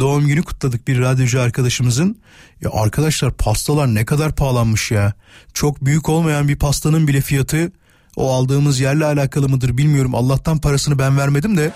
doğum 0.00 0.26
günü 0.26 0.42
kutladık 0.42 0.88
bir 0.88 1.00
radyocu 1.00 1.40
arkadaşımızın. 1.40 2.18
Ya 2.60 2.70
arkadaşlar 2.72 3.32
pastalar 3.32 3.94
ne 3.94 4.04
kadar 4.04 4.34
pahalanmış 4.34 4.90
ya. 4.90 5.12
Çok 5.54 5.84
büyük 5.84 6.08
olmayan 6.08 6.48
bir 6.48 6.56
pastanın 6.56 7.08
bile 7.08 7.20
fiyatı 7.20 7.72
o 8.16 8.32
aldığımız 8.32 8.80
yerle 8.80 9.04
alakalı 9.04 9.48
mıdır 9.48 9.78
bilmiyorum. 9.78 10.14
Allah'tan 10.14 10.58
parasını 10.58 10.98
ben 10.98 11.18
vermedim 11.18 11.56
de. 11.56 11.72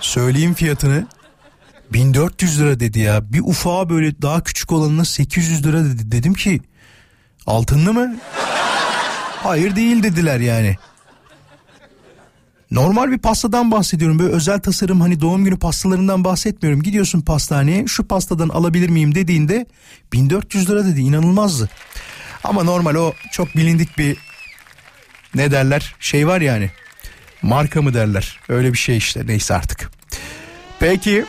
Söyleyeyim 0.00 0.54
fiyatını. 0.54 1.06
1400 1.92 2.60
lira 2.60 2.80
dedi 2.80 2.98
ya. 2.98 3.32
Bir 3.32 3.40
ufağa 3.40 3.90
böyle 3.90 4.22
daha 4.22 4.42
küçük 4.42 4.72
olanına 4.72 5.04
800 5.04 5.66
lira 5.66 5.84
dedi. 5.84 6.12
Dedim 6.12 6.34
ki 6.34 6.60
altınlı 7.46 7.92
mı? 7.92 8.16
Hayır 9.42 9.76
değil 9.76 10.02
dediler 10.02 10.40
yani. 10.40 10.76
Normal 12.70 13.10
bir 13.10 13.18
pastadan 13.18 13.70
bahsediyorum. 13.70 14.18
Böyle 14.18 14.32
özel 14.32 14.60
tasarım 14.60 15.00
hani 15.00 15.20
doğum 15.20 15.44
günü 15.44 15.58
pastalarından 15.58 16.24
bahsetmiyorum. 16.24 16.82
Gidiyorsun 16.82 17.20
pastaneye 17.20 17.86
şu 17.86 18.08
pastadan 18.08 18.48
alabilir 18.48 18.88
miyim 18.88 19.14
dediğinde 19.14 19.66
1400 20.12 20.70
lira 20.70 20.84
dedi. 20.84 21.00
inanılmazdı. 21.00 21.70
Ama 22.44 22.62
normal 22.62 22.94
o 22.94 23.12
çok 23.32 23.56
bilindik 23.56 23.98
bir 23.98 24.16
ne 25.34 25.50
derler 25.50 25.94
şey 26.00 26.26
var 26.26 26.40
yani. 26.40 26.70
Marka 27.42 27.82
mı 27.82 27.94
derler 27.94 28.38
öyle 28.48 28.72
bir 28.72 28.78
şey 28.78 28.96
işte 28.96 29.26
neyse 29.26 29.54
artık. 29.54 29.90
Peki 30.80 31.24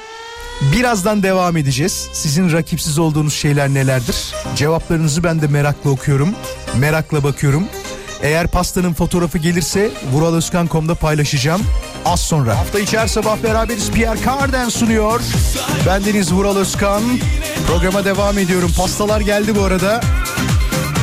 birazdan 0.61 1.23
devam 1.23 1.57
edeceğiz. 1.57 2.09
Sizin 2.13 2.51
rakipsiz 2.51 2.99
olduğunuz 2.99 3.33
şeyler 3.33 3.69
nelerdir? 3.69 4.15
Cevaplarınızı 4.55 5.23
ben 5.23 5.41
de 5.41 5.47
merakla 5.47 5.89
okuyorum. 5.89 6.35
Merakla 6.77 7.23
bakıyorum. 7.23 7.63
Eğer 8.21 8.47
pastanın 8.47 8.93
fotoğrafı 8.93 9.37
gelirse 9.37 9.91
vuraloskan.com'da 10.13 10.95
paylaşacağım. 10.95 11.61
Az 12.05 12.19
sonra. 12.19 12.57
Hafta 12.57 12.79
içi 12.79 12.97
sabah 13.07 13.43
beraberiz. 13.43 13.91
Pierre 13.91 14.19
Carden 14.25 14.69
sunuyor. 14.69 15.21
Ben 15.85 16.05
Deniz 16.05 16.33
Vural 16.33 16.55
Özkan. 16.55 17.03
Programa 17.67 18.05
devam 18.05 18.37
ediyorum. 18.37 18.71
Pastalar 18.77 19.21
geldi 19.21 19.55
bu 19.55 19.63
arada. 19.63 20.01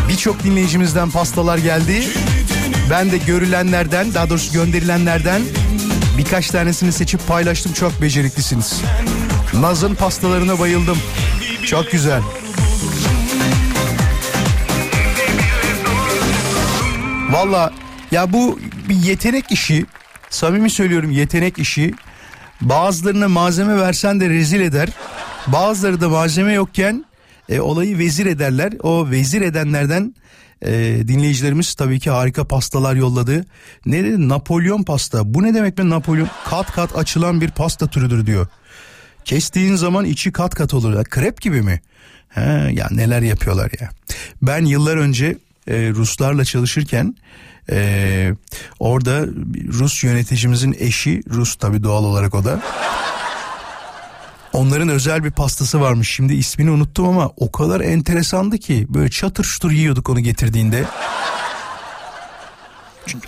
Birçok 0.08 0.44
dinleyicimizden 0.44 1.10
pastalar 1.10 1.58
geldi. 1.58 2.08
Ben 2.90 3.12
de 3.12 3.18
görülenlerden 3.18 4.14
daha 4.14 4.30
doğrusu 4.30 4.52
gönderilenlerden 4.52 5.42
birkaç 6.18 6.50
tanesini 6.50 6.92
seçip 6.92 7.28
paylaştım. 7.28 7.72
Çok 7.72 8.02
beceriklisiniz. 8.02 8.80
Naz'ın 9.54 9.94
pastalarına 9.94 10.58
bayıldım. 10.58 10.98
Çok 11.66 11.92
güzel. 11.92 12.22
Valla 17.30 17.72
ya 18.10 18.32
bu 18.32 18.58
bir 18.88 18.94
yetenek 18.94 19.50
işi. 19.50 19.86
Samimi 20.30 20.70
söylüyorum 20.70 21.10
yetenek 21.10 21.58
işi. 21.58 21.94
Bazılarına 22.60 23.28
malzeme 23.28 23.76
versen 23.76 24.20
de 24.20 24.28
rezil 24.28 24.60
eder. 24.60 24.88
Bazıları 25.46 26.00
da 26.00 26.08
malzeme 26.08 26.52
yokken 26.52 27.04
e, 27.48 27.60
olayı 27.60 27.98
vezir 27.98 28.26
ederler. 28.26 28.72
O 28.82 29.10
vezir 29.10 29.40
edenlerden 29.40 30.14
e, 30.62 30.70
dinleyicilerimiz 31.08 31.74
tabii 31.74 32.00
ki 32.00 32.10
harika 32.10 32.48
pastalar 32.48 32.94
yolladı. 32.94 33.44
Ne 33.86 34.04
dedi? 34.04 34.28
Napolyon 34.28 34.82
pasta. 34.82 35.34
Bu 35.34 35.42
ne 35.42 35.54
demek 35.54 35.78
be 35.78 35.88
Napolyon? 35.88 36.28
Kat 36.50 36.72
kat 36.72 36.96
açılan 36.96 37.40
bir 37.40 37.50
pasta 37.50 37.86
türüdür 37.86 38.26
diyor. 38.26 38.46
Kestiğin 39.28 39.76
zaman 39.76 40.04
içi 40.04 40.32
kat 40.32 40.54
kat 40.54 40.74
olur. 40.74 41.04
Krep 41.04 41.40
gibi 41.40 41.62
mi? 41.62 41.80
He, 42.28 42.40
ya 42.72 42.88
neler 42.90 43.22
yapıyorlar 43.22 43.70
ya. 43.80 43.90
Ben 44.42 44.64
yıllar 44.64 44.96
önce 44.96 45.38
e, 45.66 45.88
Ruslarla 45.90 46.44
çalışırken 46.44 47.14
e, 47.70 48.32
orada 48.80 49.26
Rus 49.72 50.04
yöneticimizin 50.04 50.76
eşi 50.78 51.22
Rus 51.30 51.56
tabi 51.56 51.82
doğal 51.82 52.04
olarak 52.04 52.34
o 52.34 52.44
da. 52.44 52.62
Onların 54.52 54.88
özel 54.88 55.24
bir 55.24 55.30
pastası 55.30 55.80
varmış. 55.80 56.10
Şimdi 56.10 56.34
ismini 56.34 56.70
unuttum 56.70 57.08
ama 57.08 57.30
o 57.36 57.52
kadar 57.52 57.80
enteresandı 57.80 58.58
ki 58.58 58.86
böyle 58.88 59.10
çatır 59.10 59.44
çutur 59.44 59.70
yiyorduk 59.70 60.10
onu 60.10 60.20
getirdiğinde. 60.20 60.84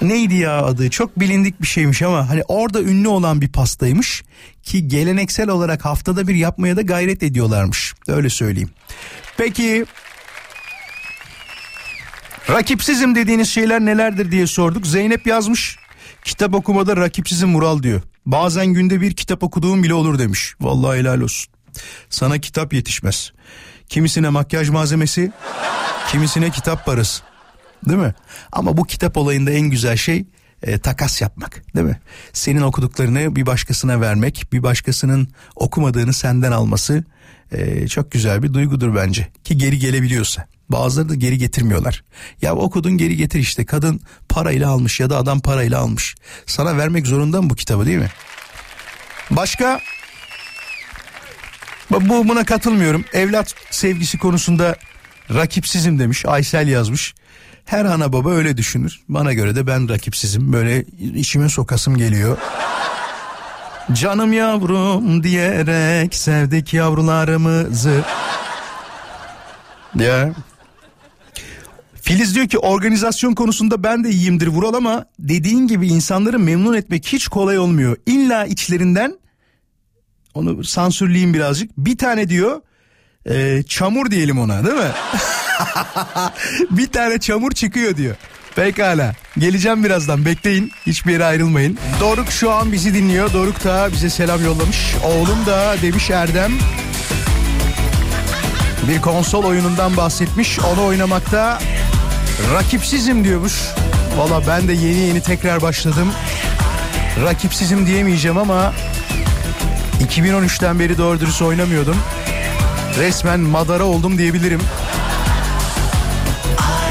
Neydi 0.02 0.34
ya 0.34 0.62
adı? 0.62 0.90
Çok 0.90 1.20
bilindik 1.20 1.62
bir 1.62 1.66
şeymiş 1.66 2.02
ama 2.02 2.28
hani 2.28 2.42
orada 2.48 2.82
ünlü 2.82 3.08
olan 3.08 3.40
bir 3.40 3.48
pastaymış 3.48 4.22
ki 4.62 4.88
geleneksel 4.88 5.48
olarak 5.48 5.84
haftada 5.84 6.28
bir 6.28 6.34
yapmaya 6.34 6.76
da 6.76 6.82
gayret 6.82 7.22
ediyorlarmış. 7.22 7.94
Öyle 8.08 8.30
söyleyeyim. 8.30 8.70
Peki 9.36 9.86
rakipsizim 12.50 13.14
dediğiniz 13.14 13.48
şeyler 13.50 13.80
nelerdir 13.80 14.30
diye 14.30 14.46
sorduk. 14.46 14.86
Zeynep 14.86 15.26
yazmış. 15.26 15.76
Kitap 16.24 16.54
okumada 16.54 16.96
rakipsizim 16.96 17.48
Mural 17.48 17.82
diyor. 17.82 18.02
Bazen 18.26 18.66
günde 18.66 19.00
bir 19.00 19.12
kitap 19.12 19.42
okuduğum 19.42 19.82
bile 19.82 19.94
olur 19.94 20.18
demiş. 20.18 20.54
Vallahi 20.60 20.98
helal 20.98 21.20
olsun. 21.20 21.52
Sana 22.10 22.38
kitap 22.38 22.72
yetişmez. 22.72 23.32
Kimisine 23.88 24.28
makyaj 24.28 24.68
malzemesi, 24.68 25.32
kimisine 26.08 26.50
kitap 26.50 26.86
parası. 26.86 27.22
Değil 27.88 28.00
mi? 28.00 28.14
Ama 28.52 28.76
bu 28.76 28.84
kitap 28.84 29.16
olayında 29.16 29.50
en 29.50 29.70
güzel 29.70 29.96
şey 29.96 30.24
e, 30.62 30.78
takas 30.78 31.20
yapmak 31.20 31.62
değil 31.76 31.86
mi? 31.86 32.00
Senin 32.32 32.60
okuduklarını 32.60 33.36
bir 33.36 33.46
başkasına 33.46 34.00
vermek, 34.00 34.46
bir 34.52 34.62
başkasının 34.62 35.28
okumadığını 35.56 36.12
senden 36.12 36.52
alması 36.52 37.04
e, 37.52 37.88
çok 37.88 38.10
güzel 38.10 38.42
bir 38.42 38.54
duygudur 38.54 38.94
bence. 38.94 39.28
Ki 39.44 39.58
geri 39.58 39.78
gelebiliyorsa. 39.78 40.46
Bazıları 40.68 41.08
da 41.08 41.14
geri 41.14 41.38
getirmiyorlar. 41.38 42.04
Ya 42.42 42.54
okudun 42.54 42.98
geri 42.98 43.16
getir 43.16 43.38
işte. 43.38 43.66
Kadın 43.66 44.00
parayla 44.28 44.70
almış 44.70 45.00
ya 45.00 45.10
da 45.10 45.16
adam 45.16 45.40
parayla 45.40 45.78
almış. 45.78 46.14
Sana 46.46 46.76
vermek 46.76 47.06
zorunda 47.06 47.42
mı 47.42 47.50
bu 47.50 47.54
kitabı 47.54 47.86
değil 47.86 47.98
mi? 47.98 48.10
Başka 49.30 49.80
bu 51.90 52.28
buna 52.28 52.44
katılmıyorum. 52.44 53.04
Evlat 53.12 53.54
sevgisi 53.70 54.18
konusunda 54.18 54.76
rakipsizim 55.34 55.98
demiş. 55.98 56.26
Aysel 56.26 56.68
yazmış. 56.68 57.14
Her 57.70 57.84
ana 57.84 58.12
baba 58.12 58.30
öyle 58.30 58.56
düşünür. 58.56 59.00
Bana 59.08 59.32
göre 59.32 59.56
de 59.56 59.66
ben 59.66 59.88
rakipsizim. 59.88 60.52
Böyle 60.52 60.84
içime 61.14 61.48
sokasım 61.48 61.96
geliyor. 61.96 62.38
Canım 63.92 64.32
yavrum 64.32 65.22
diyerek 65.22 66.14
sevdik 66.14 66.74
yavrularımızı. 66.74 68.04
Ya. 69.94 70.34
Filiz 72.02 72.34
diyor 72.34 72.48
ki 72.48 72.58
organizasyon 72.58 73.34
konusunda 73.34 73.82
ben 73.82 74.04
de 74.04 74.10
iyiyimdir 74.10 74.46
Vural 74.46 74.74
ama 74.74 75.04
dediğin 75.18 75.66
gibi 75.66 75.88
insanları 75.88 76.38
memnun 76.38 76.74
etmek 76.74 77.06
hiç 77.06 77.28
kolay 77.28 77.58
olmuyor. 77.58 77.96
İlla 78.06 78.46
içlerinden 78.46 79.18
onu 80.34 80.64
sansürleyeyim 80.64 81.34
birazcık. 81.34 81.70
Bir 81.78 81.98
tane 81.98 82.28
diyor 82.28 82.60
e, 83.28 83.62
çamur 83.68 84.10
diyelim 84.10 84.38
ona 84.38 84.64
değil 84.64 84.76
mi? 84.76 84.92
bir 86.70 86.86
tane 86.86 87.18
çamur 87.18 87.52
çıkıyor 87.52 87.96
diyor. 87.96 88.16
Pekala. 88.56 89.14
Geleceğim 89.38 89.84
birazdan. 89.84 90.24
Bekleyin. 90.24 90.72
Hiçbir 90.86 91.12
yere 91.12 91.24
ayrılmayın. 91.24 91.78
Doruk 92.00 92.30
şu 92.30 92.50
an 92.50 92.72
bizi 92.72 92.94
dinliyor. 92.94 93.32
Doruk 93.32 93.64
da 93.64 93.88
bize 93.92 94.10
selam 94.10 94.44
yollamış. 94.44 94.94
Oğlum 95.04 95.46
da 95.46 95.74
demiş 95.82 96.10
Erdem. 96.10 96.52
Bir 98.88 99.00
konsol 99.00 99.44
oyunundan 99.44 99.96
bahsetmiş. 99.96 100.58
Onu 100.58 100.84
oynamakta 100.84 101.60
rakipsizim 102.54 103.24
diyormuş. 103.24 103.54
Valla 104.16 104.46
ben 104.46 104.68
de 104.68 104.72
yeni 104.72 104.98
yeni 104.98 105.22
tekrar 105.22 105.62
başladım. 105.62 106.12
Rakipsizim 107.24 107.86
diyemeyeceğim 107.86 108.38
ama 108.38 108.72
2013'ten 110.08 110.78
beri 110.78 110.98
doğru 110.98 111.20
dürüst 111.20 111.42
oynamıyordum. 111.42 111.96
Resmen 112.98 113.40
madara 113.40 113.84
oldum 113.84 114.18
diyebilirim. 114.18 114.60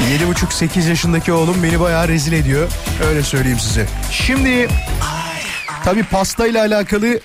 7,5-8 0.00 0.88
yaşındaki 0.88 1.32
oğlum 1.32 1.62
beni 1.62 1.80
bayağı 1.80 2.08
rezil 2.08 2.32
ediyor. 2.32 2.68
Öyle 3.08 3.22
söyleyeyim 3.22 3.58
size. 3.58 3.86
Şimdi 4.10 4.68
tabi 5.84 6.02
pastayla 6.02 6.60
alakalı 6.60 7.20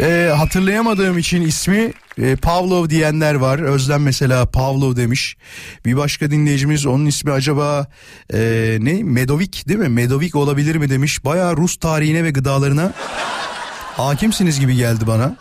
e, 0.00 0.32
hatırlayamadığım 0.36 1.18
için 1.18 1.42
ismi 1.42 1.92
e, 2.18 2.36
Pavlov 2.36 2.88
diyenler 2.88 3.34
var. 3.34 3.58
Özlem 3.58 4.02
mesela 4.02 4.46
Pavlov 4.46 4.96
demiş. 4.96 5.36
Bir 5.84 5.96
başka 5.96 6.30
dinleyicimiz 6.30 6.86
onun 6.86 7.06
ismi 7.06 7.32
acaba 7.32 7.86
e, 8.34 8.38
ne? 8.80 9.02
Medovik 9.02 9.68
değil 9.68 9.80
mi? 9.80 9.88
Medovik 9.88 10.36
olabilir 10.36 10.76
mi 10.76 10.90
demiş. 10.90 11.24
Bayağı 11.24 11.56
Rus 11.56 11.76
tarihine 11.76 12.24
ve 12.24 12.30
gıdalarına 12.30 12.92
hakimsiniz 13.96 14.60
gibi 14.60 14.76
geldi 14.76 15.06
bana. 15.06 15.36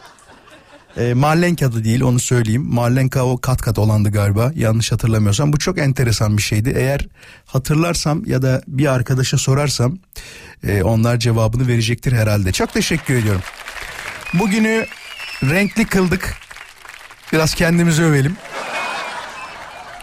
E, 0.98 1.14
Marlenka 1.14 1.74
da 1.74 1.84
değil 1.84 2.02
onu 2.02 2.20
söyleyeyim. 2.20 2.66
Marlenka 2.74 3.24
o 3.24 3.38
kat 3.38 3.62
kat 3.62 3.80
olandı 3.80 4.12
galiba 4.12 4.52
yanlış 4.56 4.92
hatırlamıyorsam. 4.92 5.54
Bu 5.54 5.60
çok 5.60 5.78
enteresan 5.78 6.38
bir 6.38 6.42
şeydi. 6.42 6.74
Eğer 6.76 7.08
hatırlarsam 7.46 8.26
ya 8.26 8.42
da 8.42 8.62
bir 8.68 8.94
arkadaşa 8.94 9.38
sorarsam 9.38 9.98
e, 10.68 10.84
onlar 10.84 11.20
cevabını 11.20 11.68
verecektir 11.68 12.12
herhalde. 12.12 12.52
Çok 12.52 12.74
teşekkür 12.74 13.14
ediyorum. 13.14 13.42
Bugünü 14.34 14.86
renkli 15.44 15.86
kıldık. 15.86 16.36
Biraz 17.34 17.54
kendimizi 17.54 18.04
övelim. 18.04 18.38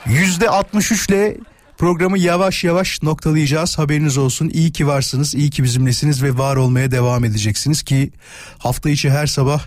Yüzde 0.06 0.50
63 0.50 1.08
ile 1.08 1.36
programı 1.80 2.18
yavaş 2.18 2.64
yavaş 2.64 3.02
noktalayacağız. 3.02 3.78
Haberiniz 3.78 4.18
olsun. 4.18 4.50
İyi 4.52 4.72
ki 4.72 4.86
varsınız, 4.86 5.34
iyi 5.34 5.50
ki 5.50 5.64
bizimlesiniz 5.64 6.22
ve 6.22 6.38
var 6.38 6.56
olmaya 6.56 6.90
devam 6.90 7.24
edeceksiniz 7.24 7.82
ki 7.82 8.10
hafta 8.58 8.90
içi 8.90 9.10
her 9.10 9.26
sabah 9.26 9.62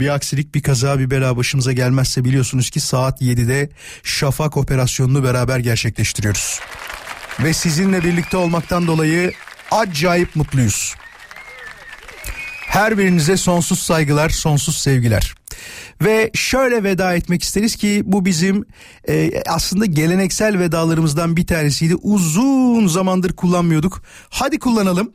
bir 0.00 0.08
aksilik, 0.08 0.54
bir 0.54 0.62
kaza, 0.62 0.98
bir 0.98 1.10
bela 1.10 1.36
başımıza 1.36 1.72
gelmezse 1.72 2.24
biliyorsunuz 2.24 2.70
ki 2.70 2.80
saat 2.80 3.22
7'de 3.22 3.70
Şafak 4.02 4.56
operasyonunu 4.56 5.24
beraber 5.24 5.58
gerçekleştiriyoruz. 5.58 6.60
Ve 7.40 7.52
sizinle 7.52 8.04
birlikte 8.04 8.36
olmaktan 8.36 8.86
dolayı 8.86 9.32
acayip 9.70 10.36
mutluyuz. 10.36 10.94
Her 12.66 12.98
birinize 12.98 13.36
sonsuz 13.36 13.78
saygılar, 13.78 14.28
sonsuz 14.28 14.76
sevgiler. 14.76 15.37
Ve 16.04 16.30
şöyle 16.34 16.82
veda 16.84 17.14
etmek 17.14 17.42
isteriz 17.42 17.76
ki 17.76 18.02
bu 18.04 18.24
bizim 18.24 18.64
e, 19.08 19.42
aslında 19.48 19.86
geleneksel 19.86 20.58
vedalarımızdan 20.58 21.36
bir 21.36 21.46
tanesiydi. 21.46 21.94
Uzun 21.96 22.86
zamandır 22.86 23.32
kullanmıyorduk. 23.32 24.02
Hadi 24.30 24.58
kullanalım. 24.58 25.12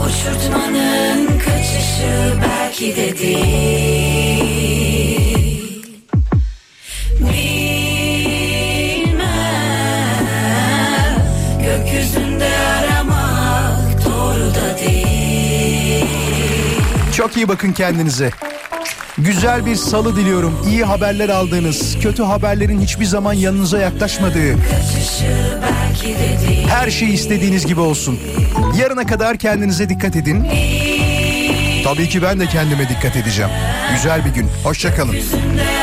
Uçurtmanın 0.00 1.26
kaçışı 1.38 2.34
belki 2.42 2.96
de 2.96 3.18
iyi 17.38 17.48
bakın 17.48 17.72
kendinize. 17.72 18.30
Güzel 19.18 19.66
bir 19.66 19.76
salı 19.76 20.16
diliyorum. 20.16 20.58
İyi 20.68 20.84
haberler 20.84 21.28
aldığınız, 21.28 21.98
kötü 22.02 22.22
haberlerin 22.22 22.80
hiçbir 22.80 23.04
zaman 23.04 23.32
yanınıza 23.32 23.78
yaklaşmadığı, 23.78 24.56
her 26.68 26.90
şey 26.90 27.14
istediğiniz 27.14 27.66
gibi 27.66 27.80
olsun. 27.80 28.18
Yarına 28.80 29.06
kadar 29.06 29.36
kendinize 29.36 29.88
dikkat 29.88 30.16
edin. 30.16 30.46
Tabii 31.84 32.08
ki 32.08 32.22
ben 32.22 32.40
de 32.40 32.46
kendime 32.46 32.88
dikkat 32.88 33.16
edeceğim. 33.16 33.50
Güzel 33.94 34.24
bir 34.24 34.30
gün. 34.30 34.48
Hoşçakalın. 34.64 35.12
Gökyüzünde 35.12 35.77